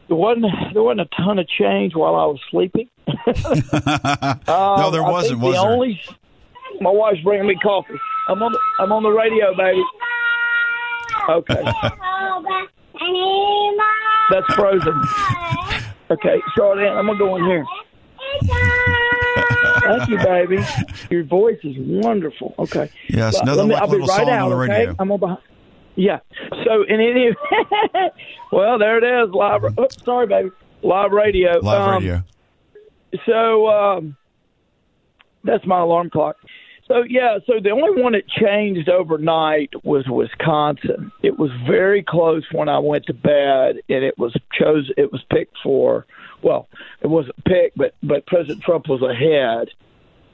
[0.09, 2.89] there wasn't there wasn't a ton of change while I was sleeping.
[3.07, 3.13] no,
[4.53, 5.41] Um, there I wasn't.
[5.41, 5.71] Was the there?
[5.71, 6.01] only
[6.81, 7.95] my wife's bringing me coffee.
[8.29, 9.83] I'm on the, I'm on the radio, baby.
[11.29, 11.63] Okay,
[14.31, 15.01] that's frozen.
[16.11, 17.65] Okay, Charlotte, I'm gonna go in here.
[19.83, 20.59] Thank you, baby.
[21.11, 22.55] Your voice is wonderful.
[22.59, 22.91] Okay.
[23.09, 24.79] Yes, Well, another me- I'll be little right song out, on the okay?
[24.79, 24.97] radio.
[24.99, 25.39] I'm on behind.
[25.97, 26.21] Yeah.
[26.65, 27.31] So in any,
[28.53, 29.35] well, there it is.
[29.35, 29.65] Live.
[29.79, 30.51] Oops, sorry, baby.
[30.83, 31.59] Live radio.
[31.59, 32.23] Live Um, radio.
[33.27, 34.17] so um,
[35.45, 36.37] that's my alarm clock.
[36.87, 41.13] So yeah, so the only one that changed overnight was Wisconsin.
[41.23, 44.91] It was very close when I went to bed, and it was chose.
[44.97, 46.07] It was picked for.
[46.43, 46.69] Well,
[47.03, 49.69] it wasn't picked, but but President Trump was ahead,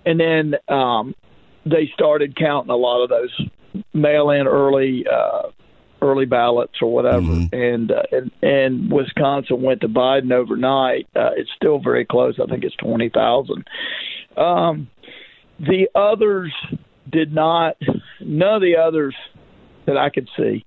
[0.04, 1.14] and then um,
[1.64, 3.40] they started counting a lot of those
[3.92, 5.48] mail-in early uh,
[6.02, 7.52] early ballots or whatever, Mhm.
[7.52, 11.06] and, uh, and and Wisconsin went to Biden overnight.
[11.16, 12.38] Uh, it's still very close.
[12.38, 13.66] I think it's twenty thousand.
[14.36, 14.88] Um,
[15.58, 16.52] the others
[17.10, 17.76] did not.
[18.20, 19.14] None of the others
[19.86, 20.64] that I could see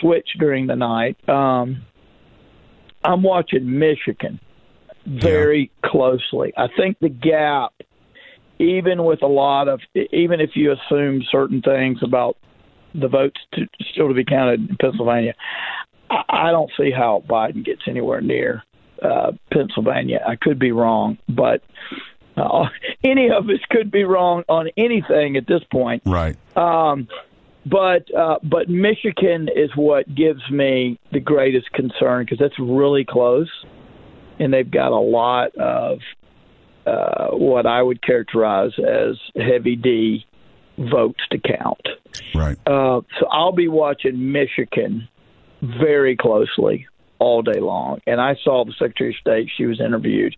[0.00, 1.16] switched during the night.
[1.28, 1.82] Um,
[3.02, 4.38] I'm watching Michigan
[5.06, 6.52] very closely.
[6.56, 7.72] I think the gap,
[8.58, 12.36] even with a lot of, even if you assume certain things about
[12.94, 15.34] the votes to, still to be counted in Pennsylvania,
[16.10, 18.62] I, I don't see how Biden gets anywhere near
[19.02, 20.20] uh, Pennsylvania.
[20.26, 21.62] I could be wrong, but
[22.36, 22.66] uh,
[23.04, 26.02] any of us could be wrong on anything at this point.
[26.04, 26.36] Right.
[26.56, 27.08] Um,
[27.66, 33.50] but uh, but Michigan is what gives me the greatest concern because it's really close,
[34.40, 36.00] and they've got a lot of
[36.86, 40.26] uh, what I would characterize as heavy D
[40.78, 41.86] votes to count.
[42.34, 42.56] Right.
[42.66, 45.06] Uh, so I'll be watching Michigan
[45.62, 46.86] very closely
[47.18, 48.00] all day long.
[48.06, 50.34] And I saw the Secretary of State; she was interviewed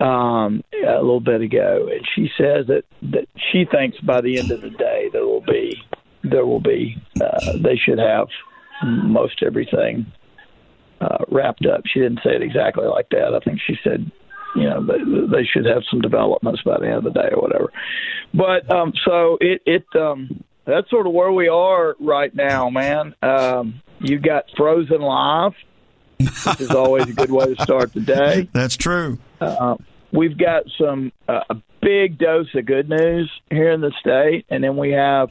[0.00, 4.50] um, a little bit ago, and she says that that she thinks by the end
[4.50, 5.76] of the day there will be
[6.24, 8.28] there will be uh, they should have
[8.82, 10.06] most everything
[11.00, 11.82] uh, wrapped up.
[11.86, 13.34] She didn't say it exactly like that.
[13.34, 14.10] I think she said.
[14.56, 14.98] You know, they,
[15.36, 17.72] they should have some developments by the end of the day or whatever.
[18.32, 23.14] But um, so it it um, that's sort of where we are right now, man.
[23.22, 25.54] Um, you got Frozen Live,
[26.18, 28.48] which is always a good way to start the day.
[28.52, 29.18] That's true.
[29.40, 29.76] Uh,
[30.12, 34.64] we've got some uh, a big dose of good news here in the state, and
[34.64, 35.30] then we have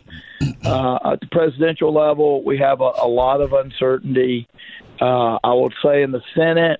[0.65, 4.47] uh, at the presidential level, we have a, a lot of uncertainty.
[5.03, 6.79] Uh, I would say in the Senate,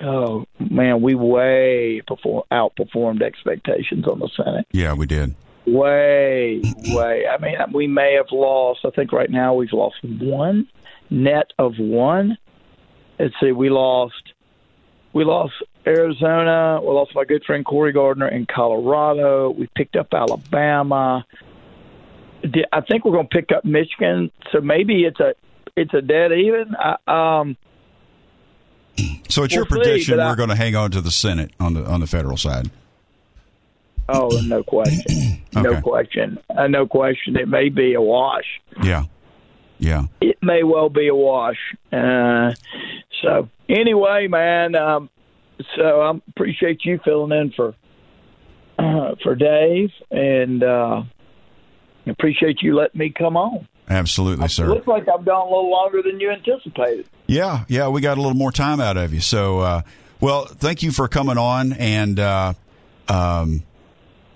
[0.00, 5.34] oh man, we way perform, outperformed expectations on the Senate Yeah, we did.
[5.66, 7.26] way, way.
[7.26, 8.84] I mean, we may have lost.
[8.84, 10.68] I think right now we've lost one
[11.10, 12.38] net of one.
[13.18, 14.22] Let's see, we lost.
[15.12, 16.80] We lost Arizona.
[16.80, 19.50] We lost my good friend Cory Gardner in Colorado.
[19.50, 21.26] We picked up Alabama.
[22.72, 24.30] I think we're going to pick up Michigan.
[24.52, 25.34] So maybe it's a
[25.76, 26.74] it's a dead even.
[26.78, 27.56] I, um,
[29.28, 31.50] So it's your We'll see, prediction I- we're going to hang on to the Senate
[31.58, 32.70] on the on the federal side.
[34.08, 37.36] oh, no question, no question, uh, no question.
[37.36, 38.44] It may be a wash.
[38.82, 39.04] Yeah.
[39.78, 40.04] Yeah.
[40.20, 41.56] it may well be a wash.
[41.92, 42.52] Uh,
[43.22, 45.08] so anyway, man, um,
[45.76, 47.74] so I appreciate you filling in for
[48.78, 51.02] uh, for Dave, and uh,
[52.06, 53.66] appreciate you letting me come on.
[53.88, 54.68] Absolutely, It sir.
[54.68, 57.06] looks like I've gone a little longer than you anticipated.
[57.26, 59.20] Yeah, yeah, we got a little more time out of you.
[59.20, 59.82] So, uh,
[60.20, 62.52] well, thank you for coming on and uh,
[63.08, 63.62] um,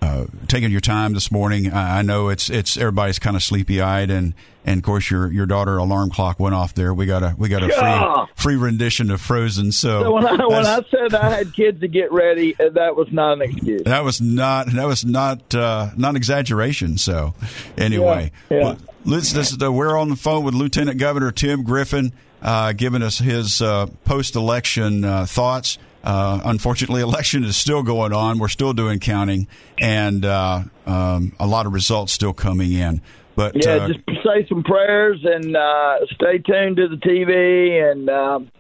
[0.06, 1.72] uh, taking your time this morning.
[1.72, 4.34] I, know it's it's everybody's kind of sleepy eyed, and
[4.64, 6.94] and of course your your daughter alarm clock went off there.
[6.94, 8.26] We got a we got a Yeah.
[8.34, 9.72] free free rendition of Frozen.
[9.72, 12.94] So, So when I when I said I had kids to get ready, uh, that
[12.96, 13.82] was not an excuse.
[13.84, 16.98] that was not that was not uh, not an exaggeration.
[16.98, 17.34] So,
[17.76, 18.64] anyway, Yeah, yeah.
[18.64, 23.02] well, let's, this, uh, we're on the phone with Lieutenant Governor Tim Griffin, uh, giving
[23.02, 25.78] us his uh, post-election uh, thoughts.
[26.06, 28.38] Uh, unfortunately, election is still going on.
[28.38, 29.48] We're still doing counting,
[29.78, 33.02] and uh, um, a lot of results still coming in.
[33.34, 38.08] But Yeah, uh, just say some prayers and uh, stay tuned to the TV, and
[38.08, 38.50] um,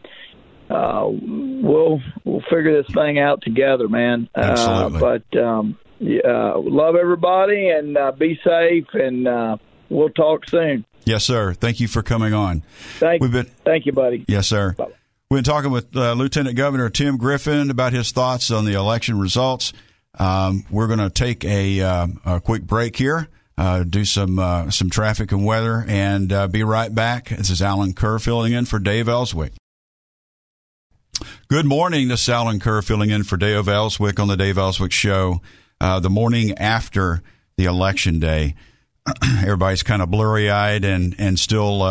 [0.68, 4.28] uh, we'll we'll figure this thing out together, man.
[4.34, 4.98] Absolutely.
[4.98, 9.56] Uh, but um, yeah, love everybody and uh, be safe, and uh,
[9.88, 10.84] we'll talk soon.
[11.04, 11.54] yes, sir.
[11.54, 12.62] Thank you for coming on.
[12.98, 14.24] Thank We've been thank you, buddy.
[14.28, 14.72] Yes, sir.
[14.72, 14.92] Bye-bye.
[15.28, 19.18] We've been talking with uh, Lieutenant Governor Tim Griffin about his thoughts on the election
[19.18, 19.72] results.
[20.16, 23.26] Um, we're going to take a, uh, a quick break here,
[23.58, 27.30] uh, do some uh, some traffic and weather, and uh, be right back.
[27.30, 29.54] This is Allen Kerr filling in for Dave Elswick.
[31.48, 32.06] Good morning.
[32.06, 35.42] This is Allen Kerr filling in for Dave Elswick on the Dave Elswick Show.
[35.80, 37.20] Uh, the morning after
[37.56, 38.54] the election day,
[39.42, 41.82] everybody's kind of blurry eyed and and still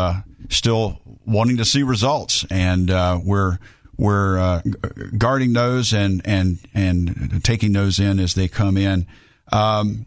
[0.50, 3.58] still wanting to see results, and uh, we're
[3.96, 4.62] we're uh,
[5.16, 9.06] guarding those and and and taking those in as they come in.
[9.52, 10.06] Um,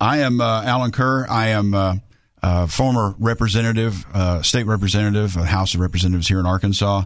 [0.00, 1.26] I am uh, Allen Kerr.
[1.28, 1.96] I am uh,
[2.42, 7.04] uh, former representative, uh, state representative, of House of Representatives here in Arkansas,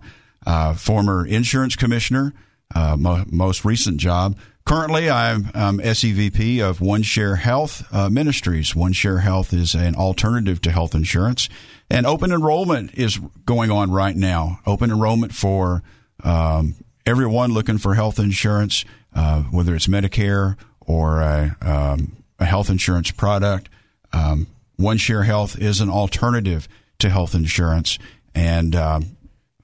[0.76, 2.34] former insurance commissioner,
[2.74, 4.36] mo- most recent job.
[4.64, 8.74] Currently, I'm um, SEVP of One Share Health Ministries.
[8.74, 11.48] One Share Health is an alternative to health insurance,
[11.90, 14.60] and open enrollment is going on right now.
[14.66, 15.82] Open enrollment for
[16.22, 16.74] um,
[17.06, 18.84] everyone looking for health insurance,
[19.14, 23.68] uh, whether it's Medicare or a, um, a health insurance product.
[24.12, 26.68] Um, One Share Health is an alternative
[26.98, 27.98] to health insurance,
[28.34, 29.16] and um,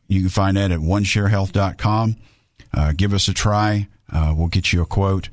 [0.09, 2.17] you can find that at onesharehealth.com.
[2.73, 3.89] Uh, give us a try.
[4.13, 5.29] Uh, we'll get you a quote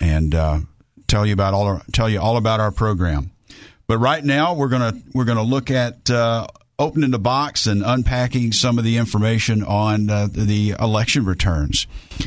[0.00, 0.60] and uh,
[1.06, 3.30] tell you about all our, tell you all about our program.
[3.86, 6.46] But right now, we're gonna we're gonna look at uh,
[6.78, 11.86] opening the box and unpacking some of the information on uh, the election returns.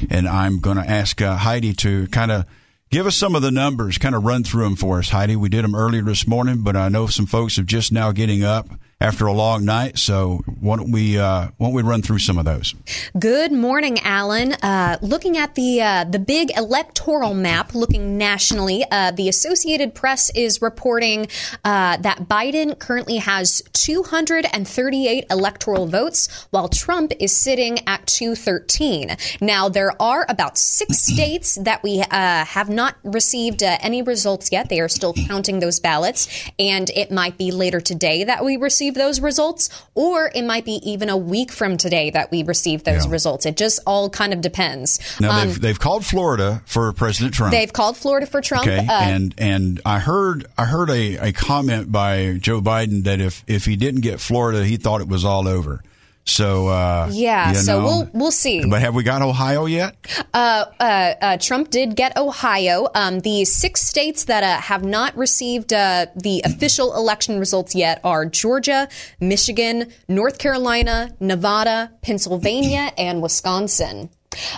[0.09, 2.45] And I'm going to ask uh, Heidi to kind of
[2.89, 5.09] give us some of the numbers, kind of run through them for us.
[5.09, 8.11] Heidi, we did them earlier this morning, but I know some folks are just now
[8.11, 8.69] getting up
[8.99, 9.97] after a long night.
[9.97, 12.73] So why don't we uh, why don't we run through some of those?
[13.17, 14.53] Good morning, Allen.
[14.53, 20.31] Uh, looking at the uh, the big electoral map, looking nationally, uh, the Associated Press
[20.35, 21.27] is reporting
[21.63, 29.15] uh, that Biden currently has 238 electoral votes, while Trump is sitting at 213.
[29.41, 34.51] Now, there are about six states that we uh, have not received uh, any results
[34.51, 34.69] yet.
[34.69, 36.27] They are still counting those ballots,
[36.57, 40.79] and it might be later today that we receive those results, or it might be
[40.89, 43.11] even a week from today that we receive those Yeah.
[43.11, 43.45] results.
[43.45, 44.99] It just all kind of depends.
[45.19, 47.51] Now Um, they've they've called Florida for President Trump.
[47.51, 48.67] they've called Florida for Trump.
[48.67, 53.19] Okay, Uh, and and I heard I heard a, a comment by Joe Biden that
[53.21, 55.81] if if he didn't get Florida, he thought it was all over.
[56.27, 58.65] So uh, yeah, you so we'll we'll see.
[58.65, 59.95] But have we got Ohio yet?
[60.33, 62.87] Uh, uh, uh, Trump did get Ohio.
[62.93, 68.01] Um, the six states that uh, have not received uh, the official election results yet
[68.03, 68.89] are Georgia,
[69.21, 74.09] Michigan, North Carolina, Nevada, Pennsylvania, and Wisconsin.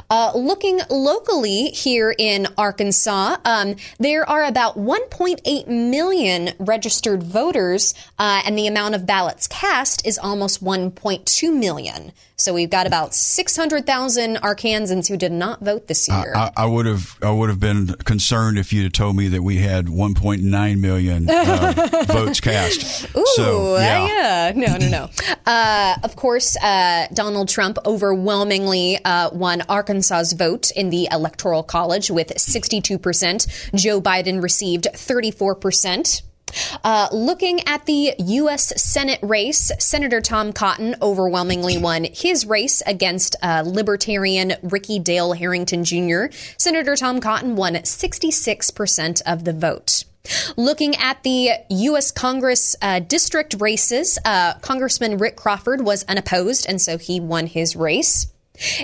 [0.09, 8.41] Uh, looking locally here in Arkansas, um, there are about 1.8 million registered voters, uh,
[8.45, 12.11] and the amount of ballots cast is almost 1.2 million.
[12.39, 16.33] So we've got about 600,000 Arkansans who did not vote this year.
[16.35, 19.43] I, I would have I would have been concerned if you'd have told me that
[19.43, 23.13] we had 1.9 million uh, votes cast.
[23.15, 24.07] Ooh, so uh, yeah.
[24.07, 24.51] yeah.
[24.55, 25.09] No, no, no.
[25.45, 32.11] Uh, of course, uh, Donald Trump overwhelmingly uh, won Arkansas's vote in the Electoral College
[32.11, 33.73] with 62%.
[33.73, 36.21] Joe Biden received 34%.
[36.83, 38.81] Uh, looking at the U.S.
[38.81, 45.83] Senate race, Senator Tom Cotton overwhelmingly won his race against uh, Libertarian Ricky Dale Harrington
[45.83, 46.25] Jr.
[46.57, 50.03] Senator Tom Cotton won 66% of the vote.
[50.57, 52.11] Looking at the U.S.
[52.11, 57.75] Congress uh, district races, uh, Congressman Rick Crawford was unopposed, and so he won his
[57.75, 58.27] race.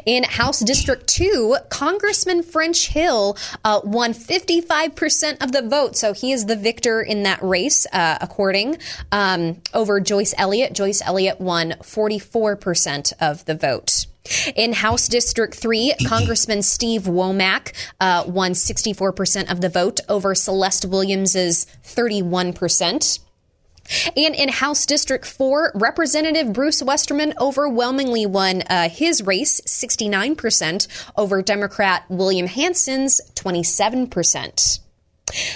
[0.06, 5.96] In House District 2, Congressman French Hill uh, won 55% of the vote.
[5.96, 8.78] So he is the victor in that race, uh, according
[9.12, 10.74] um, over Joyce Elliott.
[10.74, 14.06] Joyce Elliott won 44% of the vote.
[14.56, 20.86] In House District 3, Congressman Steve Womack uh, won 64% of the vote over Celeste
[20.86, 23.20] Williams's 31%.
[24.16, 31.42] And in House District 4, Representative Bruce Westerman overwhelmingly won uh, his race 69% over
[31.42, 34.80] Democrat William Hanson's 27%.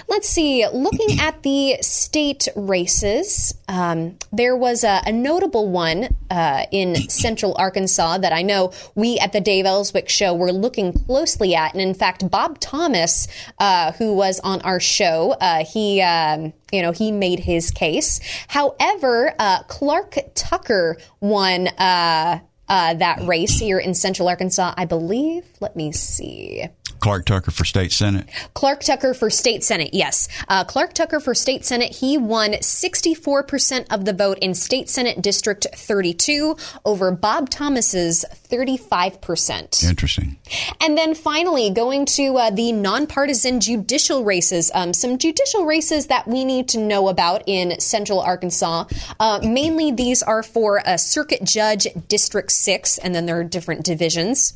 [0.08, 0.66] Let's see.
[0.68, 7.56] Looking at the state races, um, there was a, a notable one uh, in Central
[7.58, 11.82] Arkansas that I know we at the Dave Elswick Show were looking closely at, and
[11.82, 13.28] in fact, Bob Thomas,
[13.60, 16.02] uh, who was on our show, uh, he.
[16.02, 18.20] Um, you know, he made his case.
[18.48, 25.46] However, uh, Clark Tucker won uh, uh, that race here in Central Arkansas, I believe.
[25.60, 26.70] Let me see.
[27.00, 28.30] Clark Tucker for state senate.
[28.54, 30.28] Clark Tucker for state senate, yes.
[30.48, 35.22] Uh, Clark Tucker for state senate, he won 64% of the vote in state senate
[35.22, 39.88] district 32 over Bob Thomas's 35%.
[39.88, 40.38] Interesting.
[40.82, 46.28] And then finally, going to uh, the nonpartisan judicial races, um, some judicial races that
[46.28, 48.86] we need to know about in central Arkansas.
[49.20, 53.86] Uh, mainly, these are for a circuit judge district six, and then there are different
[53.86, 54.54] divisions.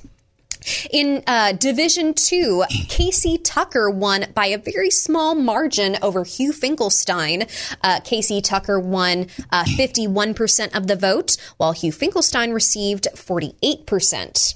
[0.91, 7.47] In uh, Division Two, Casey Tucker won by a very small margin over Hugh Finkelstein.
[7.81, 14.55] Uh, Casey Tucker won uh, 51% of the vote, while Hugh Finkelstein received 48%.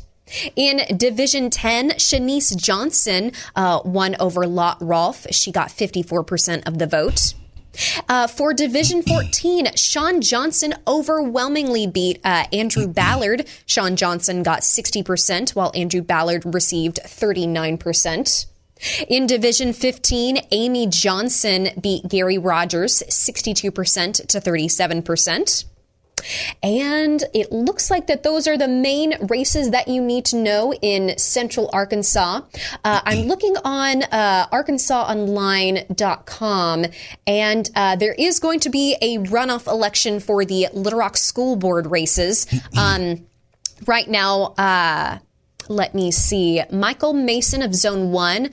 [0.56, 5.26] In Division 10, Shanice Johnson uh, won over Lot Rolfe.
[5.32, 7.34] She got 54% of the vote.
[8.10, 13.48] Uh, for Division 14, Sean Johnson overwhelmingly beat uh, Andrew Ballard.
[13.66, 18.46] Sean Johnson got 60%, while Andrew Ballard received 39%.
[19.08, 25.66] In Division 15, Amy Johnson beat Gary Rogers 62% to 37%.
[26.64, 30.74] And it looks like that those are the main races that you need to know
[30.74, 32.42] in central Arkansas.
[32.84, 36.86] Uh, I'm looking on uh, arkansasonline.com,
[37.26, 41.56] and uh, there is going to be a runoff election for the Little Rock School
[41.56, 42.46] Board races.
[42.78, 43.26] Um,
[43.88, 45.18] right now, uh,
[45.68, 46.62] let me see.
[46.72, 48.50] Michael Mason of Zone 1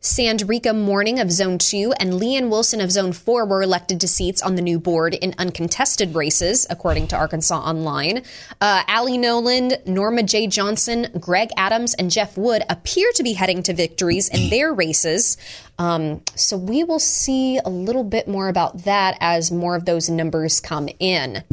[0.00, 4.40] Sandrekkia Morning of Zone 2 and Leanne Wilson of Zone 4 were elected to seats
[4.40, 8.22] on the new board in uncontested races, according to Arkansas Online.
[8.62, 10.46] Uh, Ali Noland, Norma J.
[10.46, 15.36] Johnson, Greg Adams, and Jeff Wood appear to be heading to victories in their races.
[15.78, 20.08] Um, so we will see a little bit more about that as more of those
[20.08, 21.44] numbers come in.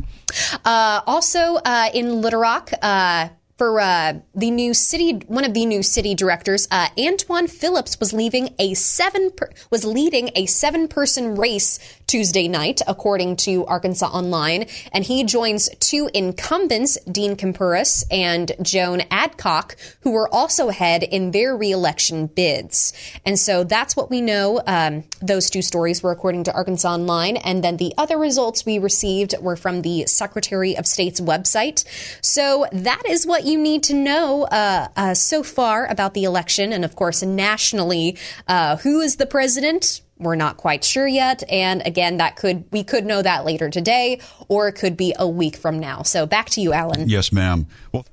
[0.63, 3.27] Uh, also, uh, in Little Rock, uh,
[3.57, 8.13] for uh, the new city, one of the new city directors, uh, Antwan Phillips was
[8.13, 14.07] leaving a seven per, was leading a seven person race Tuesday night, according to Arkansas
[14.07, 21.03] Online, and he joins two incumbents, Dean Kumpuris and Joan Adcock, who were also ahead
[21.03, 22.93] in their reelection bids.
[23.25, 24.61] And so that's what we know.
[24.67, 28.77] Um, those two stories were according to Arkansas Online, and then the other results we
[28.77, 31.83] received were from the Secretary of State's website.
[32.21, 36.73] So that is what you need to know uh, uh, so far about the election,
[36.73, 38.17] and of course, nationally,
[38.47, 40.01] uh, who is the president?
[40.17, 44.19] We're not quite sure yet, and again, that could we could know that later today,
[44.47, 46.01] or it could be a week from now.
[46.03, 47.07] So back to you, Allen.
[47.07, 47.67] Yes, ma'am.
[47.91, 48.05] Well,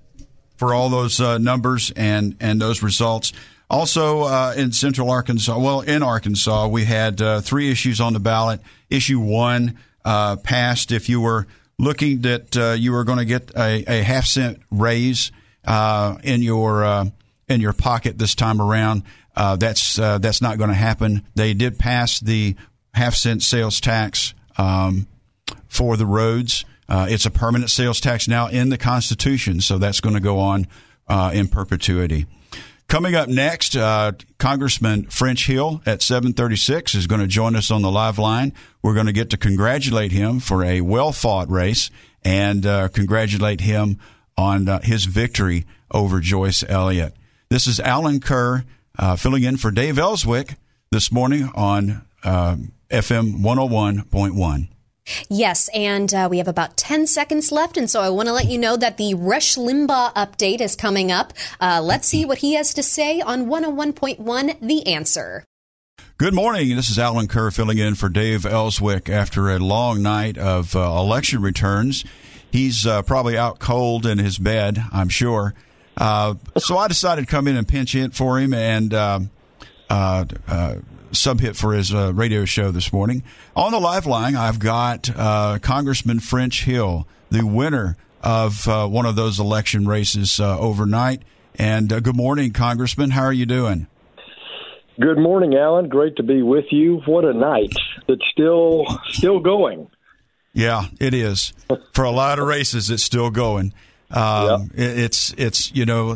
[0.57, 3.33] for all those uh, numbers and and those results.
[3.71, 8.21] Also, uh, in Central Arkansas, well, in Arkansas, we had uh, three issues on the
[8.21, 8.61] ballot.
[8.91, 11.47] Issue one passed if you were
[11.79, 15.33] looking that uh, you were going to get a, a, half cent raise
[15.65, 17.07] uh, in your uh,
[17.49, 19.03] in your pocket this time around.
[19.37, 21.27] Uh, that's uh, that's not going to happen.
[21.35, 22.57] They did pass the
[22.93, 25.07] half cent sales tax um,
[25.67, 26.65] for the roads.
[26.89, 30.39] Uh, it's a permanent sales tax now in the Constitution, so that's going to go
[30.39, 30.67] on
[31.33, 32.27] in perpetuity.
[32.89, 37.83] Coming up next, uh, Congressman French Hill at 736 is going to join us on
[37.83, 38.53] the live line.
[38.83, 41.91] We're going to get to congratulate him for a well fought race
[42.23, 43.99] and uh, congratulate him
[44.37, 47.15] on uh, his victory over Joyce Elliott.
[47.49, 48.65] This is Allen Kerr
[48.99, 50.55] uh, filling in for Dave Elswick
[50.91, 52.57] this morning on uh,
[52.91, 54.69] FM 101.1.
[55.29, 58.47] Yes, and uh, we have about 10 seconds left, and so I want to let
[58.47, 61.33] you know that the Rush Limbaugh update is coming up.
[61.61, 65.45] Uh, let's see what he has to say on 101.1 The Answer.
[66.17, 66.75] Good morning.
[66.77, 70.81] This is Allen Kerr filling in for Dave Elswick after a long night of uh,
[70.81, 72.05] election returns.
[72.51, 75.55] He's uh, probably out cold in his bed, I'm sure.
[75.97, 79.31] Uh, so I decided to come in and pinch hit for him and um,
[79.91, 80.25] uh,
[81.15, 83.23] sub hit for his uh, radio show this morning.
[83.57, 85.11] On the live line, I've got
[85.63, 91.23] Congressman French Hill, the winner of one of those election races overnight.
[91.57, 93.11] And good morning, Congressman.
[93.11, 93.87] How are you doing?
[95.01, 95.89] Good morning, Allen.
[95.89, 97.03] Great to be with you.
[97.07, 97.73] What a night!
[98.07, 99.89] It's still still going.
[100.53, 101.53] Yeah, it is.
[101.93, 103.75] For a lot of races, it's still going.
[104.11, 104.87] Um, yeah.
[104.87, 106.13] It's it's you know,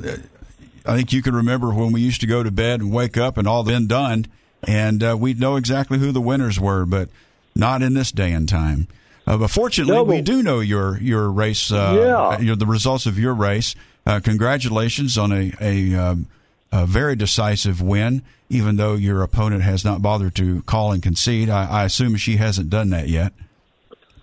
[0.86, 3.36] I think you can remember when we used to go to bed and wake up
[3.36, 4.26] and all been done,
[4.66, 7.08] and uh, we'd know exactly who the winners were, but
[7.54, 8.88] not in this day and time.
[9.26, 11.70] Uh, but fortunately, but, we do know your your race.
[11.70, 12.40] Uh, yeah.
[12.40, 13.74] Your, the results of your race.
[14.06, 16.26] Uh, congratulations on a a, um,
[16.72, 21.50] a very decisive win even though your opponent has not bothered to call and concede.
[21.50, 23.32] I, I assume she hasn't done that yet.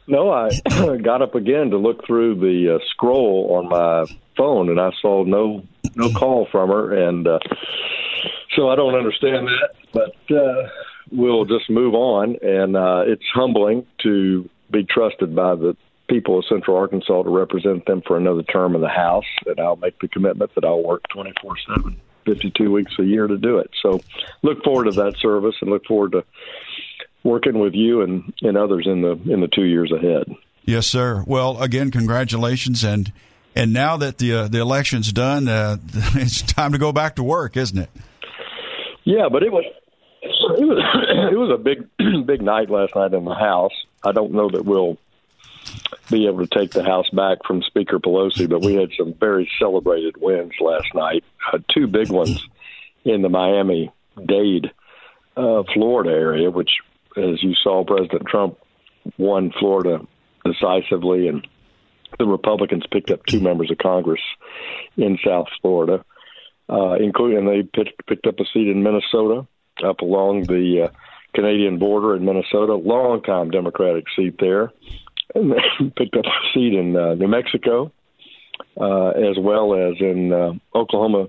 [0.07, 0.49] No, I
[1.01, 4.05] got up again to look through the uh, scroll on my
[4.37, 5.63] phone, and I saw no
[5.95, 7.39] no call from her, and uh,
[8.55, 9.69] so I don't understand that.
[9.93, 10.69] But uh,
[11.11, 15.75] we'll just move on, and uh, it's humbling to be trusted by the
[16.07, 19.75] people of Central Arkansas to represent them for another term in the House, and I'll
[19.75, 23.59] make the commitment that I'll work twenty four seven 52 weeks a year to do
[23.59, 23.69] it.
[23.81, 24.01] So
[24.41, 26.23] look forward to that service and look forward to
[27.23, 30.35] working with you and, and others in the in the two years ahead.
[30.63, 31.23] Yes, sir.
[31.27, 33.11] Well, again, congratulations and
[33.55, 37.23] and now that the uh, the election's done, uh, it's time to go back to
[37.23, 37.89] work, isn't it?
[39.05, 39.63] Yeah, but it was
[40.23, 41.87] it was it was a big
[42.25, 43.73] big night last night in the House.
[44.03, 44.97] I don't know that we'll
[46.11, 49.49] be able to take the House back from Speaker Pelosi, but we had some very
[49.59, 51.23] celebrated wins last night.
[51.51, 52.43] Uh, two big ones
[53.03, 53.91] in the Miami
[54.23, 54.71] Dade,
[55.37, 56.71] uh, Florida area, which,
[57.17, 58.57] as you saw, President Trump
[59.17, 60.05] won Florida
[60.43, 61.47] decisively, and
[62.19, 64.21] the Republicans picked up two members of Congress
[64.97, 66.03] in South Florida,
[66.69, 69.47] uh, including they picked, picked up a seat in Minnesota,
[69.83, 70.97] up along the uh,
[71.33, 74.71] Canadian border in Minnesota, long time Democratic seat there
[75.33, 75.53] and
[75.95, 77.91] picked up a seat in uh, New Mexico,
[78.79, 81.27] uh, as well as in uh, Oklahoma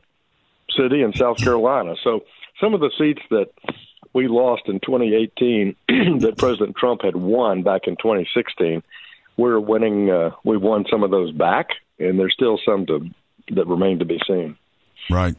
[0.77, 1.95] City and South Carolina.
[2.03, 2.21] So
[2.61, 3.49] some of the seats that
[4.13, 5.77] we lost in 2018
[6.21, 8.83] that President Trump had won back in 2016,
[9.37, 10.11] we're winning.
[10.11, 11.69] Uh, we won some of those back,
[11.99, 13.11] and there's still some to
[13.51, 14.57] that remain to be seen.
[15.11, 15.35] Right.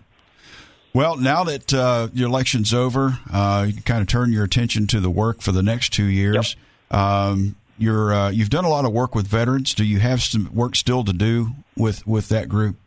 [0.93, 4.99] Well, now that uh, your election's over, uh, you kind of turn your attention to
[4.99, 6.55] the work for the next two years.
[6.89, 6.99] Yep.
[6.99, 9.73] Um, you're uh, you've done a lot of work with veterans.
[9.73, 12.77] Do you have some work still to do with with that group?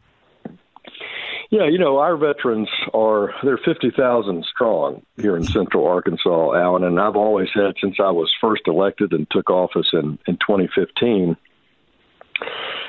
[1.51, 7.01] Yeah, you know, our veterans are they're 50,000 strong here in Central Arkansas, Allen, and
[7.01, 11.37] I've always had since I was first elected and took office in in 2015.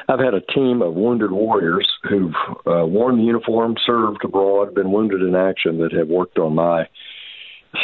[0.08, 2.36] I've had a team of wounded warriors who've
[2.68, 6.88] uh, worn the uniform, served abroad, been wounded in action that have worked on my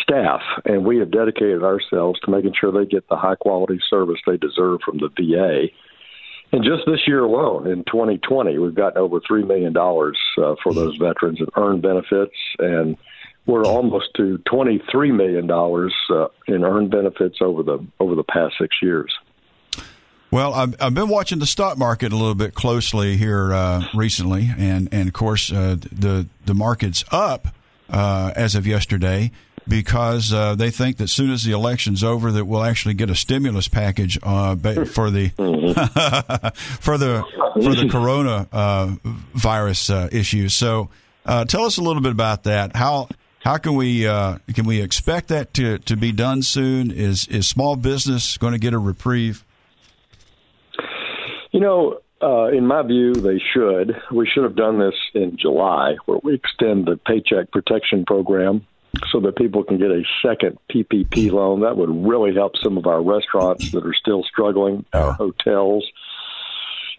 [0.01, 4.19] staff, and we have dedicated ourselves to making sure they get the high quality service
[4.25, 5.67] they deserve from the VA.
[6.51, 10.95] And just this year alone, in 2020, we've gotten over $3 million uh, for those
[10.97, 12.97] veterans in earned benefits, and
[13.45, 18.77] we're almost to $23 million uh, in earned benefits over the over the past six
[18.81, 19.13] years.
[20.29, 24.49] Well, I've, I've been watching the stock market a little bit closely here uh, recently,
[24.57, 27.47] and, and of course, uh, the the market's up
[27.89, 29.31] uh, as of yesterday
[29.67, 33.15] because uh, they think that soon as the election's over, that we'll actually get a
[33.15, 34.55] stimulus package uh,
[34.85, 35.29] for the
[36.79, 37.23] for the
[37.63, 38.95] for the corona uh,
[39.33, 40.53] virus uh, issues.
[40.53, 40.89] So,
[41.25, 42.75] uh, tell us a little bit about that.
[42.75, 43.09] How
[43.39, 46.91] how can we uh, can we expect that to, to be done soon?
[46.91, 49.43] Is is small business going to get a reprieve?
[51.51, 53.95] You know, uh, in my view, they should.
[54.11, 58.65] We should have done this in July, where we extend the Paycheck Protection Program
[59.11, 61.61] so that people can get a second PPP loan.
[61.61, 65.85] That would really help some of our restaurants that are still struggling, our hotels.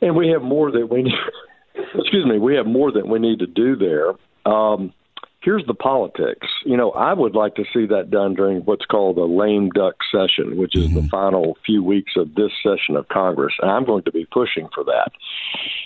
[0.00, 1.14] And we have more that we need.
[1.94, 4.12] excuse me, we have more that we need to do there.
[4.50, 4.92] Um,
[5.40, 6.46] here's the politics.
[6.64, 9.96] You know, I would like to see that done during what's called a lame duck
[10.10, 11.02] session, which is mm-hmm.
[11.02, 13.54] the final few weeks of this session of Congress.
[13.60, 15.12] And I'm going to be pushing for that.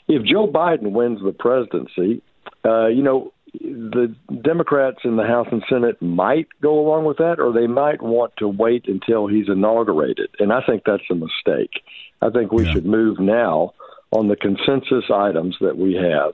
[0.08, 2.22] If Joe Biden wins the presidency,
[2.64, 7.38] uh, you know, the Democrats in the House and Senate might go along with that,
[7.38, 10.30] or they might want to wait until he's inaugurated.
[10.38, 11.82] And I think that's a mistake.
[12.22, 12.72] I think we yeah.
[12.72, 13.74] should move now
[14.10, 16.32] on the consensus items that we have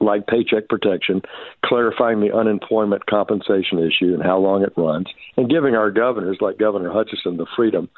[0.00, 1.22] like paycheck protection,
[1.64, 6.58] clarifying the unemployment compensation issue and how long it runs, and giving our governors, like
[6.58, 7.88] Governor Hutchinson, the freedom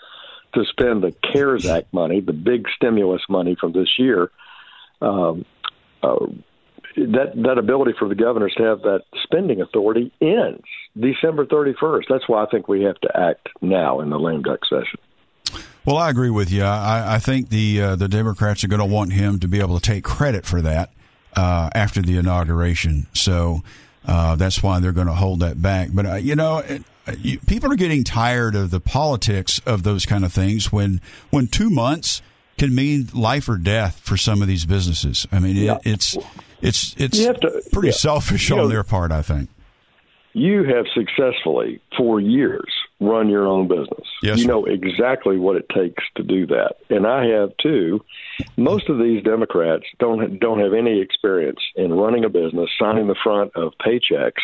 [0.55, 4.30] to spend the CARES Act money, the big stimulus money from this year.
[5.01, 5.45] Um,
[6.03, 6.26] uh,
[6.97, 10.62] that that ability for the governors to have that spending authority ends
[10.99, 12.05] December 31st.
[12.09, 15.01] That's why I think we have to act now in the lame duck session.
[15.84, 16.62] Well, I agree with you.
[16.62, 19.78] I, I think the uh, the Democrats are going to want him to be able
[19.78, 20.92] to take credit for that
[21.37, 23.07] uh, after the inauguration.
[23.12, 23.62] So
[24.07, 25.91] uh, that's why they're going to hold that back.
[25.93, 26.82] But uh, you know, it,
[27.18, 31.47] you, people are getting tired of the politics of those kind of things when when
[31.47, 32.22] two months
[32.59, 35.26] can mean life or death for some of these businesses.
[35.32, 35.78] I mean, it, yeah.
[35.85, 36.16] it's
[36.62, 37.95] it's it's to, pretty yeah.
[37.95, 39.51] selfish you on know, their part, I think.
[40.32, 42.72] You have successfully for years
[43.07, 44.07] run your own business.
[44.22, 48.05] Yes, you know exactly what it takes to do that, and I have too.
[48.57, 53.16] Most of these Democrats don't don't have any experience in running a business, signing the
[53.22, 54.42] front of paychecks,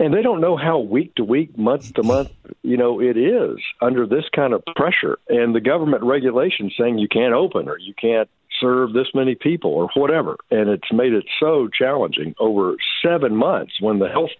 [0.00, 2.30] and they don't know how week to week, month to month,
[2.62, 7.06] you know, it is under this kind of pressure and the government regulation saying you
[7.06, 8.28] can't open or you can't
[8.60, 10.38] serve this many people or whatever.
[10.50, 14.30] And it's made it so challenging over seven months when the health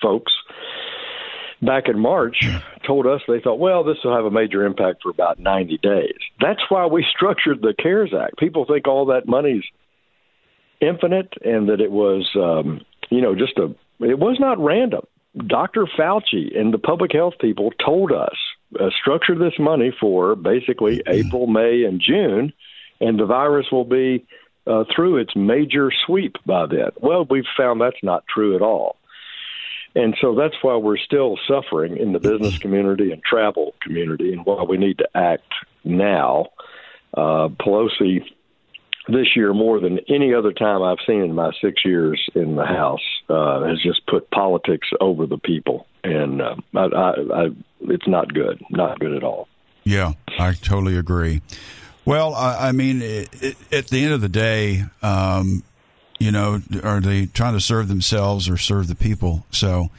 [0.00, 0.32] folks
[1.62, 2.46] back in March
[2.86, 6.18] told us they thought, well, this will have a major impact for about 90 days.
[6.40, 8.38] That's why we structured the CARES Act.
[8.38, 9.64] People think all that money's
[10.80, 15.02] infinite and that it was, um, you know, just a, it was not random.
[15.36, 15.86] Dr.
[15.98, 18.36] Fauci and the public health people told us
[18.78, 22.52] uh, structure this money for basically April, May, and June,
[23.00, 24.26] and the virus will be
[24.66, 26.90] uh, through its major sweep by then.
[27.00, 28.97] Well, we've found that's not true at all.
[29.94, 34.44] And so that's why we're still suffering in the business community and travel community, and
[34.44, 35.52] why we need to act
[35.84, 36.46] now.
[37.14, 38.22] Uh, Pelosi,
[39.08, 42.66] this year more than any other time I've seen in my six years in the
[42.66, 47.46] House, uh, has just put politics over the people, and uh, I, I, I,
[47.80, 49.48] it's not good, not good at all.
[49.84, 51.40] Yeah, I totally agree.
[52.04, 55.62] Well, I, I mean, it, it, at the end of the day, um,
[56.18, 59.46] you know, are they trying to serve themselves or serve the people?
[59.50, 59.90] So,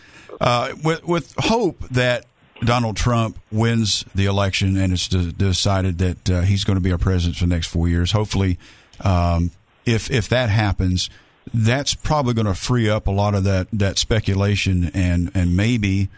[0.41, 2.25] uh, with with hope that
[2.63, 6.91] Donald Trump wins the election and it's de- decided that uh, he's going to be
[6.91, 8.11] our president for the next four years.
[8.11, 8.57] Hopefully,
[9.01, 9.51] um,
[9.85, 11.09] if if that happens,
[11.53, 16.09] that's probably going to free up a lot of that that speculation and and maybe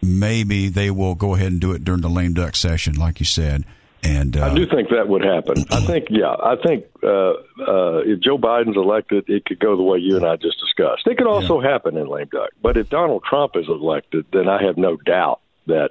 [0.00, 3.26] maybe they will go ahead and do it during the lame duck session, like you
[3.26, 3.64] said.
[4.02, 5.64] And uh, I do think that would happen.
[5.70, 9.82] I think, yeah, I think uh, uh, if Joe Biden's elected, it could go the
[9.82, 11.06] way you and I just discussed.
[11.06, 11.70] It could also yeah.
[11.70, 12.50] happen in lame duck.
[12.62, 15.90] But if Donald Trump is elected, then I have no doubt that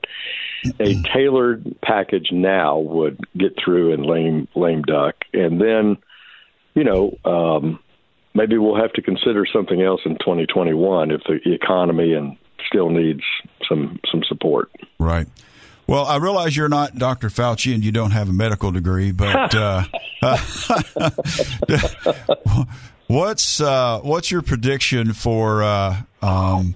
[0.80, 5.98] a tailored package now would get through in lame lame duck, and then,
[6.74, 7.18] you know.
[7.26, 7.80] Um,
[8.34, 12.38] maybe we'll have to consider something else in 2021 if the economy and
[12.68, 13.24] still needs
[13.68, 14.72] some some support.
[15.00, 15.28] Right.
[15.88, 17.30] Well, I realize you're not Dr.
[17.30, 19.86] Fauci and you don't have a medical degree, but uh,
[23.08, 26.76] what's uh, what's your prediction for uh, um,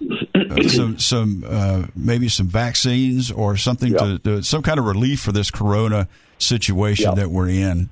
[0.67, 5.33] some some uh, maybe some vaccines or something to, to, some kind of relief for
[5.33, 6.07] this corona
[6.37, 7.89] situation that we're in?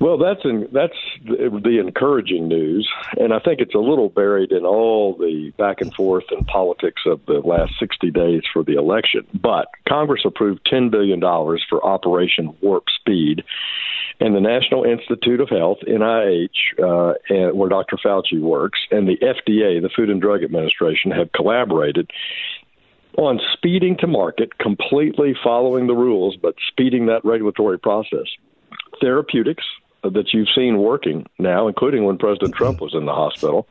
[0.00, 4.64] Well, that's in, that's the, encouraging news, and I think it's a little buried in
[4.64, 9.26] all the back and forth and politics of the last 60 days for the election.
[9.34, 13.44] But Congress approved 10 billion dollars for Operation Warp Speed,
[14.20, 16.48] and the National Institute of Health (NIH),
[16.82, 17.96] uh, and, where Dr.
[17.96, 22.10] Fauci works, and the FDA, the Food and Drug Administration, have collaborated
[23.16, 28.26] on speeding to market, completely following the rules, but speeding that regulatory process
[29.00, 29.64] therapeutics
[30.02, 33.68] that you've seen working now, including when President Trump was in the hospital,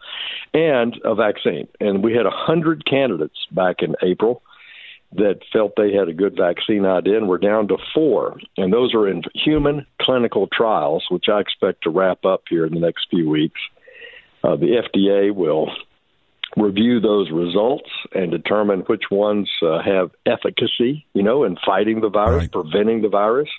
[0.54, 1.68] and a vaccine.
[1.80, 4.42] And we had a hundred candidates back in April
[5.14, 8.40] that felt they had a good vaccine idea, and we're down to four.
[8.58, 12.74] And those are in human clinical trials, which I expect to wrap up here in
[12.74, 13.60] the next few weeks.
[14.44, 15.72] Uh, the FDA will
[16.56, 22.10] review those results and determine which ones uh, have efficacy, you know, in fighting the
[22.10, 22.52] virus, right.
[22.52, 23.50] preventing the virus.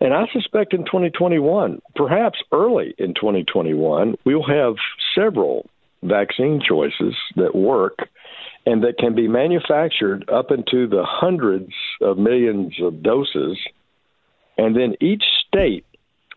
[0.00, 4.74] And I suspect in 2021, perhaps early in 2021, we'll have
[5.14, 5.68] several
[6.02, 8.08] vaccine choices that work
[8.66, 13.58] and that can be manufactured up into the hundreds of millions of doses.
[14.58, 15.86] And then each state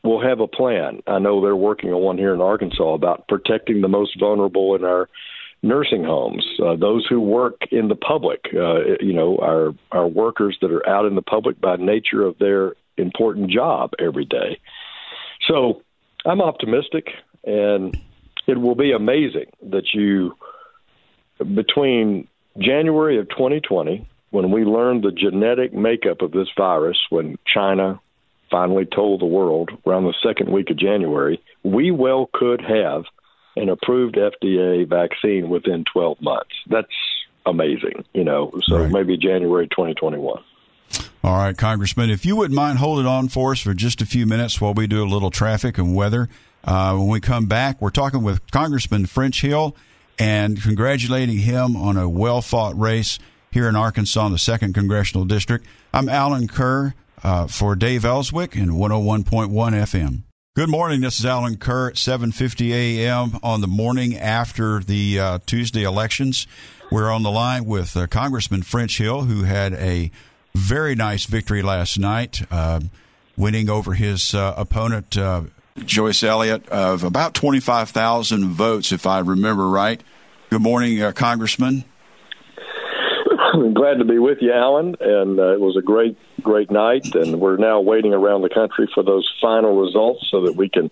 [0.03, 1.02] will have a plan.
[1.07, 4.86] I know they're working on one here in Arkansas about protecting the most vulnerable in
[4.86, 5.10] our
[5.61, 10.57] nursing homes, uh, those who work in the public, uh, you know, our our workers
[10.61, 14.60] that are out in the public by nature of their important job every day.
[15.48, 15.82] So
[16.26, 17.08] I'm optimistic,
[17.44, 17.98] and
[18.48, 20.36] it will be amazing that you
[21.56, 22.28] between
[22.58, 28.00] January of 2020 when we learned the genetic makeup of this virus when China
[28.52, 33.04] finally told the world around the second week of January, we well could have
[33.56, 36.56] an approved FDA vaccine within 12 months.
[36.68, 36.88] That's
[37.46, 38.52] amazing, you know.
[38.64, 38.92] So right.
[38.92, 40.42] maybe January 2021.
[41.30, 44.26] All right, Congressman, if you wouldn't mind holding on for us for just a few
[44.26, 46.28] minutes while we do a little traffic and weather.
[46.64, 49.76] Uh, when we come back, we're talking with Congressman French Hill
[50.18, 53.20] and congratulating him on a well fought race
[53.52, 55.68] here in Arkansas in the 2nd Congressional District.
[55.94, 60.24] I'm Allen Kerr uh, for Dave Elswick and 101.1 FM.
[60.56, 61.02] Good morning.
[61.02, 63.38] This is Allen Kerr at 7:50 a.m.
[63.44, 66.48] on the morning after the uh, Tuesday elections.
[66.92, 70.10] We're on the line with uh, Congressman French Hill, who had a
[70.60, 72.81] very nice victory last night, uh,
[73.38, 75.44] winning over his uh, opponent uh,
[75.86, 80.02] Joyce Elliott of about 25,000 votes, if I remember right.
[80.49, 81.86] Good morning, uh, Congressman.
[83.73, 84.95] glad to be with you, Allen.
[84.99, 87.15] And uh, it was a great, great night.
[87.15, 90.91] And we're now waiting around the country for those final results so that we can,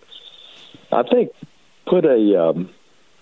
[0.92, 1.32] I think,
[1.86, 2.70] put a um,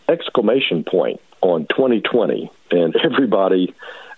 [0.08, 3.74] exclamation point on 2020 and everybody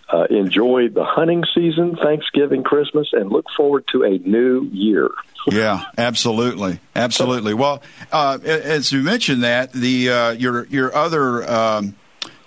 [0.10, 5.10] uh, enjoy the hunting season, Thanksgiving, Christmas, and look forward to a new year.
[5.48, 7.54] yeah, absolutely, absolutely.
[7.54, 7.82] Well,
[8.12, 11.96] uh, as you mentioned that the uh, your your other um,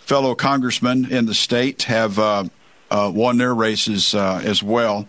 [0.01, 2.45] fellow congressmen in the state have uh,
[2.91, 5.07] uh, won their races uh, as well.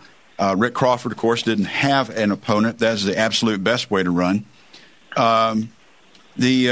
[0.56, 2.80] Rick Crawford, of course, didn't have an opponent.
[2.80, 4.44] That's the absolute best way to run.
[5.16, 5.70] Um,
[6.36, 6.70] the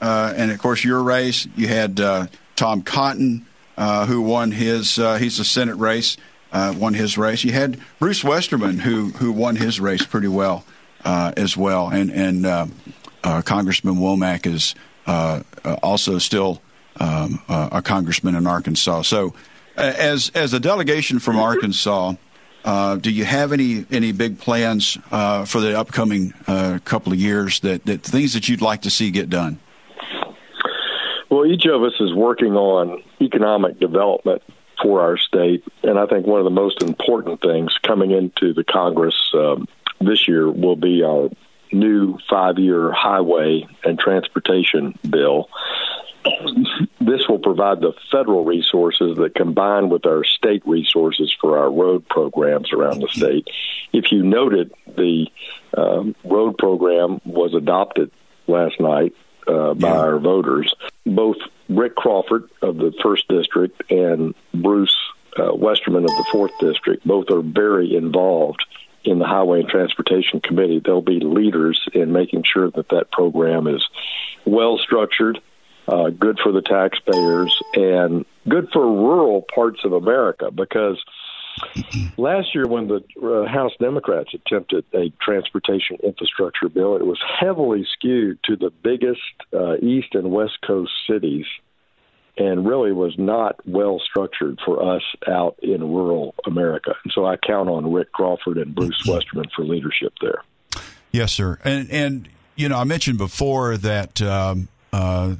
[0.00, 1.96] and of course your race, you had
[2.56, 3.46] Tom Cotton,
[3.76, 4.98] Uh, who won his.
[4.98, 6.16] Uh, he's a Senate race,
[6.52, 7.42] uh, won his race.
[7.42, 10.64] You had Bruce Westerman, who who won his race pretty well
[11.04, 12.72] as well, and and
[13.44, 14.74] Congressman Womack is
[15.82, 16.62] also still
[17.00, 19.02] um, a congressman in Arkansas.
[19.02, 19.34] So
[19.76, 22.14] as as a delegation from Arkansas,
[22.64, 27.20] uh, do you have any any big plans uh, for the upcoming uh, couple of
[27.20, 29.58] years that, that things that you'd like to see get done?
[31.34, 34.40] Well, each of us is working on economic development
[34.80, 38.62] for our state, and I think one of the most important things coming into the
[38.62, 39.66] Congress um,
[40.00, 41.30] this year will be our
[41.72, 45.48] new five-year highway and transportation bill
[47.00, 52.08] this will provide the federal resources that combine with our state resources for our road
[52.08, 53.46] programs around the state.
[53.92, 55.26] If you noted, the
[55.76, 58.10] um, road program was adopted
[58.46, 59.14] last night
[59.46, 59.98] uh, by yeah.
[59.98, 60.74] our voters.
[61.06, 61.36] Both
[61.68, 64.96] Rick Crawford of the first district and Bruce
[65.38, 68.64] uh, Westerman of the fourth district both are very involved
[69.04, 70.80] in the Highway and Transportation Committee.
[70.82, 73.86] They'll be leaders in making sure that that program is
[74.46, 75.40] well structured
[75.86, 81.02] uh, good for the taxpayers, and good for rural parts of America because
[82.16, 87.86] last year when the uh, House Democrats attempted a transportation infrastructure bill, it was heavily
[87.92, 89.20] skewed to the biggest
[89.52, 91.46] uh, East and West Coast cities
[92.36, 96.94] and really was not well structured for us out in rural America.
[97.04, 100.42] And so I count on Rick Crawford and Bruce Westerman for leadership there.
[101.12, 101.60] Yes, sir.
[101.62, 105.36] And, and you know, I mentioned before that um, uh,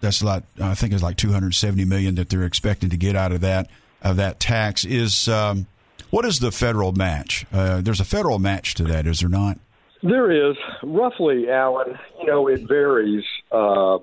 [0.00, 0.44] that's a lot.
[0.60, 3.70] I think it's like 270 million that they're expecting to get out of that
[4.04, 4.84] of that tax.
[4.84, 5.66] Is um,
[6.10, 7.46] what is the federal match?
[7.52, 9.58] Uh, there's a federal match to that, is there not?
[10.02, 11.98] There is roughly, Allen.
[12.20, 13.98] You know, it varies uh,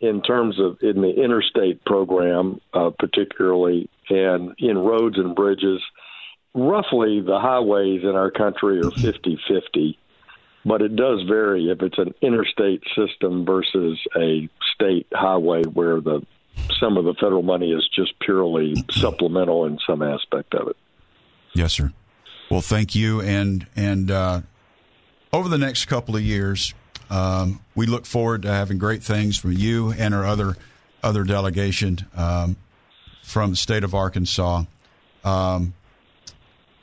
[0.00, 5.82] in terms of in the interstate program, uh, particularly, and in roads and bridges.
[6.54, 9.98] Roughly, the highways in our country are 50 50
[10.64, 16.22] but it does vary if it's an interstate system versus a state highway where the
[16.80, 20.76] some of the federal money is just purely supplemental in some aspect of it.
[21.54, 21.92] Yes, sir.
[22.50, 24.40] Well, thank you, and and uh,
[25.32, 26.74] over the next couple of years,
[27.10, 30.56] um, we look forward to having great things from you and our other
[31.02, 32.56] other delegation um,
[33.22, 34.64] from the state of Arkansas.
[35.24, 35.74] Um,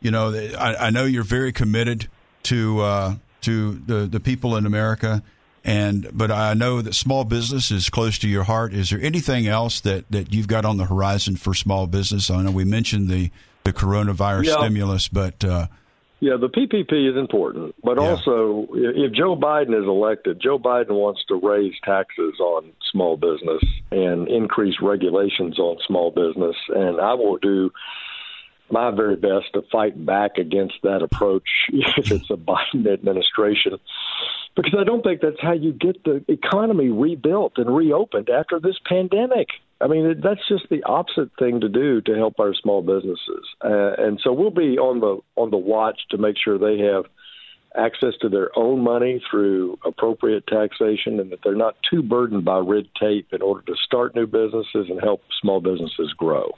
[0.01, 2.07] you know, I, I, know you're very committed
[2.43, 5.21] to uh, to the, the people in America.
[5.63, 8.73] And but I know that small business is close to your heart.
[8.73, 12.31] Is there anything else that, that you've got on the horizon for small business?
[12.31, 13.29] I know we mentioned the
[13.63, 14.57] the coronavirus yeah.
[14.57, 15.67] stimulus, but uh,
[16.21, 17.75] yeah, the PPP is important.
[17.83, 18.09] But yeah.
[18.09, 23.63] also, if Joe Biden is elected, Joe Biden wants to raise taxes on small business
[23.91, 27.71] and increase regulations on small business, and I will do
[28.71, 33.77] my very best to fight back against that approach if it's a Biden administration.
[34.55, 38.77] because I don't think that's how you get the economy rebuilt and reopened after this
[38.85, 39.47] pandemic.
[39.79, 43.93] I mean, that's just the opposite thing to do to help our small businesses, uh,
[43.97, 47.05] and so we'll be on the on the watch to make sure they have
[47.75, 52.57] access to their own money through appropriate taxation, and that they're not too burdened by
[52.57, 56.51] red tape in order to start new businesses and help small businesses grow.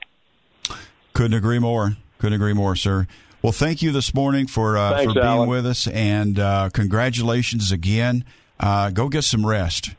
[1.14, 1.96] Couldn't agree more.
[2.24, 3.06] Couldn't agree more, sir.
[3.42, 5.50] Well, thank you this morning for uh, Thanks, for being Allen.
[5.50, 8.24] with us, and uh, congratulations again.
[8.58, 9.90] Uh, go get some rest.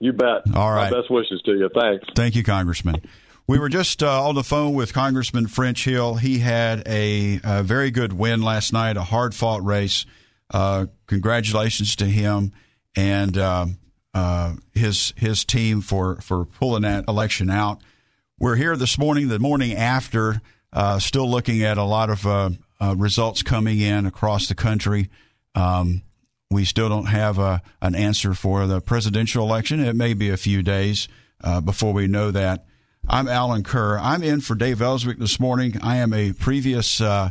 [0.00, 0.44] You bet.
[0.54, 0.90] All right.
[0.90, 1.68] My best wishes to you.
[1.78, 2.06] Thanks.
[2.16, 3.02] Thank you, Congressman.
[3.46, 6.14] We were just uh, on the phone with Congressman French Hill.
[6.14, 10.06] He had a, a very good win last night, a hard fought race.
[10.50, 12.52] Uh, congratulations to him
[12.96, 13.66] and uh,
[14.14, 17.82] uh, his his team for, for pulling that election out.
[18.38, 20.40] We're here this morning, the morning after,
[20.72, 22.50] uh, still looking at a lot of uh,
[22.80, 25.10] uh, results coming in across the country.
[25.54, 26.02] Um,
[26.50, 29.80] we still don't have a, an answer for the presidential election.
[29.80, 31.08] It may be a few days
[31.42, 32.64] uh, before we know that.
[33.08, 33.98] I'm Allen Kerr.
[33.98, 35.76] I'm in for Dave Elswick this morning.
[35.82, 37.30] I am a previous uh,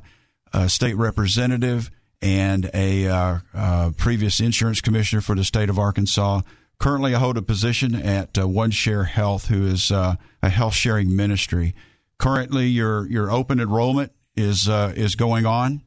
[0.53, 1.91] uh, state representative
[2.21, 6.41] and a uh, uh, previous insurance commissioner for the state of Arkansas.
[6.79, 10.73] Currently, I hold a position at uh, One Share Health, who is uh, a health
[10.73, 11.73] sharing ministry.
[12.19, 15.81] Currently, your your open enrollment is uh, is going on,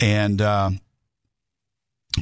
[0.00, 0.70] and uh,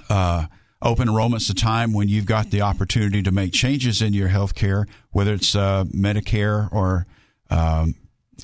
[0.08, 0.46] uh,
[0.82, 4.54] open enrollment's the time when you've got the opportunity to make changes in your health
[4.54, 7.06] care, whether it's uh, Medicare or
[7.50, 7.94] um,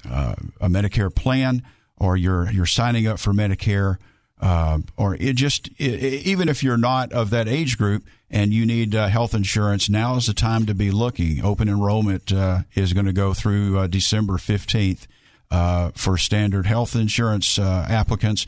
[0.08, 1.62] uh, a Medicare plan,
[1.96, 3.96] or you're you're signing up for Medicare,
[4.40, 8.66] uh, or it just i even if you're not of that age group and you
[8.66, 11.44] need uh, health insurance, now is the time to be looking.
[11.44, 15.06] Open enrollment uh, is going to go through uh, December fifteenth
[15.50, 18.46] uh, for standard health insurance uh, applicants.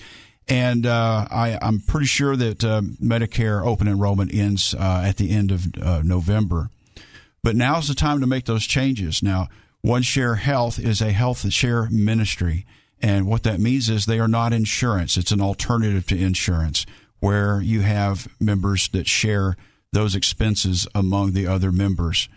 [0.48, 6.70] And I, I'm pretty sure that Medicare open enrollment ends at the end of November.
[7.42, 9.22] But now's the time to make those changes.
[9.22, 9.48] Now,
[9.80, 12.64] One Share Health is a health share ministry.
[13.02, 15.16] And what that means is they are not insurance.
[15.16, 16.86] It's an alternative to insurance
[17.20, 19.56] where you have members that share
[19.92, 22.28] those expenses among the other members.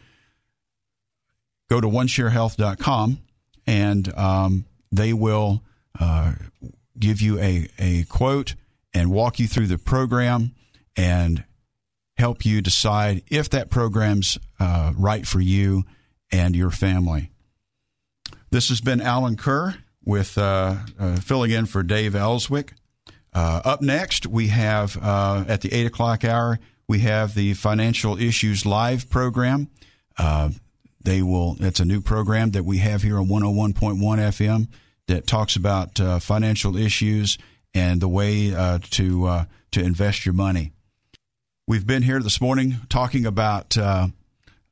[1.70, 3.20] Go to onesharehealth.com
[3.68, 5.62] and um, they will
[6.00, 6.34] uh,
[6.98, 8.56] give you a, a quote
[8.94, 10.54] and walk you through the program
[10.96, 11.44] and
[12.18, 15.84] help you decide if that program's uh, right for you
[16.32, 17.30] and your family.
[18.52, 19.76] This has been Allen Kerr
[20.10, 22.74] with uh, uh, filling in for Dave Elswick.
[23.32, 28.66] Uh, up next, we have at the eight o'clock hour, we have the Financial Issues
[28.66, 29.70] Live program.
[31.02, 31.56] They will.
[31.62, 34.68] It's a new program that we have here on 101.1 FM
[35.08, 37.38] that talks about financial issues
[37.74, 40.72] and the way uh, to uh, to invest your money.
[41.68, 44.08] We've been here this morning talking about uh,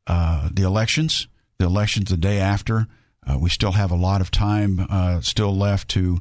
[0.08, 1.28] the elections,
[1.60, 2.88] the elections the day after.
[3.28, 6.20] Uh, we still have a lot of time uh, still left to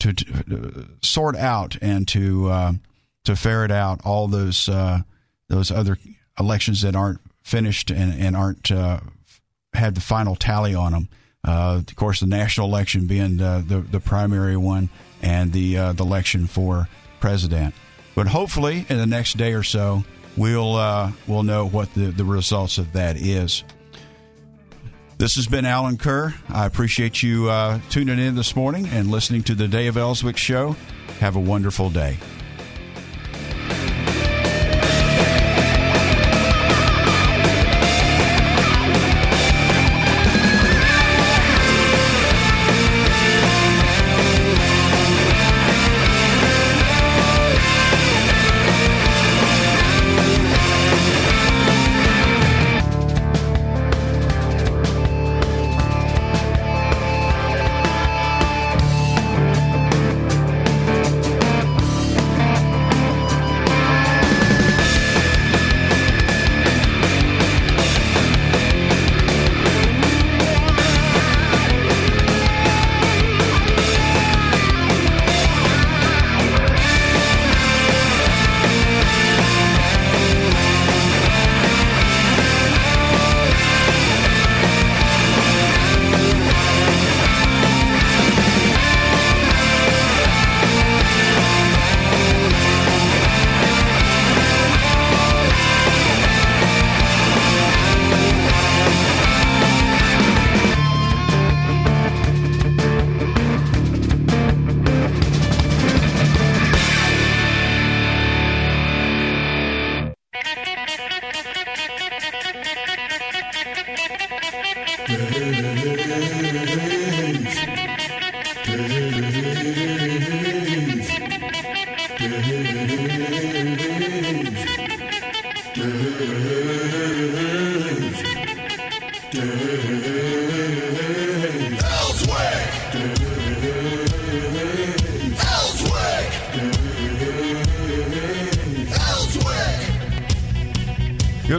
[0.00, 2.72] to, to sort out and to uh,
[3.24, 5.00] to ferret out all those uh,
[5.48, 5.98] those other
[6.38, 9.00] elections that aren't finished and, and aren't uh,
[9.72, 11.08] had the final tally on them.
[11.46, 14.88] Uh, of course, the national election being the, the, the primary one,
[15.22, 16.88] and the uh, the election for
[17.20, 17.74] president.
[18.14, 20.04] But hopefully, in the next day or so,
[20.36, 23.64] we'll uh, we'll know what the, the results of that is.
[25.24, 26.34] This has been Allen Kerr.
[26.50, 30.76] I appreciate you uh, tuning in this morning and listening to the Dave Elswick show.
[31.18, 32.18] Have a wonderful day.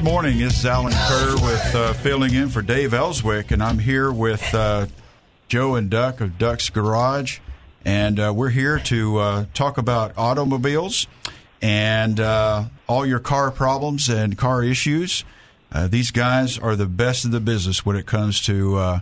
[0.05, 0.37] Morning.
[0.37, 4.53] This is Allen Kerr with uh, filling in for Dave Elswick, and I'm here with
[4.53, 4.85] uh,
[5.47, 7.39] Joe and Duck of Duck's Garage,
[7.83, 11.07] and uh, we're here to uh, talk about automobiles
[11.59, 15.23] and uh, all your car problems and car issues.
[15.71, 19.01] Uh, these guys are the best of the business when it comes to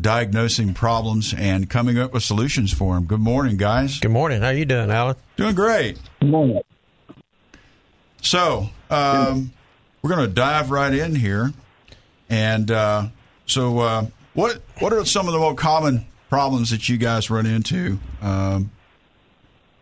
[0.00, 3.06] diagnosing problems and coming up with solutions for them.
[3.06, 3.98] Good morning, guys.
[3.98, 4.40] Good morning.
[4.42, 5.16] How you doing, Allen?
[5.36, 5.98] Doing great.
[6.20, 6.60] Good morning.
[8.22, 8.70] So.
[8.88, 9.50] Um,
[10.02, 11.52] we're going to dive right in here.
[12.30, 13.08] And uh,
[13.46, 17.46] so, uh, what what are some of the more common problems that you guys run
[17.46, 18.70] into um,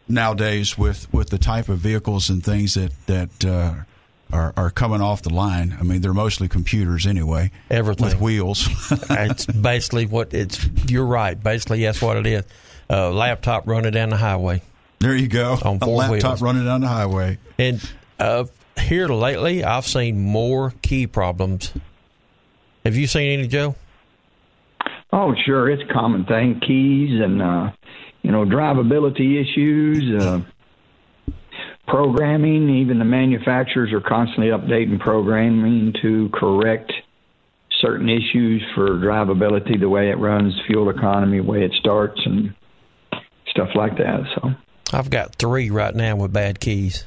[0.08, 3.74] nowadays with, with the type of vehicles and things that that uh,
[4.32, 5.76] are are coming off the line?
[5.78, 7.50] I mean, they're mostly computers anyway.
[7.70, 8.68] Everything with wheels.
[9.10, 10.64] it's basically what it's.
[10.88, 11.40] You're right.
[11.40, 12.44] Basically, that's what it is.
[12.88, 14.62] A laptop running down the highway.
[15.00, 15.58] There you go.
[15.64, 16.42] On four a laptop wheels.
[16.42, 17.38] running down the highway.
[17.58, 17.82] And
[18.18, 18.44] uh,
[18.78, 21.72] here lately, I've seen more key problems.
[22.84, 23.74] Have you seen any, Joe?
[25.12, 25.70] Oh, sure.
[25.70, 26.60] It's a common thing.
[26.60, 27.70] Keys and, uh,
[28.22, 30.40] you know, drivability issues, uh,
[31.88, 32.68] programming.
[32.70, 36.92] Even the manufacturers are constantly updating programming to correct
[37.80, 42.54] certain issues for drivability, the way it runs, fuel economy, the way it starts, and
[43.50, 44.20] stuff like that.
[44.34, 44.50] So
[44.92, 47.04] I've got three right now with bad keys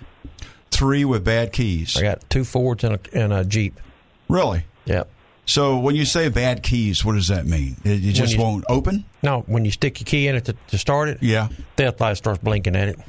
[0.72, 1.98] three with bad keys.
[1.98, 3.80] I got two Fords and a, and a Jeep.
[4.28, 4.64] Really?
[4.86, 5.10] Yep.
[5.46, 7.78] So when you say bad keys, what does that mean?
[7.84, 9.06] It, it just you, won't open?
[9.24, 12.18] No, when you stick your key in it to, to start it, yeah, that light
[12.18, 13.00] starts blinking at it.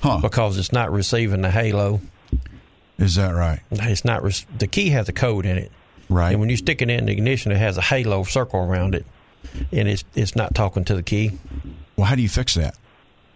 [0.00, 0.18] Huh.
[0.22, 2.00] Because it's not receiving the halo.
[2.98, 3.60] Is that right?
[3.70, 4.22] It's not.
[4.58, 5.70] The key has a code in it.
[6.08, 6.30] Right.
[6.30, 9.04] And when you stick it in the ignition, it has a halo circle around it,
[9.70, 11.38] and it's it's not talking to the key.
[11.96, 12.76] Well, how do you fix that?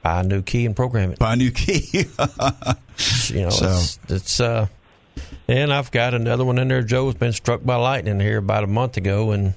[0.06, 1.18] Buy a new key and program it.
[1.18, 1.88] Buy a new key.
[1.92, 3.66] you know, so.
[3.66, 4.68] it's, it's uh,
[5.48, 6.82] and I've got another one in there.
[6.82, 9.54] Joe's been struck by lightning here about a month ago, and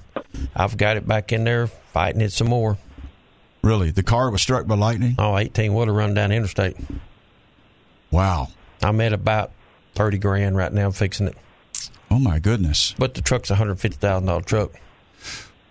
[0.56, 2.78] I've got it back in there fighting it some more.
[3.62, 5.14] Really, the car was struck by lightning.
[5.18, 6.76] Oh, 18 would have run down the interstate.
[8.10, 8.48] Wow.
[8.82, 9.52] I'm at about
[9.94, 11.36] thirty grand right now fixing it.
[12.10, 12.94] Oh my goodness!
[12.98, 14.72] But the truck's a hundred fifty thousand dollar truck.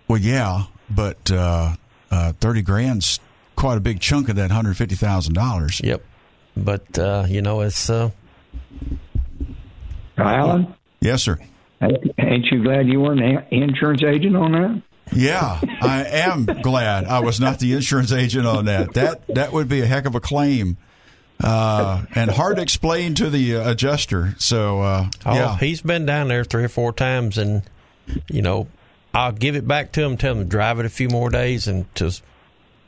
[0.08, 1.74] Well, yeah, but uh,
[2.10, 3.20] uh, thirty grand's
[3.60, 5.80] quite a big chunk of that hundred fifty thousand dollars.
[5.84, 6.02] Yep,
[6.56, 7.90] but uh, you know it's.
[7.90, 8.10] Uh,
[10.16, 10.74] Allen.
[11.00, 11.38] Yes, sir.
[11.80, 14.82] Ain't you glad you weren't an insurance agent on that?
[15.12, 18.94] Yeah, I am glad I was not the insurance agent on that.
[18.94, 20.76] That that would be a heck of a claim,
[21.42, 24.34] uh, and hard to explain to the uh, adjuster.
[24.38, 27.62] So, uh, oh, yeah, he's been down there three or four times, and
[28.30, 28.68] you know,
[29.12, 31.66] I'll give it back to him, tell him to drive it a few more days,
[31.66, 32.22] and just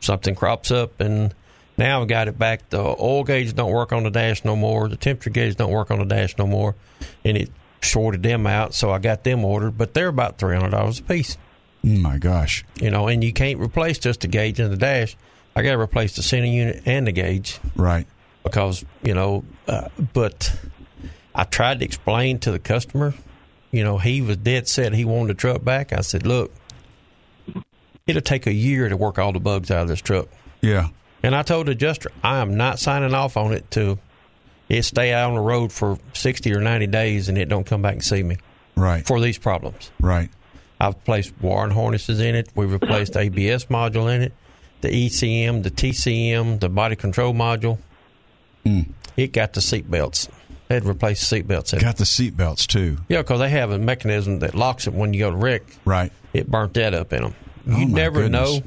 [0.03, 1.35] something crops up and
[1.79, 2.69] now I've got it back.
[2.71, 4.89] The oil gauge don't work on the dash no more.
[4.89, 6.75] The temperature gauge don't work on the dash no more,
[7.25, 7.51] and it
[7.81, 8.75] shorted them out.
[8.75, 11.39] So I got them ordered, but they're about three hundred dollars a piece.
[11.85, 12.65] Oh my gosh!
[12.81, 15.17] You know, and you can't replace just the gauge and the dash.
[15.57, 17.59] I got to replace the center unit and the gauge.
[17.75, 18.07] Right.
[18.45, 20.55] Because you know, uh, but
[21.35, 23.15] I tried to explain to the customer.
[23.71, 25.95] You know, he was dead set he wanted the truck back.
[25.95, 26.53] I said, look,
[28.07, 30.29] it'll take a year to work all the bugs out of this truck.
[30.61, 30.89] Yeah.
[31.23, 33.99] And I told the adjuster, I am not signing off on it to
[34.69, 37.83] it stay out on the road for 60 or 90 days and it don't come
[37.83, 38.39] back and see me.
[38.75, 39.07] Right.
[39.07, 39.91] For these problems.
[40.01, 40.31] Right.
[40.81, 42.49] I've placed wire and harnesses in it.
[42.55, 44.33] We've replaced ABS module in it,
[44.81, 47.79] the ECM, the TCM, the body control module.
[48.65, 48.93] Mm.
[49.17, 50.29] It got the seat belts.
[50.69, 51.99] They had replaced the seat belts in got it.
[51.99, 52.97] the seat belts too.
[53.09, 55.63] Yeah, because they have a mechanism that locks it when you go to wreck.
[55.85, 56.11] Right.
[56.33, 57.35] It burnt that up in them.
[57.69, 58.61] Oh, You never goodness.
[58.61, 58.63] know.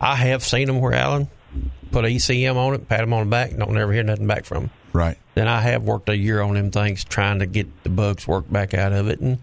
[0.00, 1.28] I have seen them where Alan
[1.90, 4.44] put a ECM on it, pat him on the back, don't never hear nothing back
[4.44, 4.70] from him.
[4.92, 5.16] Right.
[5.34, 8.52] Then I have worked a year on them things trying to get the bugs worked
[8.52, 9.38] back out of it, and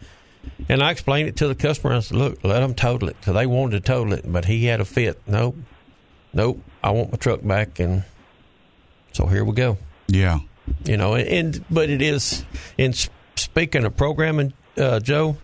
[0.67, 1.93] and I explained it to the customer.
[1.93, 4.65] I said, "Look, let them total it because they wanted to total it, but he
[4.65, 5.21] had a fit.
[5.27, 5.55] Nope,
[6.33, 6.59] nope.
[6.83, 8.03] I want my truck back, and
[9.11, 9.77] so here we go.
[10.07, 10.39] Yeah.
[10.85, 12.43] You know, and, and but it is.
[12.77, 12.93] In
[13.35, 15.37] speaking of programming, uh, Joe,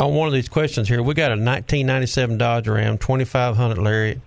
[0.00, 4.20] on one of these questions here, we got a 1997 Dodge Ram 2500 Lariat,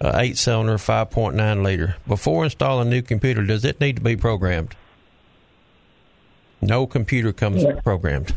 [0.00, 1.96] uh, eight cylinder, 5.9 liter.
[2.06, 4.76] Before installing a new computer, does it need to be programmed?
[6.60, 7.80] No computer comes Yeah.
[7.82, 8.34] programmed.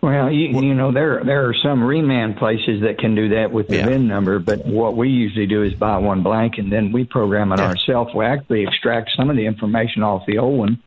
[0.00, 3.68] Well, you, you know there there are some reman places that can do that with
[3.68, 3.86] the Yeah.
[3.86, 7.52] VIN number, but what we usually do is buy one blank and then we program
[7.52, 7.66] it Yeah.
[7.66, 8.12] ourselves.
[8.12, 10.78] We actually extract some of the information off the old one,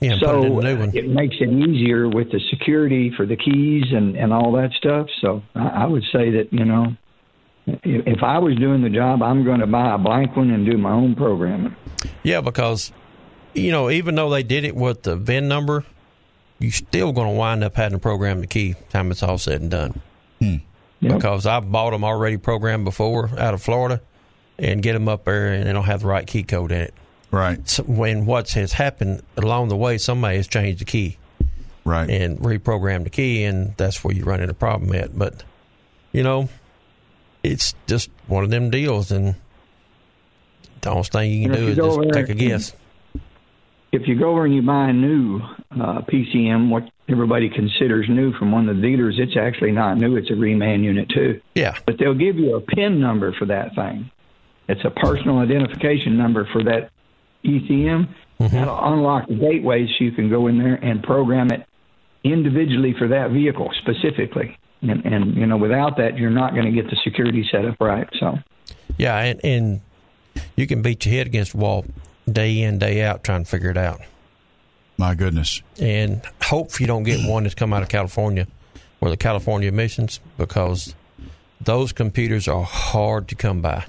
[0.00, 0.96] Yeah, and so put it in the new one.
[0.96, 5.08] it makes it easier with the security for the keys and and all that stuff.
[5.20, 6.96] So I, I would say that you know,
[7.66, 10.66] if, if I was doing the job, I'm going to buy a blank one and
[10.66, 11.74] do my own programming.
[12.22, 12.92] Yeah, because
[13.54, 15.84] you know, even though they did it with the VIN number,
[16.58, 19.62] you're still going to wind up having to program the key time it's all said
[19.62, 20.00] and done.
[20.40, 20.56] Hmm.
[21.00, 21.14] Yep.
[21.14, 24.00] Because I've bought them already programmed before out of Florida,
[24.58, 26.94] and get them up there and they don't have the right key code in it.
[27.36, 27.68] Right.
[27.68, 31.18] So when what has happened along the way, somebody has changed the key
[31.84, 32.08] Right.
[32.08, 35.16] and reprogrammed the key, and that's where you run into a problem at.
[35.18, 35.44] But
[36.12, 36.48] you know,
[37.42, 39.34] it's just one of them deals, and
[40.80, 42.72] the only thing you can And do you is just take a guess.
[43.92, 45.40] If you go over and you buy a new
[45.72, 50.16] uh, PCM, what everybody considers new from one of the dealers, it's actually not new.
[50.16, 51.40] It's a reman unit too.
[51.54, 54.10] Yeah, But they'll give you a PIN number for that thing.
[54.68, 56.90] It's a personal identification number for that
[57.46, 58.08] ECM.
[58.40, 58.54] Mm-hmm.
[58.54, 61.66] That'll unlock the gateways so you can go in there and program it
[62.22, 64.58] individually for that vehicle specifically.
[64.82, 67.76] And, and you know, without that, you're not going to get the security set up
[67.80, 68.08] right.
[68.20, 68.38] So,
[68.98, 69.80] yeah, and, and
[70.54, 71.86] you can beat your head against the wall
[72.30, 74.00] day in day out trying to figure it out.
[74.98, 75.62] My goodness.
[75.78, 78.46] and hope you don't get one that's come out of California
[79.00, 80.94] or the California emissions because
[81.60, 83.84] those computers are hard to come by.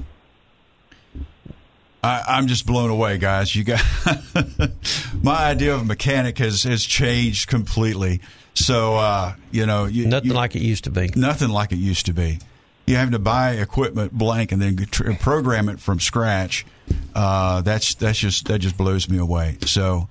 [2.03, 3.55] I, I'm just blown away, guys.
[3.55, 3.83] You got
[5.21, 8.21] my idea of a mechanic has has changed completely.
[8.53, 11.11] So uh, you know, you, Nothing you- like it used to be.
[11.15, 12.39] nothing like it used to be.
[12.85, 16.65] You having to buy equipment blank and then tr- program it from scratch.
[17.13, 19.57] Uh, that's that's just that just blows me away.
[19.65, 20.07] So,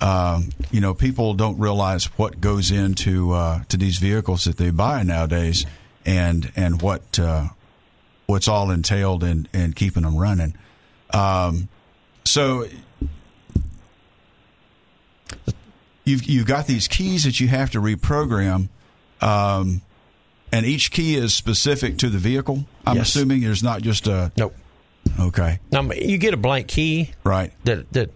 [0.00, 4.70] um, you know, people don't realize what goes into uh, to these vehicles that they
[4.70, 5.66] buy nowadays,
[6.06, 7.48] and and what uh,
[8.26, 10.54] what's all entailed in in keeping them running.
[11.12, 11.68] Um,
[12.24, 12.66] so.
[16.04, 18.68] You've you've got these keys that you have to reprogram,
[19.20, 19.82] um,
[20.50, 22.64] and each key is specific to the vehicle.
[22.84, 23.10] I'm Yes.
[23.14, 24.56] assuming there's not just a Nope.
[25.20, 27.52] okay, Now you get a blank key right?
[27.64, 28.10] that that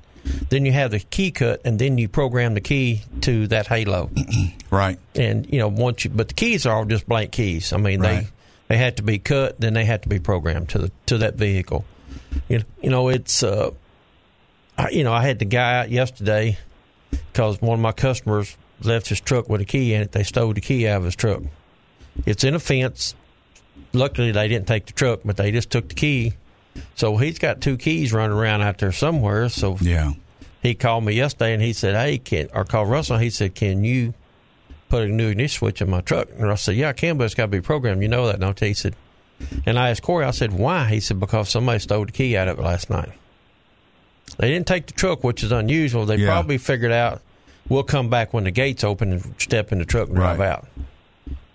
[0.49, 4.11] then you have the key cut and then you program the key to that halo.
[4.71, 4.99] Right.
[5.15, 7.73] and you know once you but the keys are all just blank keys.
[7.73, 8.25] I mean Right.
[8.25, 8.29] they
[8.75, 11.37] they had to be cut, then they had to be programmed to the to that
[11.37, 11.85] vehicle.
[12.49, 13.71] You know, you know it's uh,
[14.79, 16.59] I, you know I had the guy out yesterday
[17.11, 20.13] because one of my customers left his truck with a key in it.
[20.13, 21.43] They stole the key out of his truck.
[22.25, 23.15] It's in a fence.
[23.93, 26.35] Luckily, they didn't take the truck, but they just took the key.
[26.95, 29.49] So he's got two keys running around out there somewhere.
[29.49, 30.13] So Yeah.
[30.63, 33.19] he called me yesterday and he said, "Hey, can or called Russell?
[33.19, 34.13] He said, can you
[34.89, 37.25] put a new ignition switch in my truck?" And I said, "Yeah, I can, but
[37.25, 38.03] it's got to be programmed.
[38.03, 38.95] You know that, don't you?" He said,
[39.67, 40.25] and I asked Corey.
[40.25, 43.11] I said, "Why?" He said, "Because somebody stole the key out of it last night.
[44.39, 46.05] They didn't take the truck, which is unusual.
[46.07, 46.27] They Yeah.
[46.29, 47.23] probably figured out
[47.69, 50.49] we'll come back when the gates open and step in the truck and drive Right.
[50.51, 50.67] out."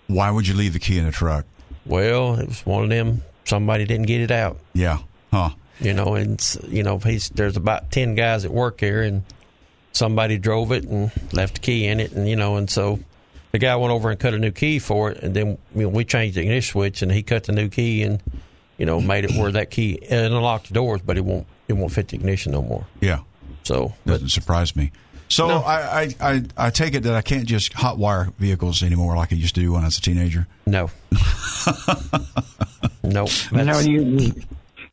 [0.08, 1.46] Why would you leave the key in the truck?
[1.86, 3.22] Well, it was one of them.
[3.44, 4.58] Somebody didn't get it out.
[4.74, 4.98] Yeah.
[5.32, 5.50] Huh.
[5.80, 9.22] you know, and you know, he's there's about ten guys that work here, and
[9.92, 13.00] somebody drove it and left the key in it, and you know, and so
[13.52, 15.88] the guy went over and cut a new key for it, and then you know,
[15.88, 18.22] we changed the ignition switch, and he cut the new key and
[18.78, 21.74] you know made it where that key and unlocked the doors, but it won't it
[21.74, 22.86] won't fit the ignition no more.
[23.00, 23.20] Yeah.
[23.64, 24.90] So, but Doesn't surprise me.
[25.28, 25.58] So No.
[25.60, 29.32] I, I, I, I take it that I can't just hot wire vehicles anymore like
[29.32, 30.46] I used to do when I was a teenager.
[30.66, 30.90] no,
[33.02, 34.32] no, you know, you, you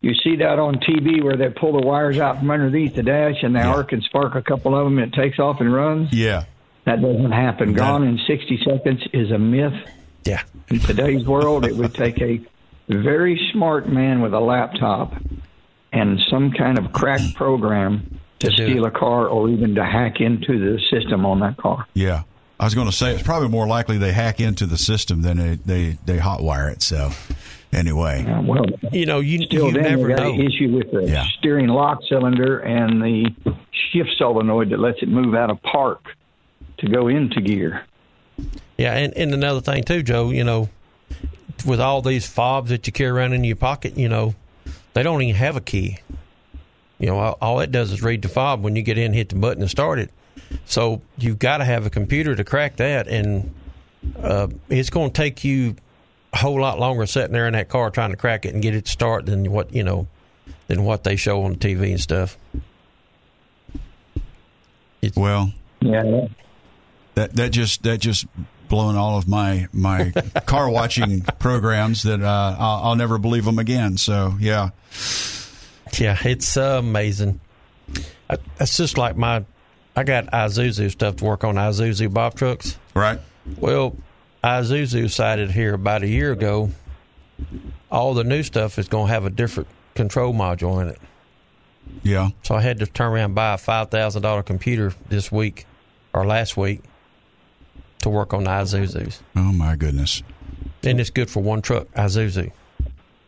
[0.02, 3.44] you see that on TV where they pull the wires out from underneath the dash
[3.44, 3.74] and they Yeah.
[3.74, 6.14] arc and spark a couple of them and it takes off and runs.
[6.14, 6.46] Yeah.
[6.86, 7.74] That doesn't happen.
[7.74, 9.74] Gone in 60 seconds is a myth.
[10.26, 12.42] yeah, In today's world, it would take a
[12.88, 15.14] very smart man with a laptop
[15.92, 18.88] and some kind of crack program to To steal it.
[18.88, 21.86] a car or even to hack into the system on that car.
[21.94, 22.24] Yeah.
[22.60, 25.38] I was going to say it's probably more likely they hack into the system than
[25.38, 26.82] they, they, they hot wire it.
[26.82, 27.12] So
[27.72, 30.34] anyway, Uh, well, you know, you still you then never got know.
[30.34, 31.26] an issue with the Yeah.
[31.38, 33.30] steering lock cylinder and the
[33.94, 36.04] shift solenoid that lets it move out of park
[36.80, 37.86] to go into gear.
[38.78, 40.70] Yeah, and, and another thing too, Joe, you know,
[41.66, 44.36] with all these fobs that you carry around in your pocket, you know,
[44.94, 46.00] they don't even have a key.
[46.98, 49.30] You know, all, all it does is read the fob when you get in, hit
[49.30, 50.12] the button and start it.
[50.66, 53.54] So you've got to have a computer to crack that, and
[54.22, 55.76] uh, it's going to take you
[56.34, 58.76] a whole lot longer sitting there in that car trying to crack it and get
[58.76, 60.08] it to start than what you know
[60.68, 62.38] than what they show on the TV and stuff.
[65.16, 65.52] well,
[65.82, 66.28] Yeah,
[67.20, 68.26] that, that just, that just
[68.70, 70.12] blown all of my, my
[70.46, 73.98] car watching programs that, uh, I'll, I'll never believe them again.
[73.98, 74.70] So yeah.
[75.98, 77.42] Yeah, it's uh, amazing.
[78.30, 79.44] I, it's just like my,
[79.96, 82.78] I got Isuzu stuff to work on Isuzu Bob trucks.
[82.96, 83.20] Right.
[83.58, 83.98] Well,
[84.44, 86.70] Isuzu decided here about a year ago,
[87.92, 91.00] all the new stuff is going to have a different control module in it.
[92.04, 92.30] Yeah.
[92.44, 95.66] So I had to turn around and buy a five thousand dollar computer this week
[96.14, 96.82] or last week
[98.02, 100.24] to work on the Isuzus, Oh my goodness.
[100.84, 102.52] and it's good for one truck, Isuzu.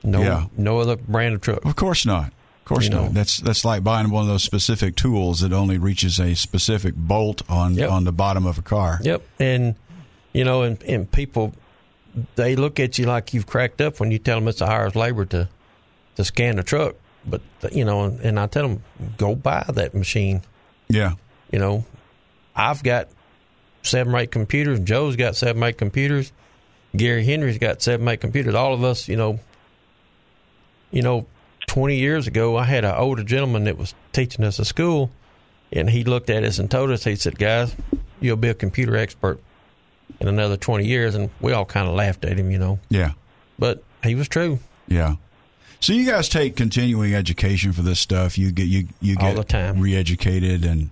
[0.03, 0.45] No, Yeah.
[0.57, 1.63] no other brand of truck.
[1.65, 2.27] Of course not.
[2.27, 3.03] Of course You know.
[3.03, 3.13] not.
[3.13, 7.41] That's that's like buying one of those specific tools that only reaches a specific bolt
[7.49, 7.89] on Yep.
[7.91, 8.99] on the bottom of a car.
[9.03, 9.75] Yep, and
[10.33, 11.53] you know, and and people
[12.35, 14.95] they look at you like you've cracked up when you tell them it's a hour's
[14.95, 15.49] labor to
[16.15, 16.95] to scan the truck.
[17.25, 17.41] But
[17.71, 18.83] you know, and, and I tell them
[19.17, 20.41] go buy that machine.
[20.89, 21.13] Yeah.
[21.51, 21.85] You know,
[22.55, 23.09] I've got
[23.83, 24.79] seven or eight computers.
[24.79, 26.31] Joe's got seven or eight computers.
[26.95, 28.53] Gary Henry's got seven or eight computers.
[28.55, 29.39] All of us, you know,
[30.91, 31.25] you know,
[31.67, 35.09] twenty years ago, I had an older gentleman that was teaching us at school,
[35.71, 37.75] and he looked at us and told us, he said, "Guys,
[38.19, 39.39] you'll be a computer expert
[40.19, 43.11] in another twenty years," and we all kind of laughed at him, you know, Yeah.
[43.57, 45.15] but he was true Yeah.
[45.79, 48.37] So you guys take continuing education for this stuff.
[48.37, 49.79] You get you you All get the time.
[49.79, 50.89] re-educated and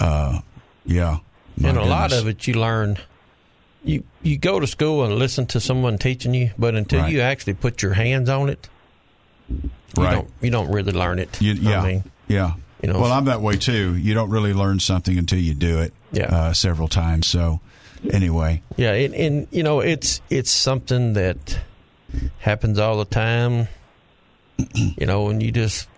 [0.00, 0.40] uh
[0.86, 1.18] yeah.
[1.58, 2.98] My and a lot of it you learn
[3.84, 7.12] you you go to school and listen to someone teaching you but until Right.
[7.12, 8.68] you actually put your hands on it
[9.48, 10.14] you Right.
[10.14, 11.80] don't you don't really learn it You, yeah.
[11.82, 12.54] I mean, yeah.
[12.82, 13.96] you know, well, I'm that way too.
[13.96, 15.92] You don't really learn something until you do it.
[16.12, 16.24] Yeah.
[16.26, 17.26] Uh, several times.
[17.26, 17.60] So
[18.10, 21.58] anyway, yeah and, and you know it's it's something that
[22.40, 23.68] happens all the time
[24.74, 25.88] you know and you just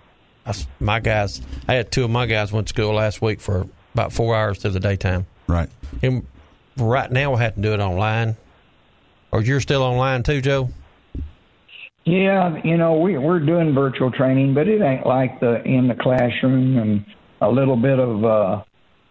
[0.47, 3.67] I my guys i had two of my guys went to school last week for
[3.95, 5.69] about four hours to the daytime right.
[6.03, 6.27] and
[6.77, 8.37] right now we have to do it online.
[9.31, 10.71] Or you're still online too joe?
[12.05, 15.95] Yeah, you know, we we're doing virtual training, but it ain't like the in the
[15.95, 17.05] classroom and
[17.41, 18.63] a little bit of uh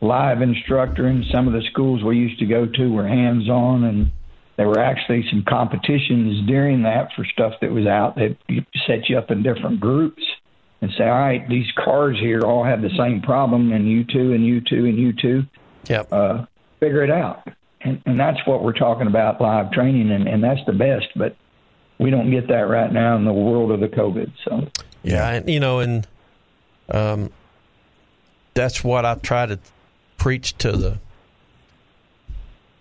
[0.01, 3.83] live instructor in some of the schools we used to go to were hands on
[3.83, 4.11] and
[4.55, 8.35] there were actually some competitions during that for stuff that was out that
[8.85, 10.21] set you up in different groups
[10.81, 14.33] and say, All right, these cars here all have the same problem and you two
[14.33, 15.43] and you two and you two
[15.89, 16.45] yep uh,
[16.79, 17.47] figure it out.
[17.81, 21.07] And, and that's what we're talking about live training, and, and that's the best.
[21.15, 21.35] But
[21.99, 24.31] we don't get that right now in the world of the COVID.
[24.43, 24.67] So
[25.03, 26.07] Yeah, and you know, and
[26.89, 27.31] um,
[28.53, 29.59] that's what I try to
[30.17, 30.99] preach to the.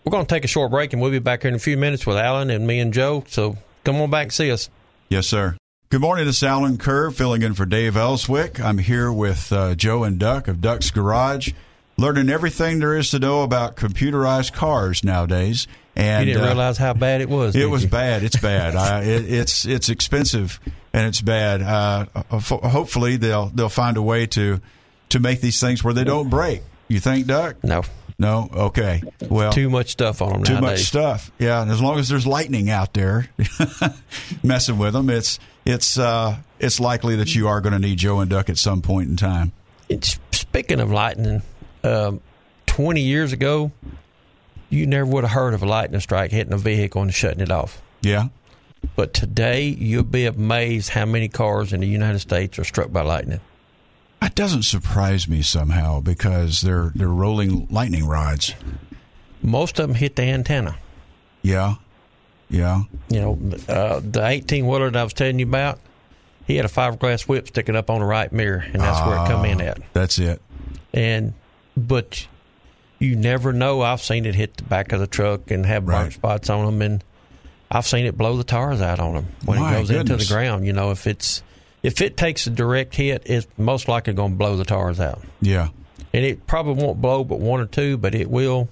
[0.05, 1.77] We're going to take a short break, and we'll be back here in a few
[1.77, 3.25] minutes with Allen and me and Joe.
[3.29, 4.71] So come on back and see us.
[5.09, 5.57] Yes, sir.
[5.91, 6.27] Good morning.
[6.27, 8.61] This is Allen Kerr filling in for Dave Elswick.
[8.61, 11.53] I'm here with uh, Joe and Duck of Duck's Garage,
[11.97, 15.67] learning everything there is to know about computerized cars nowadays.
[15.95, 17.57] And you didn't uh, realize how bad it was.
[17.57, 17.89] It was you?
[17.89, 18.23] bad.
[18.23, 18.77] It's bad.
[18.77, 20.61] I, it, it's it's expensive
[20.93, 21.63] and it's bad.
[21.63, 22.07] Uh,
[22.39, 24.61] hopefully they'll they'll find a way to
[25.11, 26.63] to make these things where they don't break.
[26.89, 27.65] You think, Duck?
[27.65, 27.83] No,
[28.19, 28.49] No.
[28.53, 29.03] Okay.
[29.29, 31.33] Well, too much stuff on them too much stuff.
[31.39, 33.29] Yeah, and as long as there's lightning out there
[34.43, 38.21] messing with them, it's it's uh, it's likely that you are going to need Joe
[38.21, 39.53] and Duck at some point in time.
[39.89, 41.43] It's, speaking of lightning,
[41.87, 42.21] um,
[42.67, 43.71] twenty years ago,
[44.71, 47.51] you never would have heard of a lightning strike hitting a vehicle and shutting it
[47.51, 47.81] off.
[48.03, 48.29] Yeah.
[48.95, 53.03] But today, you'll be amazed how many cars in the United States are struck by
[53.03, 53.41] lightning.
[54.21, 58.55] That doesn't surprise me somehow because they're they're rolling lightning rods.
[59.43, 60.77] Most of them hit the antenna.
[61.43, 61.75] Yeah.
[62.49, 62.83] Yeah.
[63.09, 63.39] You know,
[63.69, 65.81] uh, the 18 wheeler that I was telling you about,
[66.47, 69.29] he had a fiberglass whip sticking up on the right mirror, and that's where it
[69.29, 69.79] come in Ah, at.
[69.93, 70.41] That's it.
[70.93, 71.35] And
[71.77, 72.27] but
[72.99, 73.83] you never know.
[73.83, 76.13] I've seen it hit the back of the truck and have burn Right.
[76.13, 77.05] spots on them, and
[77.71, 80.25] I've seen it blow the tires out on them when My it goes into the
[80.25, 80.67] ground.
[80.67, 81.43] You know, if it's
[81.83, 85.23] if it takes a direct hit, it's most likely going to blow the tires out.
[85.41, 85.69] Yeah.
[86.15, 88.69] and it probably won't blow but one or two, but it will.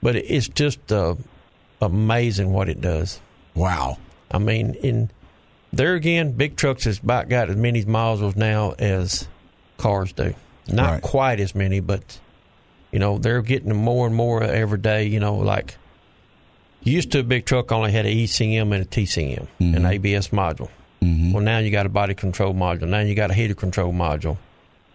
[0.00, 1.16] But it's just uh,
[1.82, 3.20] amazing what it does.
[3.54, 3.98] Wow.
[4.30, 5.10] I mean, in
[5.72, 9.26] there again, big trucks has about got as many miles now as
[9.76, 10.34] cars do.
[10.68, 11.02] Not Right.
[11.02, 12.20] quite as many, but
[12.92, 15.04] you know they're getting more and more every day.
[15.06, 15.76] You know, like
[16.82, 19.74] used to a big truck only had an ECM and a TCM, mm-hmm.
[19.74, 20.70] an ABS module.
[21.02, 21.32] Mm-hmm.
[21.32, 22.88] Well, now you got a body control module.
[22.88, 24.36] Now you got a heater control module.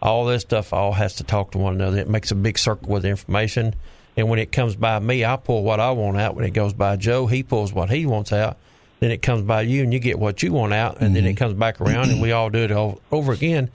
[0.01, 1.99] All this stuff all has to talk to one another.
[1.99, 3.73] It makes a big circle with information.
[4.17, 6.35] And when it comes by me, I pull what I want out.
[6.35, 8.57] When it goes by Joe, he pulls what he wants out.
[8.99, 11.01] Then it comes by you, and you get what you want out.
[11.01, 11.37] And then it mm-hmm.
[11.37, 13.71] comes back around, and we all do it all over again.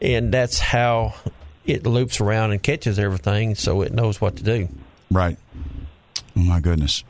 [0.00, 1.14] And that's how
[1.64, 4.68] it loops around and catches everything, so it knows what to do.
[5.10, 5.38] Right.
[6.36, 7.04] Oh my goodness.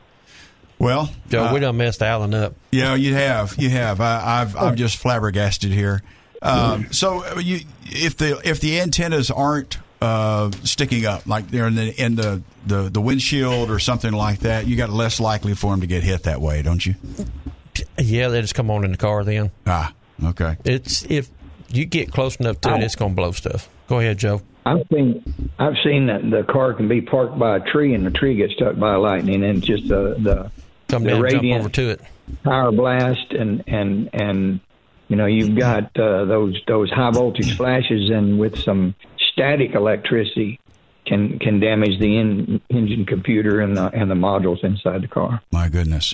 [0.79, 2.55] Well, Joe, uh, we done messed Allen up.
[2.71, 3.55] Yeah, you have.
[3.57, 4.01] You have.
[4.01, 6.01] I, I've I'm just flabbergasted here.
[6.41, 11.67] Um, so uh, you, if the if the antennas aren't uh, sticking up, like they're
[11.67, 15.55] in the in the, the the windshield or something like that, you got less likely
[15.55, 16.95] for them to get hit that way, don't you?
[17.97, 19.51] Yeah, they just come on in the car then.
[19.65, 20.57] Ah, okay.
[20.65, 21.29] It's if
[21.69, 23.69] you get close enough to it, it's going to blow stuff.
[23.87, 24.41] Go ahead, Joe.
[24.65, 25.23] I've seen
[25.59, 28.53] I've seen that the car can be parked by a tree and the tree gets
[28.53, 30.51] struck by lightning and just the the,
[30.87, 32.01] Come the down, jump radiant over to it.
[32.43, 34.59] power blast and and and
[35.09, 38.95] you know you've got uh, those those high voltage flashes and with some
[39.33, 40.59] static electricity
[41.05, 45.41] can can damage the in, engine computer and the and the modules inside the car.
[45.51, 46.13] My goodness.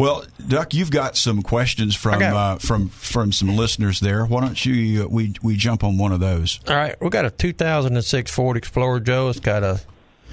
[0.00, 4.24] Well, Duck, you've got some questions from uh, from from some listeners there.
[4.24, 6.58] Why don't you uh, we we jump on one of those?
[6.66, 9.28] All right, we got a 2006 Ford Explorer, Joe.
[9.28, 9.78] It's got a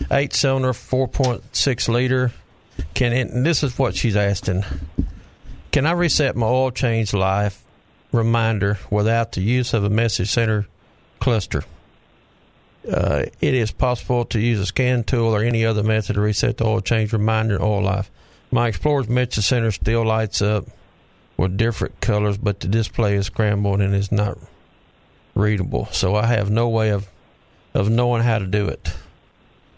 [0.09, 2.31] eight cylinder, 4.6 liter.
[2.93, 4.63] Can it, and this is what she's asking:
[5.73, 7.61] Can I reset my oil change life
[8.13, 10.65] reminder without the use of a message center
[11.19, 11.65] cluster?
[12.89, 16.55] Uh, it is possible to use a scan tool or any other method to reset
[16.55, 18.09] the oil change reminder oil life.
[18.49, 20.67] My Explorer's message center still lights up
[21.35, 24.37] with different colors, but the display is scrambled and is not
[25.35, 25.87] readable.
[25.91, 27.07] So I have no way of
[27.73, 28.93] of knowing how to do it.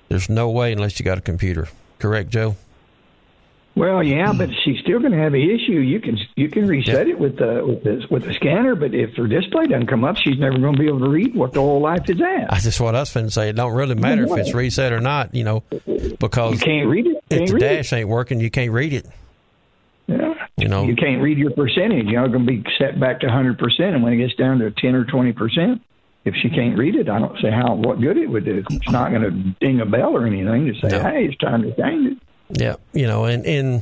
[0.07, 1.67] There's no way unless you got a computer.
[1.97, 2.55] Correct, Joe?
[3.79, 5.79] Well, yeah, but she's still going to have an issue.
[5.79, 9.15] You can you can reset it with the with the with the scanner, but if
[9.15, 11.61] her display doesn't come up, she's never going to be able to read what the
[11.61, 12.49] whole life is at.
[12.51, 13.47] That's just what I was finna say.
[13.47, 15.63] It don't really matter if it's reset or not, you know,
[16.19, 17.23] because You can't read it.
[17.29, 19.05] if the dash ain't working, you can't read it.
[19.05, 19.11] it.
[20.07, 20.33] Yeah.
[20.57, 22.07] You know, You can't read your percentage.
[22.07, 23.55] You know, it's going to be set back to 100%.
[23.79, 25.79] And when it gets down to 10 or 20%,
[26.25, 28.61] if she can't read it, I don't see how what good it would do.
[28.69, 29.31] It's not going to
[29.65, 31.01] ding a bell or anything to say, No.
[31.03, 32.17] hey, it's time to change it.
[32.51, 33.81] Yeah, you know, and and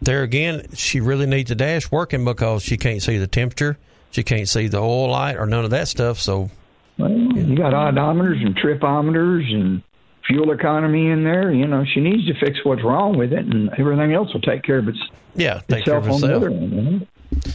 [0.00, 3.78] there again, she really needs the dash working because she can't see the temperature,
[4.10, 6.18] she can't see the oil light or none of that stuff.
[6.20, 6.50] So
[6.98, 9.82] Well, you got odometers and tripometers and
[10.26, 11.52] fuel economy in there.
[11.52, 14.62] You know, she needs to fix what's wrong with it, and everything else will take
[14.62, 14.98] care of its,
[15.34, 16.42] yeah, take care itself of on the itself.
[16.44, 16.72] other end.
[16.72, 17.06] You know?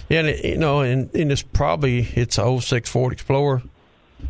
[0.10, 3.64] Yeah, and it, you know, and, and it's probably it's a 06 Ford Explorer.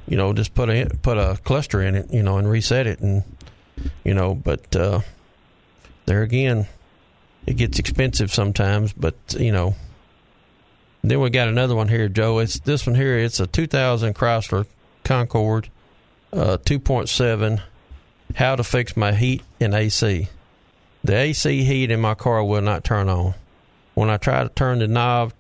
[0.08, 3.00] You know, just put a put a cluster in it, you know, and reset it,
[3.00, 3.24] and
[4.04, 5.02] you know, but uh,
[6.10, 6.68] there again,
[7.46, 8.92] it gets expensive sometimes.
[8.94, 9.76] But you know,
[11.04, 12.40] then we got another one here, Joe.
[12.40, 13.18] It's this one here.
[13.18, 14.66] It's a 2000 Chrysler
[15.04, 15.70] Concorde
[16.34, 17.62] uh, 2.7.
[18.36, 20.28] How to fix my heat and AC?
[21.04, 23.36] The AC heat in my car will not turn on.
[23.94, 25.34] When I try to turn the knob,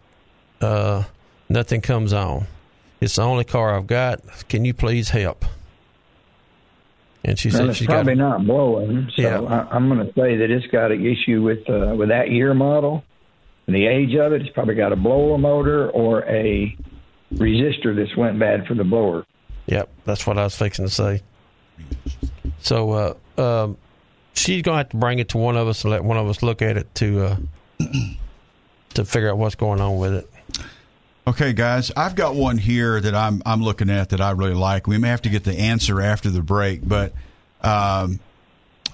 [0.61, 1.03] uh,
[1.49, 2.45] nothing comes on.
[3.01, 4.21] It's the only car I've got.
[4.49, 5.45] Can you please help?
[7.23, 7.93] And she Well, said it's she's got.
[7.95, 9.09] probably not blowing.
[9.15, 9.41] So Yeah.
[9.41, 12.53] I, I'm going to say that it's got an issue with uh, with that year
[12.53, 13.03] model
[13.67, 14.41] and the age of it.
[14.41, 16.75] It's probably got a blower motor or a
[17.33, 19.25] resistor that's went bad for the blower.
[19.67, 21.21] Yep, that's what I was fixing to say.
[22.59, 22.91] So
[23.37, 23.77] uh, um,
[24.33, 26.41] she's gonna have to bring it to one of us and let one of us
[26.41, 27.35] look at it to uh,
[28.95, 30.29] to figure out what's going on with it.
[31.29, 34.87] Okay, guys, I've got one here that I'm I'm looking at that I really like.
[34.87, 37.13] We may have to get the answer after the break, but
[37.61, 38.19] um,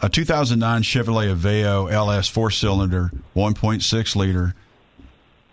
[0.02, 4.54] a 2009 Chevrolet Aveo LS four cylinder, 1.6 liter.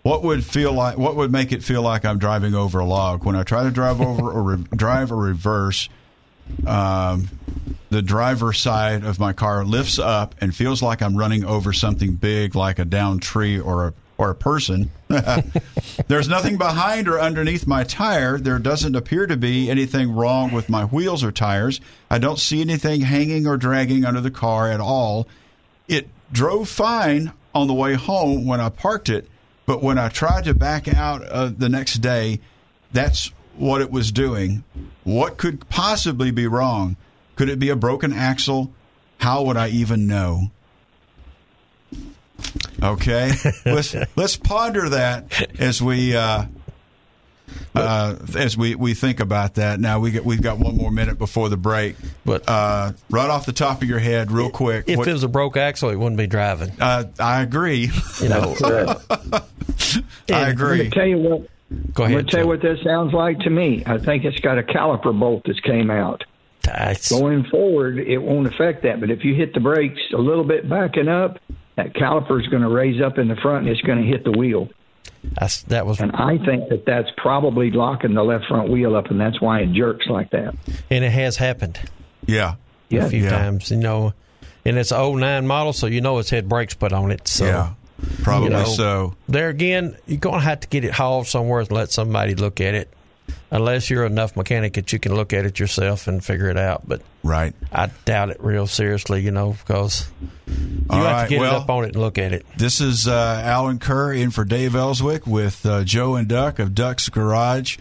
[0.01, 0.97] What would feel like?
[0.97, 3.71] What would make it feel like I'm driving over a log when I try to
[3.71, 5.87] drive over or re- drive or reverse?
[6.67, 7.29] Um,
[7.91, 12.15] the driver's side of my car lifts up and feels like I'm running over something
[12.15, 13.93] big, like a down tree or a
[14.29, 14.91] or person.
[16.07, 18.37] There's nothing behind or underneath my tire.
[18.37, 21.79] There doesn't appear to be anything wrong with my wheels or tires.
[22.09, 25.27] I don't see anything hanging or dragging under the car at all.
[25.87, 29.27] It drove fine on the way home when I parked it,
[29.65, 32.39] but when I tried to back out uh, the next day,
[32.91, 34.63] that's what it was doing.
[35.03, 36.97] What could possibly be wrong?
[37.35, 38.71] Could it be a broken axle?
[39.17, 40.51] How would I even know?
[42.81, 43.31] Okay,
[43.65, 45.25] let's let's ponder that
[45.59, 46.45] as we uh,
[47.75, 49.79] uh, as we, we think about that.
[49.79, 51.95] Now we get we've got one more minute before the break,
[52.25, 55.23] But- uh, right off the top of your head, real quick, If what- it was
[55.23, 56.71] a broke axle, it wouldn't be driving.
[56.81, 57.89] uh, I agree.
[58.21, 59.41] You know, I
[60.31, 60.77] I'm agree.
[60.77, 61.41] going to tell you what.
[61.93, 62.13] go I'm ahead.
[62.13, 63.83] going to tell you what this sounds like to me.
[63.85, 66.23] I think it's got a caliper bolt that's came out.
[66.63, 68.99] That's- Going forward, it won't affect that.
[68.99, 71.39] But if you hit the brakes a little bit backing up,
[71.75, 74.23] that caliper is going to raise up in the front and it's going to hit
[74.23, 74.69] the wheel.
[75.23, 79.09] that's- that was, And I think that that's probably locking the left front wheel up,
[79.09, 80.53] and that's why it jerks like that.
[80.89, 81.79] and it has happened
[82.25, 82.55] Yeah,
[82.89, 83.05] Yeah.
[83.05, 83.29] a few Yeah.
[83.31, 83.71] times.
[83.71, 84.13] You know,
[84.65, 87.27] and it's a 09 model, so you know it's had brakes put on it.
[87.27, 87.69] So yeah,
[88.21, 89.13] probably you know, so.
[89.27, 92.59] there again, you're going to have to get it hauled somewhere and let somebody look
[92.61, 92.89] at it.
[93.53, 96.81] Unless you're enough mechanic that you can look at it yourself and figure it out,
[96.87, 97.53] but Right.
[97.71, 100.07] I doubt it real seriously, you know, because
[100.47, 100.57] you
[100.89, 102.47] All have right, to get well- up on it and look at it.
[102.57, 106.73] This is uh, Allen Kerr in for Dave Elswick with uh, Joe and Duck of
[106.73, 107.77] Duck's Garage.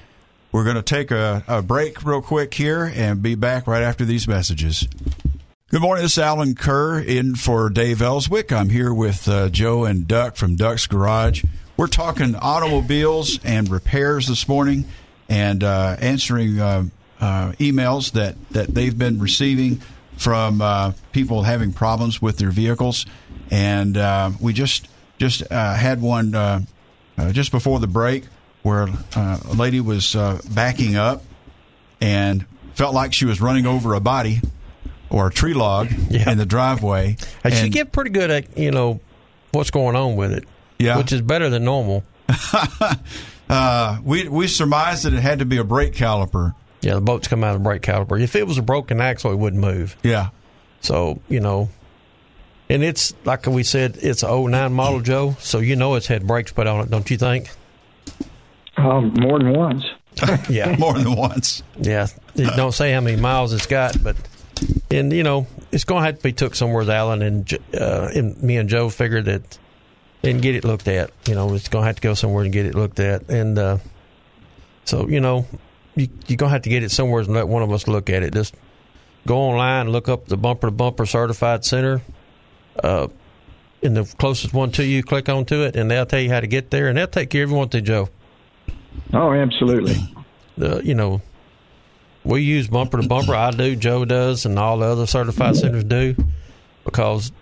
[0.52, 4.04] We're going to take a, a break real quick here and be back right after
[4.04, 4.86] these messages.
[5.70, 6.02] Good morning.
[6.02, 8.52] This is Allen Kerr in for Dave Elswick.
[8.52, 11.42] I'm here with uh, Joe and Duck from Duck's Garage.
[11.78, 14.84] We're talking automobiles and repairs this morning
[15.32, 16.84] and uh, answering uh,
[17.18, 19.80] uh emails that, that they've been receiving
[20.18, 23.06] from uh, people having problems with their vehicles.
[23.50, 24.88] And uh, we just
[25.18, 26.66] just had one
[27.32, 28.24] just before the break
[28.62, 30.14] where a lady was
[30.54, 31.22] backing up
[32.00, 32.44] and
[32.74, 34.40] felt like she was running over a body
[35.10, 36.30] or a tree log yeah.
[36.30, 37.16] in the driveway.
[37.44, 39.00] And, she get pretty good at you know
[39.52, 40.44] what's going on with it.
[40.78, 42.04] Yeah, which is better than normal.
[43.48, 46.54] uh, we we surmised that it had to be a brake caliper.
[46.80, 48.20] Yeah, the boats come out of the brake caliper.
[48.20, 49.96] If it was a broken axle, it wouldn't move.
[50.02, 50.30] Yeah.
[50.80, 51.68] So you know,
[52.68, 55.36] and it's like we said, it's a 09 model, Joe.
[55.38, 57.50] So you know it's had brakes put on it, don't you think?
[58.76, 59.84] Um, more than once.
[60.48, 61.62] yeah, more than once.
[61.78, 64.16] Yeah, don't say how many miles it's got, but
[64.90, 68.10] and you know it's going to have to be took somewhere with Allen and, uh,
[68.14, 69.58] and me and Joe figured that
[70.22, 71.10] and get it looked at.
[71.26, 73.58] You know, it's going to have to go somewhere and get it looked at, and
[73.58, 73.78] uh,
[74.84, 75.46] so you know
[75.94, 78.10] you, you're going to have to get it somewhere and let one of us look
[78.10, 78.34] at it.
[78.34, 78.54] Just
[79.26, 82.02] go online, look up the bumper to bumper certified center.
[82.82, 83.08] Uh,
[83.82, 86.46] in the closest one to you, click onto it, and they'll tell you how to
[86.46, 88.08] get there, and they'll take care of you want to, Joe.
[89.12, 89.96] Oh, absolutely.
[90.60, 91.20] Uh, you know,
[92.24, 93.34] we use bumper to bumper.
[93.34, 96.14] I do, Joe does, and all the other certified centers do
[96.84, 97.32] because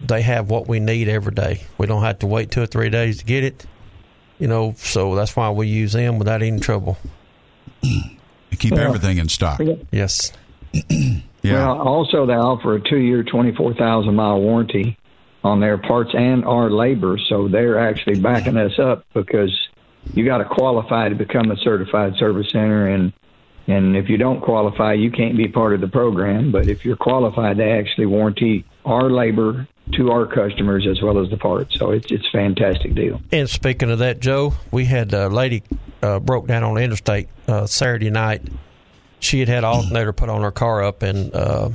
[0.00, 1.62] they have what we need every day.
[1.76, 3.66] We don't have to wait two or three days to get it.
[4.38, 6.96] You know, so that's why we use them without any trouble.
[7.82, 8.10] You
[8.58, 9.60] keep well, everything in stock.
[9.90, 10.32] Yes.
[10.72, 11.22] yeah.
[11.42, 14.96] Well, also they offer a two-year, twenty-four thousand mile warranty
[15.42, 19.56] on their parts and our labor, so they're actually backing us up because
[20.14, 23.12] you got to qualify to become a certified service center and
[23.66, 26.50] and if you don't qualify, you can't be part of the program.
[26.50, 31.30] But if you're qualified, they actually warranty our labor to our customers as well as
[31.30, 31.78] the parts.
[31.78, 33.20] So it's it's a fantastic deal.
[33.32, 35.62] And speaking of that, Joe, we had a lady
[36.02, 38.42] uh, broke down on the interstate uh, Saturday night.
[39.20, 41.70] She had had alternator put on her car up in uh,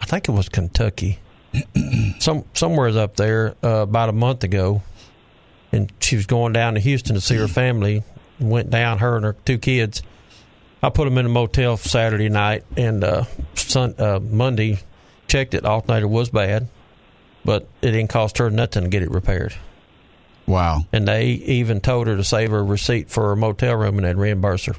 [0.00, 1.18] I think it was Kentucky,
[2.18, 4.82] some somewhere up there uh, about a month ago,
[5.72, 8.02] and she was going down to Houston to see her family.
[8.38, 10.02] Went down her and her two kids
[10.82, 13.24] I put them in a motel Saturday night, and uh,
[13.54, 14.78] sun, uh, Monday
[15.26, 15.64] checked it.
[15.64, 16.68] Alternator was bad,
[17.46, 19.54] but it didn't cost her nothing to get it repaired.
[20.46, 20.84] Wow!
[20.92, 24.16] And they even told her to save her receipt for a motel room, and they'd
[24.16, 24.74] reimburse her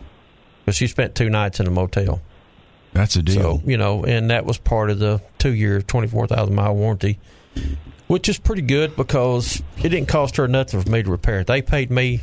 [0.60, 2.22] because she spent two nights in a motel.
[2.94, 3.60] That's a deal.
[3.60, 7.20] So you know, and that was part of the two-year, twenty-four thousand mile warranty,
[8.08, 11.48] which is pretty good because it didn't cost her nothing for me to repair it.
[11.48, 12.22] They paid me,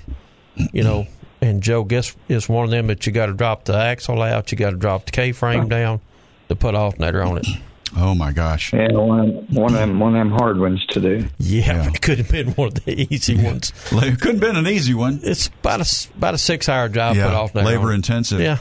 [0.72, 1.06] you know,
[1.40, 4.50] and Joe guess is one of them that you got to drop the axle out,
[4.52, 6.00] you got to drop the K frame down
[6.48, 7.46] to put alternator on it.
[7.96, 8.72] Oh my gosh!
[8.72, 11.28] Yeah, one, one of them one of them hard ones to do.
[11.38, 11.88] Yeah, yeah.
[11.88, 13.72] it could have been one of the easy ones.
[13.92, 15.20] it could have been an easy one.
[15.22, 17.16] It's about a about a six hour job.
[17.16, 18.40] Yeah, put alternator Labor intensive.
[18.40, 18.58] Yeah,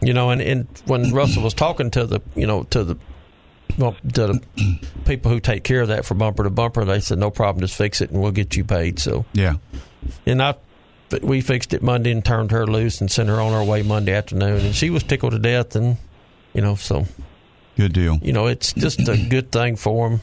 [0.00, 2.96] you know, and, and when Russell was talking to the you know to the
[3.78, 4.42] well, to the
[5.04, 7.76] people who take care of that for bumper to bumper, they said no problem, just
[7.76, 8.98] fix it and we'll get you paid.
[8.98, 9.56] So yeah,
[10.26, 10.56] and I
[11.08, 13.82] but we fixed it Monday and turned her loose and sent her on her way
[13.82, 15.76] Monday afternoon, and she was tickled to death.
[15.76, 15.96] And
[16.52, 17.06] you know, so
[17.76, 18.18] good deal.
[18.22, 20.20] You know, it's just a good thing for them.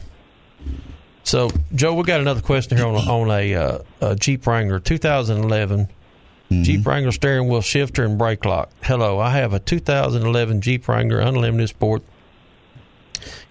[1.24, 4.80] So, Joe, we got another question here on a, on a, uh, a Jeep Wrangler
[4.80, 6.64] 2011 mm-hmm.
[6.64, 8.72] Jeep Wrangler steering wheel shifter and brake lock.
[8.82, 12.04] Hello, I have a 2011 Jeep Wrangler Unlimited Sport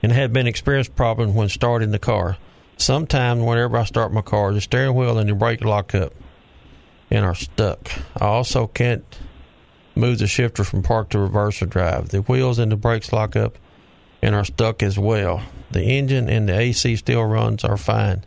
[0.02, 2.36] and had been experienced problems when starting the car.
[2.77, 6.12] Sometimes, whenever I start my car, the steering wheel and the brake lock up
[7.10, 7.90] and are stuck.
[8.16, 9.05] I also can't
[9.94, 12.09] move the shifter from park to reverse or drive.
[12.09, 13.59] The wheels and the brakes lock up
[14.22, 15.42] and are stuck as well.
[15.70, 18.24] The engine and the AC still runs are fine.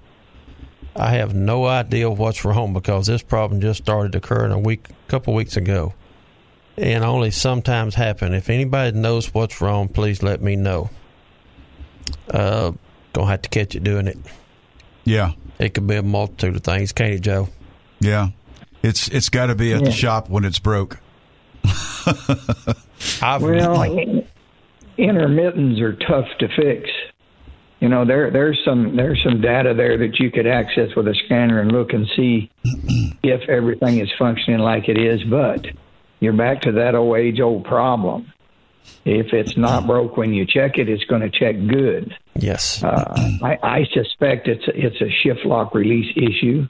[0.96, 5.34] I have no idea what's wrong because this problem just started occurring a week, couple
[5.34, 5.94] weeks ago,
[6.78, 8.34] and only sometimes happen.
[8.34, 10.90] If anybody knows what's wrong, please let me know.
[12.30, 12.74] Uh,
[13.14, 14.18] gonna have to catch it doing it.
[15.04, 17.50] Yeah, it could be a multitude of things, can't it, Joe?
[18.00, 18.30] Yeah,
[18.84, 19.86] it's it's got to be at yeah.
[19.86, 21.00] the shop when it's broke.
[23.22, 24.24] I've well,
[24.98, 26.90] intermittents are tough to fix.
[27.80, 31.16] You know, there there's some there's some data there that you could access with a
[31.26, 32.50] scanner and look and see
[33.24, 35.22] if everything is functioning like it is.
[35.24, 35.66] But
[36.20, 38.32] you're back to that old age old problem.
[39.06, 42.16] If it's not broke when you check it, it's going to check good.
[42.36, 42.84] Yes.
[42.84, 46.68] Uh, I, I suspect it's it's a shift lock release issue.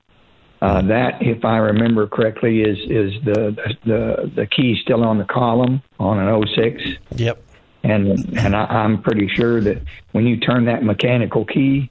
[0.61, 5.25] Uh, that, if I remember correctly, is is the the the key still on the
[5.25, 6.81] column on an 06.
[7.17, 7.43] Yep.
[7.83, 9.81] And and I, I'm pretty sure that
[10.11, 11.89] when you turn that mechanical key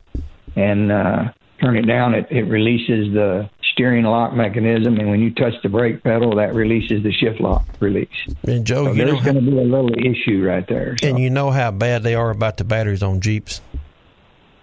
[0.57, 1.33] and uh,
[1.63, 5.69] turn it down, it, it releases the steering lock mechanism, and when you touch the
[5.69, 8.09] brake pedal, that releases the shift lock release.
[8.47, 10.97] And Joe, So you there's going to be a little issue right there.
[11.01, 11.09] So.
[11.09, 13.61] and you know how bad they are about the batteries on Jeeps.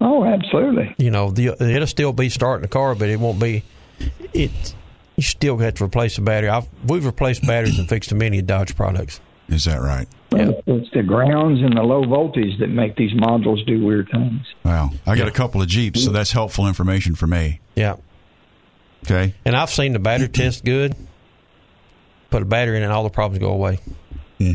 [0.00, 0.94] oh, absolutely.
[0.98, 3.64] You know, the, it'll still be starting the car, but it won't be.
[4.32, 4.74] It
[5.16, 6.48] you still have to replace the battery.
[6.48, 9.20] I've, we've replaced batteries and fixed many Dodge products.
[9.48, 10.08] Is that right?
[10.32, 10.52] Yeah.
[10.66, 14.42] It's the grounds and the low voltage that make these modules do weird things.
[14.64, 14.90] Wow.
[15.06, 15.28] I got Yeah.
[15.28, 17.60] a couple of Jeeps, so that's helpful information for me.
[17.74, 17.96] Yeah,
[19.04, 19.34] Okay.
[19.44, 20.94] and I've seen the battery test good.
[22.30, 23.80] Put a battery in, and all the problems go away.
[24.38, 24.52] Hmm.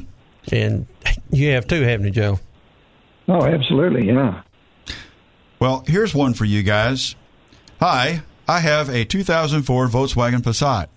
[0.52, 0.88] And
[1.32, 2.40] you have too, haven't you, Joe?
[3.28, 4.42] Oh, absolutely, yeah.
[5.60, 7.16] Well, here's one for you guys.
[7.82, 10.88] Hi, I have a 2004 Volkswagen Passat.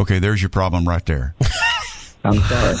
[0.00, 1.34] Okay, there's your problem right there.
[2.26, 2.74] I'm sorry.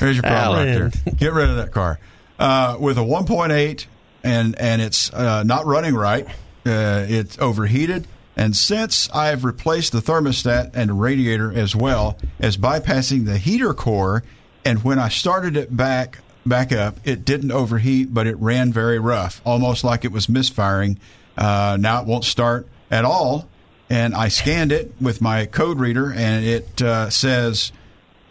[0.00, 0.90] There's your problem right there.
[1.14, 1.98] Get rid of that car.
[2.38, 3.86] Uh, with a 1.8
[4.24, 6.26] and and it's uh, not running right.
[6.64, 8.06] Uh, it's overheated.
[8.36, 14.22] And since I've replaced the thermostat and radiator as well as bypassing the heater core,
[14.64, 18.98] and when I started it back back up, it didn't overheat, but it ran very
[18.98, 20.98] rough, almost like it was misfiring.
[21.36, 23.48] Uh, now it won't start at all.
[23.92, 27.72] And I scanned it with my code reader, and it uh, says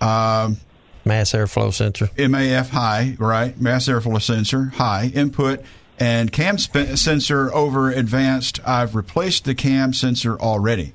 [0.02, 0.58] um,
[1.06, 2.08] Mass airflow sensor.
[2.18, 3.60] MAF high, right?
[3.62, 5.62] Mass airflow sensor high input
[6.00, 8.60] and cam sp- sensor over advanced.
[8.68, 10.94] I've replaced the cam sensor already.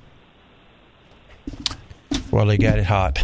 [2.29, 3.23] Well, they got it hot.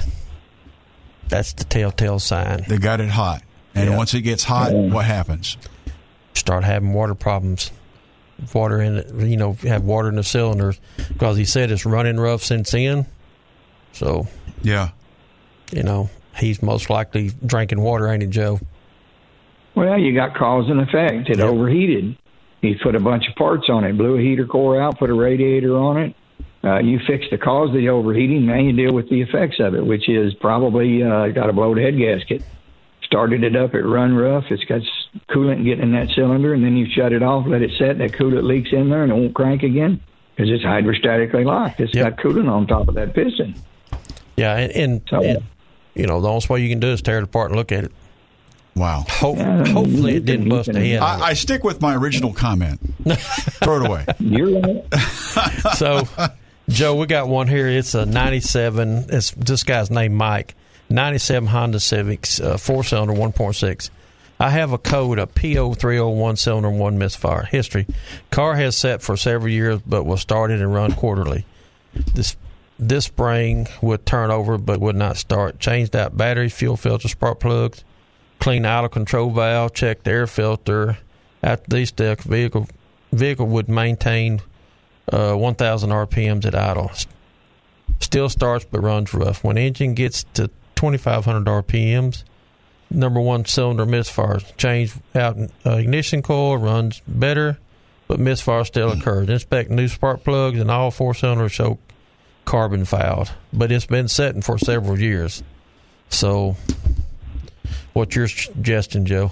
[1.28, 2.64] That's the telltale sign.
[2.70, 3.42] They got it hot,
[3.76, 3.98] and Yeah.
[3.98, 5.58] once it gets hot, what happens?
[6.36, 7.72] Start having water problems.
[8.54, 10.80] Water in, it, you know, have water in the cylinders
[11.10, 13.06] because he said it's running rough since then.
[13.94, 14.28] So,
[14.64, 14.90] Yeah,
[15.72, 18.60] you know, he's most likely drinking water, ain't he, Joe?
[19.76, 21.30] Well, you got cause and effect.
[21.30, 21.48] It Yep.
[21.48, 22.18] overheated.
[22.62, 25.14] He put a bunch of parts on it, blew a heater core out, put a
[25.14, 26.16] radiator on it.
[26.64, 28.46] Uh, you fix the cause of the overheating.
[28.46, 31.78] Now you deal with the effects of it, which is probably uh, got a blowed
[31.78, 32.42] head gasket.
[33.14, 34.46] Started it up, it run rough.
[34.50, 34.82] It's got
[35.30, 38.00] coolant getting in that cylinder, and then you shut it off, let it set.
[38.00, 40.00] That coolant leaks in there, and it won't crank again
[40.36, 41.80] because it's hydrostatically locked.
[41.80, 42.18] It's Yep.
[42.18, 43.54] got coolant on top of that piston.
[44.36, 45.44] Yeah, and, and, So- and,
[45.94, 47.84] you know, the only way you can do is tear it apart and look at
[47.84, 47.92] it.
[48.76, 49.06] wow.
[49.08, 51.00] Ho- Yeah, hopefully, it didn't can- bust a head.
[51.02, 52.80] I, I stick with my original comment.
[53.64, 54.06] Throw it away.
[54.18, 54.84] You're right.
[55.76, 56.08] so,
[56.68, 57.68] Joe, we got one here.
[57.68, 59.06] It's a '97.
[59.10, 60.56] It's this guy's name, Mike.
[60.94, 63.90] '97 Honda Civics, uh, four cylinder, 1.6.
[64.40, 67.44] I have a code, a P0301 cylinder, one misfire.
[67.44, 67.88] History:
[68.30, 71.46] Car has sat for several years, but was started and run quarterly.
[72.14, 72.36] This
[72.78, 75.60] this spring would turn over, but would not start.
[75.60, 77.84] Changed out battery, fuel filter, spark plugs.
[78.40, 79.74] Clean out of control valve.
[79.74, 80.98] Checked air filter.
[81.42, 82.68] After these steps, vehicle
[83.12, 84.42] vehicle would maintain
[85.12, 86.92] uh, 1,000 RPMs at idle.
[88.00, 89.44] Still starts but runs rough.
[89.44, 92.24] When engine gets to 2,500 RPMs,
[92.90, 94.56] number one cylinder misfires.
[94.58, 97.58] Change out uh, ignition coil, runs better,
[98.08, 99.30] but misfire still occurs.
[99.30, 101.80] Inspect new spark plugs, and all four cylinders show
[102.46, 103.32] carbon fouled.
[103.52, 105.44] But it's been setting for several years.
[106.10, 106.56] So,
[107.94, 109.32] what's your suggestion, Joe?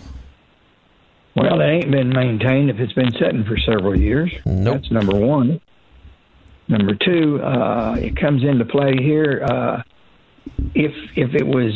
[1.35, 4.31] Well, it ain't been maintained if it's been sitting for several years.
[4.45, 4.81] Nope.
[4.81, 5.61] That's number one.
[6.67, 9.43] Number two, uh, it comes into play here.
[9.43, 9.81] Uh,
[10.75, 11.73] if if it was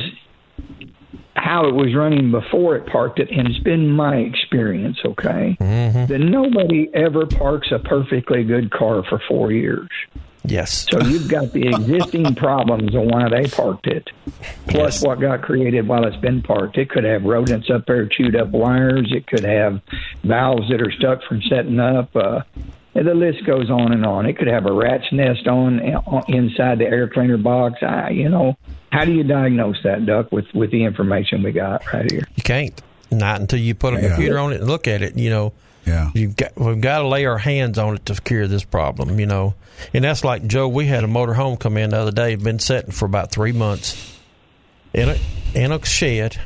[1.35, 6.05] how it was running before it parked it, and it's been my experience, okay, Mm-hmm.
[6.07, 9.89] that nobody ever parks a perfectly good car for four years.
[10.47, 10.85] Yes.
[10.91, 14.09] So you've got the existing problems of why they parked it,
[14.67, 15.03] plus Yes.
[15.03, 16.77] what got created while it's been parked.
[16.77, 19.11] It could have rodents up there, chewed up wires.
[19.11, 19.81] It could have
[20.23, 22.15] valves that are stuck from setting up.
[22.15, 22.41] Uh,
[23.03, 24.25] the list goes on and on.
[24.25, 27.75] It could have a rat's nest on, on inside the air cleaner box.
[27.81, 28.55] I, you know,
[28.91, 32.23] how do you diagnose that, Duck, with with the information we got right here?
[32.35, 32.81] You can't.
[33.11, 34.07] Not until you put a Yeah.
[34.09, 35.17] computer on it and look at it.
[35.17, 35.53] You know,
[35.85, 36.09] Yeah.
[36.13, 39.19] you got we've got to lay our hands on it to cure this problem.
[39.19, 39.55] You know,
[39.93, 40.67] and that's like Joe.
[40.69, 42.35] We had a motor home come in the other day.
[42.35, 44.17] Been sitting for about three months
[44.93, 45.17] in a
[45.53, 46.37] in a shed.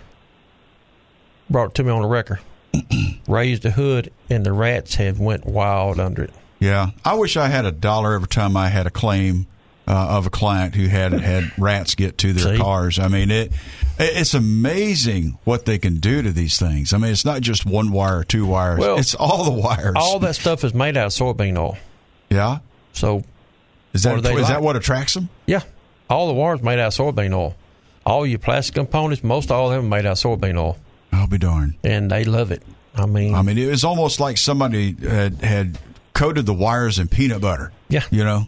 [1.50, 2.40] Brought it to me on a wrecker.
[3.28, 6.32] Raised the hood, and the rats had went wild under it.
[6.60, 9.48] Yeah, I wish I had a dollar every time I had a claim
[9.88, 12.62] uh, of a client who had had rats get to their See?
[12.62, 13.00] cars.
[13.00, 13.52] I mean, it
[13.98, 16.94] it's amazing what they can do to these things.
[16.94, 19.94] I mean, it's not just one wire two wires; Well, it's all the wires.
[19.96, 21.78] All that stuff is made out of soybean oil.
[22.30, 22.60] Yeah.
[22.94, 23.24] So
[23.94, 25.30] Is that What do that what attracts them?
[25.48, 25.62] yeah,
[26.10, 27.56] all the wires made out of soybean oil.
[28.06, 30.78] All your plastic components, most all of them made out of soybean oil,
[31.12, 31.76] I'll be darned.
[31.84, 32.64] and they love it.
[32.96, 35.80] I mean, I mean, it was almost like somebody had, had
[36.14, 37.72] coated the wires in peanut butter.
[37.90, 38.04] Yeah.
[38.12, 38.48] You know?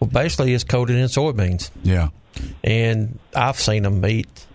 [0.00, 1.70] well, basically, it's coated in soybeans.
[1.82, 2.08] Yeah.
[2.64, 4.46] and I've seen them eat.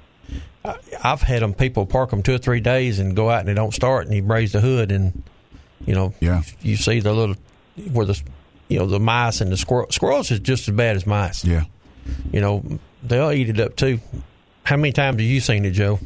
[0.65, 3.47] I- I've had them people park them two or three days and go out and
[3.47, 5.23] they don't start, and you raise the hood and
[5.85, 6.41] you know, Yeah.
[6.61, 7.35] you see the little
[7.93, 8.21] where the
[8.67, 11.45] you know the mice and the squirrel squirrels is just as bad as mice.
[11.45, 11.63] Yeah.
[12.33, 13.99] You know, they'll eat it up too.
[14.63, 15.99] How many times have you seen it, Joe?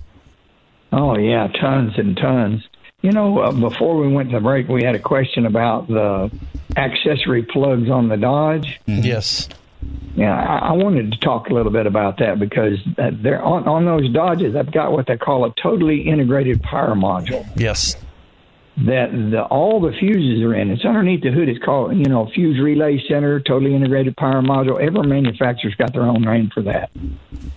[0.92, 2.62] Oh yeah, tons and tons.
[3.04, 6.32] You know, uh, before we went to break, we had a question about the
[6.78, 8.80] accessory plugs on the Dodge.
[8.86, 9.50] Yes.
[10.16, 13.68] Yeah, I, I wanted to talk a little bit about that because uh, they're on
[13.68, 14.56] on those Dodges.
[14.56, 17.98] I've got what they call a totally integrated power module Yes.
[18.86, 20.70] that the, all the fuses are in.
[20.70, 21.50] It's underneath the hood.
[21.50, 24.80] It's called you know fuse relay center, totally integrated power module.
[24.82, 26.90] Every manufacturer's got their own name for that.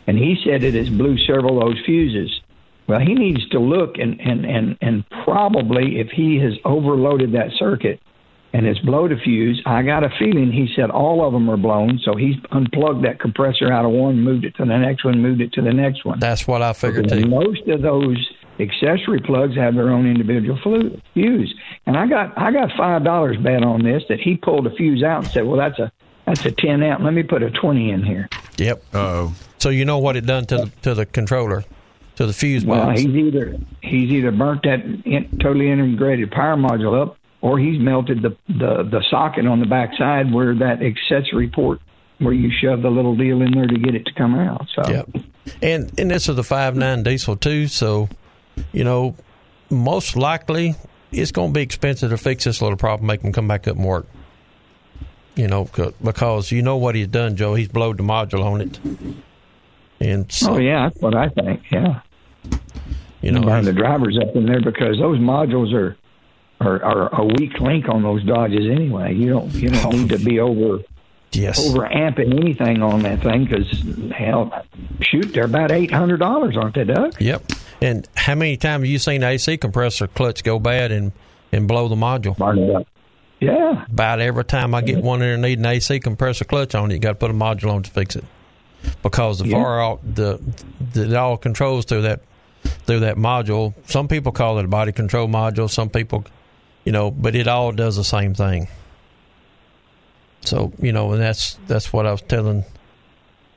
[0.08, 2.40] And he said it has blew several those fuses.
[2.88, 7.50] Well, he needs to look and and and and probably if he has overloaded that
[7.58, 8.00] circuit
[8.52, 11.56] and has blowed a fuse, I got a feeling he said all of them are
[11.56, 11.98] blown.
[12.04, 15.40] So he's unplugged that compressor out of one, moved it to the next one, moved
[15.40, 16.20] it to the next one.
[16.20, 17.28] That's what I figured Because too.
[17.28, 18.16] Most of those
[18.58, 21.54] accessory plugs have their own individual flu- fuse,
[21.86, 25.02] and I got I got five dollars bet on this that he pulled a fuse
[25.02, 25.90] out and said, "Well, that's a
[26.24, 27.02] that's a ten amp.
[27.02, 28.82] Let me put a twenty in here." Yep.
[28.94, 29.34] Oh.
[29.58, 31.64] So you know what it done to the to the controller,
[32.16, 37.00] to the fuse Well, he's either he's either burnt that in, totally integrated power module
[37.00, 41.48] up, or he's melted the the the socket on the back side where that accessory
[41.48, 41.80] port
[42.18, 44.66] where you shove the little deal in there to get it to come out.
[44.74, 45.08] So Yep.
[45.62, 48.08] And and this is a five nine diesel too, so
[48.72, 49.14] you know,
[49.70, 50.74] most likely
[51.12, 53.76] it's going to be expensive to fix this little problem, make them come back up
[53.76, 54.06] and work.
[55.34, 55.68] You know,
[56.02, 57.54] because you know what he's done, Joe.
[57.54, 58.80] He's blowed the module on it,
[60.00, 61.62] and oh, so Oh yeah, that's what I think.
[61.70, 62.00] Yeah.
[63.22, 65.96] You know, burn the drivers up in there because those modules are
[66.60, 69.14] are, are a weak link on those Dodges anyway.
[69.14, 70.82] You don't you don't need to be over
[71.32, 73.70] yes, over amping anything on that thing because
[74.12, 74.64] hell,
[75.02, 77.20] shoot, they're about eight hundred dollars, aren't they, Doug?
[77.20, 77.42] yep.
[77.82, 81.12] And how many times have you seen AC compressor clutch go bad and
[81.52, 82.36] and blow the module?
[82.38, 82.86] Burn it up.
[83.38, 86.90] Yeah, About every time I get one in there need an AC compressor clutch on
[86.90, 88.24] it, you got to put a module on to fix it
[89.02, 89.58] because the Yeah.
[89.58, 90.40] VAR all, the,
[90.94, 92.22] the it all controls through that
[92.86, 93.74] through that module.
[93.86, 95.68] Some people call it a body control module.
[95.68, 96.24] Some people,
[96.84, 98.68] you know, but it all does the same thing.
[100.42, 102.64] So you know, and that's that's what I was telling.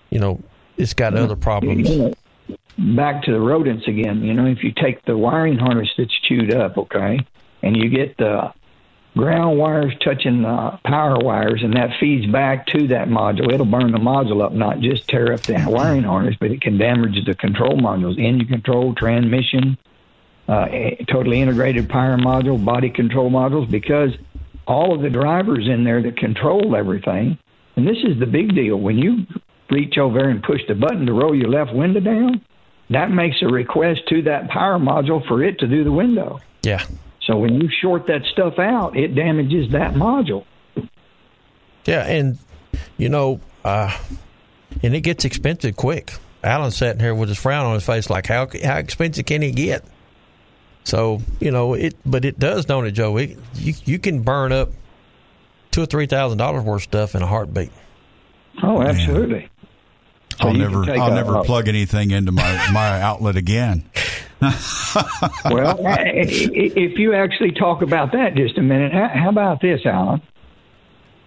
[0.09, 0.41] You know,
[0.77, 2.15] it's got other problems.
[2.77, 4.23] Back to the rodents again.
[4.23, 7.19] You know, if you take the wiring harness that's chewed up, okay,
[7.61, 8.51] and you get the
[9.17, 13.91] ground wires touching the power wires, and that feeds back to that module, it'll burn
[13.91, 17.35] the module up, not just tear up the wiring harness, but it can damage the
[17.35, 19.77] control modules, engine control, transmission,
[20.47, 20.67] uh,
[21.07, 24.11] totally integrated power module, body control modules, because
[24.67, 27.37] all of the drivers in there that control everything.
[27.75, 28.77] And this is the big deal.
[28.77, 29.25] When you
[29.69, 32.41] reach over and push the button to roll your left window down,
[32.89, 36.39] that makes a request to that power module for it to do the window.
[36.63, 36.83] Yeah,
[37.29, 40.45] So when you short that stuff out, it damages that module.
[41.85, 42.39] yeah, and
[42.97, 43.95] you know, uh,
[44.81, 46.13] and it gets expensive quick.
[46.43, 49.51] Allen's sitting here with his frown on his face, like how how expensive can it
[49.55, 49.85] get?
[50.85, 53.17] So you know it, but it does, don't it, Joe?
[53.17, 54.69] It, you you can burn up
[55.69, 57.71] two or three thousand dollars worth of stuff in a heartbeat.
[58.63, 59.49] Oh, absolutely.
[60.41, 63.35] So I'll you can never I'll a- never a- plug anything into my, my outlet
[63.35, 63.83] again.
[65.51, 69.61] Well, i- i- if you actually talk about that just a minute, how how about
[69.61, 70.21] this, Allen?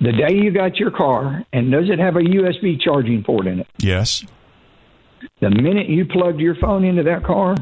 [0.00, 3.60] The day you got your car, and does it have a USB charging port in
[3.60, 3.68] it?
[3.78, 4.24] Yes.
[5.40, 7.54] The minute you plugged your phone into that car,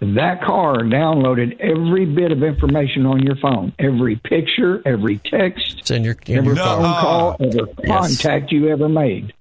[0.00, 5.90] that car downloaded every bit of information on your phone, every picture, every text, It's
[5.92, 8.22] in your in every your phone call, every Yes.
[8.22, 9.32] contact you ever made.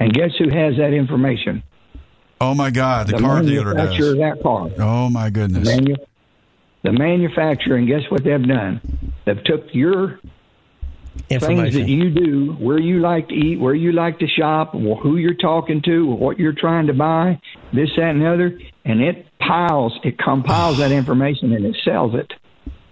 [0.00, 1.62] And guess who has that information?
[2.40, 4.36] Oh my God, the, car dealer manufacturer of does.
[4.36, 4.70] that car.
[4.78, 5.66] Oh my goodness.
[5.66, 5.96] Manu-
[6.82, 8.80] the manufacturer, and guess what they've done?
[9.24, 10.20] They've took your
[11.28, 15.00] things that you do, where you like to eat, where you like to shop, wh-
[15.02, 17.40] who you're talking to, what you're trying to buy,
[17.72, 22.14] this, that, and the other, and it piles, it compiles that information and it sells
[22.14, 22.32] it.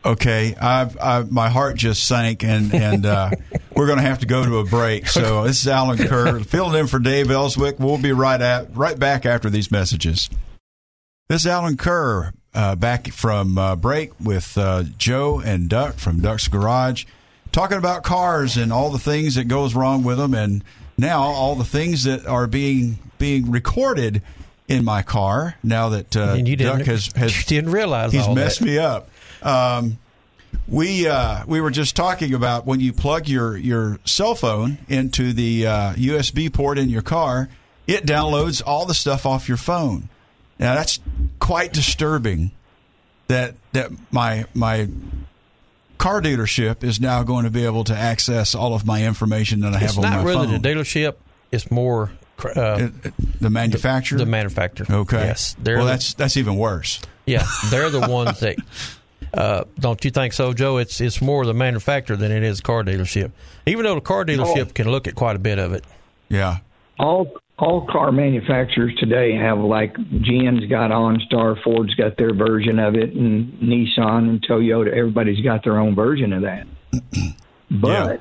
[0.05, 3.31] Okay, I've, I've my heart just sank, and and uh,
[3.75, 5.09] we're going to have to go to a break.
[5.09, 7.79] So this is Allen Kerr filling in for Dave Elswick.
[7.79, 10.29] We'll be right at right back after these messages.
[11.29, 16.21] This is Allen Kerr uh, back from uh, break with uh, Joe and Duck from
[16.21, 17.07] Duck's Garage,
[17.51, 20.63] talking about cars and all the things that goes wrong with them, and
[20.99, 24.21] now all the things that are being being recorded
[24.69, 25.57] in my car.
[25.63, 28.67] Now that uh, Duck has has didn't realize he's messed that.
[28.67, 29.09] me up.
[29.45, 29.99] Um,
[30.67, 35.33] we uh, we were just talking about when you plug your your cell phone into
[35.33, 37.49] the uh, USB port in your car,
[37.87, 40.09] it downloads all the stuff off your phone.
[40.59, 41.01] Now that's
[41.39, 42.53] quite disturbing.
[43.29, 44.89] That that my my
[45.99, 49.73] car dealership is now going to be able to access all of my information that
[49.75, 50.61] I have It's on not my really phone.
[50.63, 51.17] the dealership.
[51.51, 52.11] It's more
[52.57, 52.89] uh,
[53.41, 54.19] the manufacturer.
[54.19, 54.87] the manufacturer.
[54.91, 55.27] okay.
[55.27, 55.57] Yes.
[55.65, 57.01] Well, that's that's even worse.
[57.27, 58.57] Yeah, they're the ones that.
[59.37, 60.79] Uh, don't you think so, Joe?
[60.79, 63.33] It's it's more the manufacturer than it is car dealership.
[63.67, 65.85] Even though the car dealership can look at quite a bit of it.
[66.29, 66.59] Yeah.
[66.99, 72.95] all all car manufacturers today have like GM's got OnStar, Ford's got their version of
[72.95, 74.89] it, and Nissan and Toyota.
[74.89, 76.67] Everybody's got their own version of that.
[77.71, 78.21] but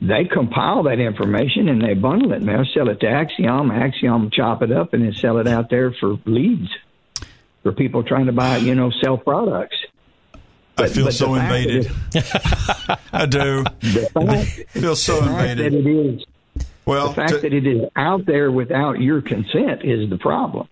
[0.00, 3.70] they compile that information and they bundle it and they'll sell it to Acxiom.
[3.70, 6.68] Acxiom chop it up and then sell it out there for leads
[7.62, 9.76] for people trying to buy, you know, sell products.
[10.76, 12.98] I feel so the fact that invaded.
[13.12, 13.64] I do.
[13.80, 15.86] The fact, feel so the fact that invaded.
[15.86, 16.24] it is
[16.84, 20.68] Well, the fact to- that it is out there without your consent is the problem.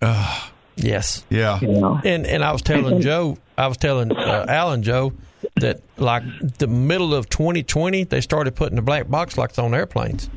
[0.77, 1.25] Yes.
[1.29, 1.61] yeah.
[1.61, 2.01] You know?
[2.05, 5.13] And and I was telling Joe, I was telling uh, Allen Joe
[5.57, 6.23] that like
[6.59, 10.31] the middle of 2020, they started putting the black box lights on airplanes.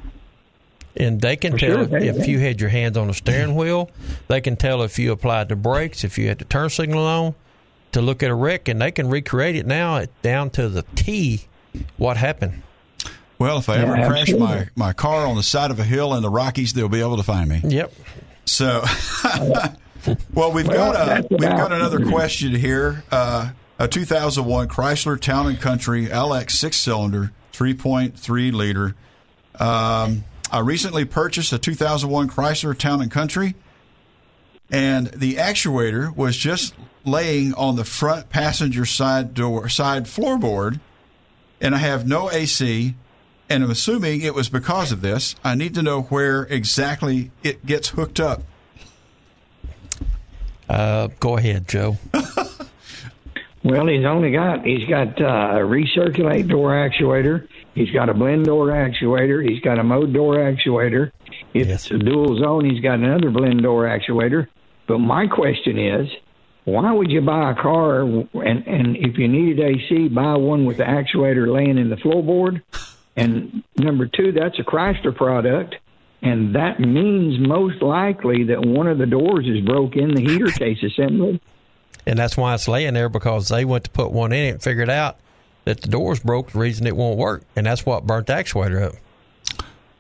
[0.98, 3.56] And they can For tell sure, if, if you had your hands on the steering
[3.56, 3.90] wheel.
[4.28, 7.36] They can tell if you applied the brakes, if you had the turn signal on,
[7.96, 11.46] to look at a wreck, and they can recreate it now down to the T.
[11.98, 12.62] What happened?
[13.40, 16.14] Well, if I Yeah, ever crash my, my car on the side of a hill
[16.14, 17.62] in the Rockies, they'll be able to find me.
[17.64, 17.94] Yep.
[18.46, 18.84] So,
[20.34, 23.04] well, we've Well, got a we've got another question here.
[23.12, 28.96] Uh, a 2001 Chrysler Town and Country LX six cylinder, 3.3 liter.
[29.60, 33.56] Um, I recently purchased a 2001 Chrysler Town and Country,
[34.72, 36.74] and the actuator was just
[37.06, 40.80] laying on the front passenger side door side floorboard,
[41.62, 42.96] and I have no AC.
[43.48, 45.36] And I'm assuming it was because of this.
[45.44, 48.42] I need to know where exactly it gets hooked up.
[50.68, 51.98] Uh, go ahead, Joe.
[53.64, 57.48] Well, he's only got he's got uh, a recirculate door actuator.
[57.74, 59.44] He's got a blend door actuator.
[59.44, 61.12] He's got a mode door actuator.
[61.56, 61.86] If Yes.
[61.86, 64.50] it's a dual zone, he's got another blend door actuator.
[64.86, 66.08] But my question is,
[66.66, 70.78] why would you buy a car and and if you needed AC, buy one with
[70.78, 72.62] the actuator laying in the floorboard?
[73.16, 75.76] And number two, that's a Chrysler product.
[76.22, 80.48] And that means most likely that one of the doors is broke in the heater
[80.48, 81.40] case assembly.
[82.08, 84.64] and that's why it's laying there because they went to put one in it and
[84.64, 85.18] figured out
[85.66, 86.52] that the door's broke.
[86.52, 88.96] The reason it won't work, and that's what burnt the actuator up.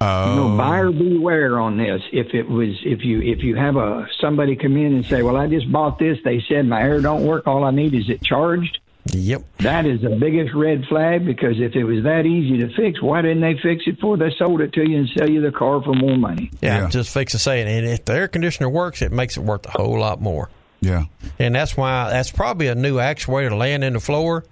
[0.05, 2.01] Oh, No, buyer beware on this.
[2.11, 5.35] If it was, if you if you have a somebody come in and say, "Well,
[5.37, 7.47] I just bought this," they said my air don't work.
[7.47, 8.79] All I need is it charged.
[9.11, 9.43] Yep.
[9.59, 13.21] That is the biggest red flag because if it was that easy to fix, why
[13.21, 14.17] didn't they fix it for?
[14.17, 16.49] they sold it to you and sell you the car for more money?
[16.59, 16.89] Yeah, Yeah.
[16.89, 17.67] just fix the saying.
[17.67, 20.49] And if the air conditioner works, it makes it worth a whole lot more.
[20.81, 21.03] yeah.
[21.37, 24.43] And that's why that's probably a new actuator laying in the floor.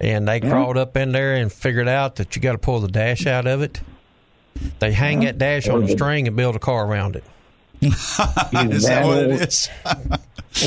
[0.00, 2.88] And they crawled up in there and figured out that you got to pull the
[2.88, 3.80] dash out of it.
[4.78, 7.24] They hang that dash on a string and build a car around it.
[7.82, 9.68] Is that what it is?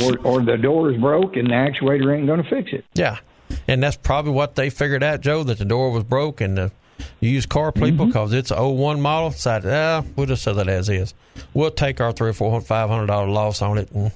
[0.02, 2.86] Or, or the door is broke and the actuator ain't going to fix it.
[2.94, 3.20] Yeah,
[3.68, 6.72] and that's probably what they figured out, Joe, that the door was broke and the
[7.20, 10.90] used car people because it's a 01 model decided, ah, we'll just sell it as
[10.90, 11.14] is.
[11.54, 14.12] We'll take our three or four hundred, five hundred dollar loss on it and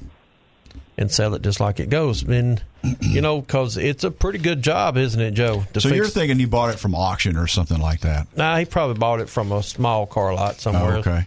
[0.99, 2.21] and sell it just like it goes.
[2.23, 2.61] And
[2.99, 5.63] you know, because it's a pretty good job, isn't it, Joe?
[5.73, 8.27] So fix- you're thinking you bought it from auction or something like that?
[8.38, 10.97] Nah, he probably bought it from a small car lot somewhere.
[10.97, 11.26] Oh, okay.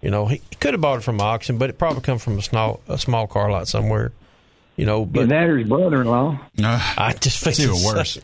[0.00, 2.38] You know, he, he could have bought it from auction, but it probably come from
[2.38, 4.12] a small a small car lot somewhere.
[4.76, 6.40] You know, But but that or his brother-in-law.
[6.62, 8.18] Uh, I just it's figured even worse.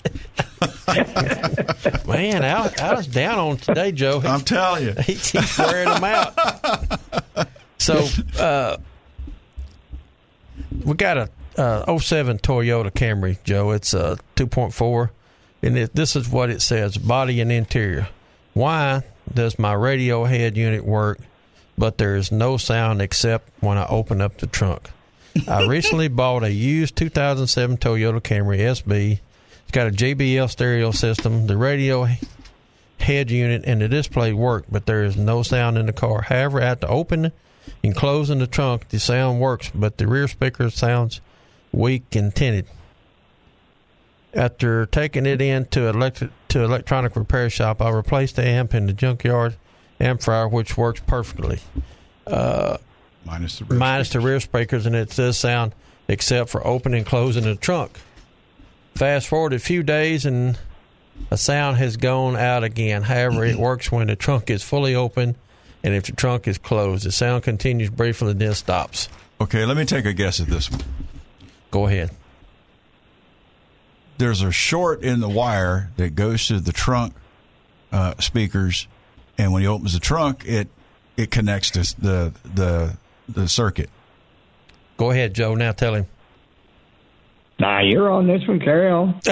[2.06, 4.20] Man, Al, Al's down on today, Joe.
[4.20, 4.92] He, I'm telling you.
[5.02, 7.46] he, he's wearing them out.
[7.76, 8.06] So,
[8.38, 8.78] uh,
[10.84, 13.70] we got a uh, 07 Toyota Camry, Joe.
[13.70, 15.10] It's a 2.4,
[15.62, 18.08] and it, this is what it says: body and interior.
[18.54, 19.02] Why
[19.32, 21.18] does my radio head unit work,
[21.76, 24.90] but there is no sound except when I open up the trunk?
[25.48, 29.20] I recently bought a used 2007 Toyota Camry SB.
[29.62, 31.46] It's got a JBL stereo system.
[31.46, 32.08] The radio
[32.98, 36.22] head unit and the display work, but there is no sound in the car.
[36.22, 37.32] However, at the open
[37.82, 41.20] and closing the trunk, the sound works, but the rear speaker sounds
[41.72, 42.66] weak and tinted.
[44.34, 48.86] After taking it in to electric to electronic repair shop, I replaced the amp in
[48.86, 49.56] the junkyard
[50.00, 51.60] amplifier, which works perfectly.
[52.26, 52.76] Uh,
[53.24, 54.24] minus the rear minus the speakers.
[54.24, 55.74] rear speakers, and it does sound
[56.08, 57.98] except for opening and closing the trunk.
[58.94, 60.58] Fast forward a few days, and
[61.30, 63.02] a sound has gone out again.
[63.02, 65.36] However, it works when the trunk is fully open,
[65.86, 69.08] and if the trunk is closed, the sound continues briefly, then stops.
[69.40, 70.80] Okay, let me take a guess at this one.
[71.70, 72.10] Go ahead.
[74.18, 77.14] There's a short in the wire that goes to the trunk
[77.92, 78.88] uh, speakers,
[79.38, 80.66] and when he opens the trunk, it
[81.16, 82.96] it connects to the the
[83.28, 83.90] the circuit.
[84.96, 85.54] Go ahead, Joe.
[85.54, 86.06] Now tell him.
[87.58, 88.60] Nah, you're on this one.
[88.60, 89.18] Carry on.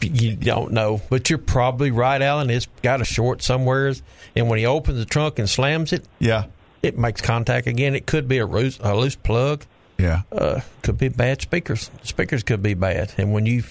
[0.00, 2.50] You don't know, but you're probably right, Allen.
[2.50, 3.92] It's got a short somewhere,
[4.36, 6.44] and when he opens the trunk and slams it, Yeah,
[6.82, 7.94] it makes contact again.
[7.94, 9.64] It could be a loose, a loose plug.
[9.98, 10.22] yeah.
[10.30, 11.90] uh, could be bad speakers.
[12.02, 13.62] Speakers could be bad, and when you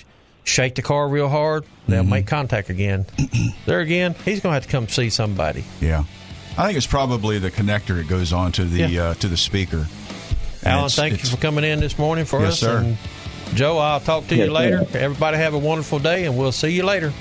[0.44, 2.10] shake the car real hard, they'll Mm-hmm.
[2.10, 3.06] make contact again.
[3.68, 5.64] there again, he's going to have to come see somebody.
[5.82, 6.04] Yeah,
[6.58, 9.04] I think it's probably the connector that goes on to the Yeah.
[9.04, 9.88] uh, to the speaker.
[10.66, 12.60] Allen, It's- thank it's- you for coming in this morning for Yes, us.
[12.60, 12.78] sir.
[12.78, 12.98] And
[13.56, 14.86] Joe, I'll talk to you later.
[14.92, 15.00] sir.
[15.00, 17.14] Everybody have a wonderful day, and we'll see you later.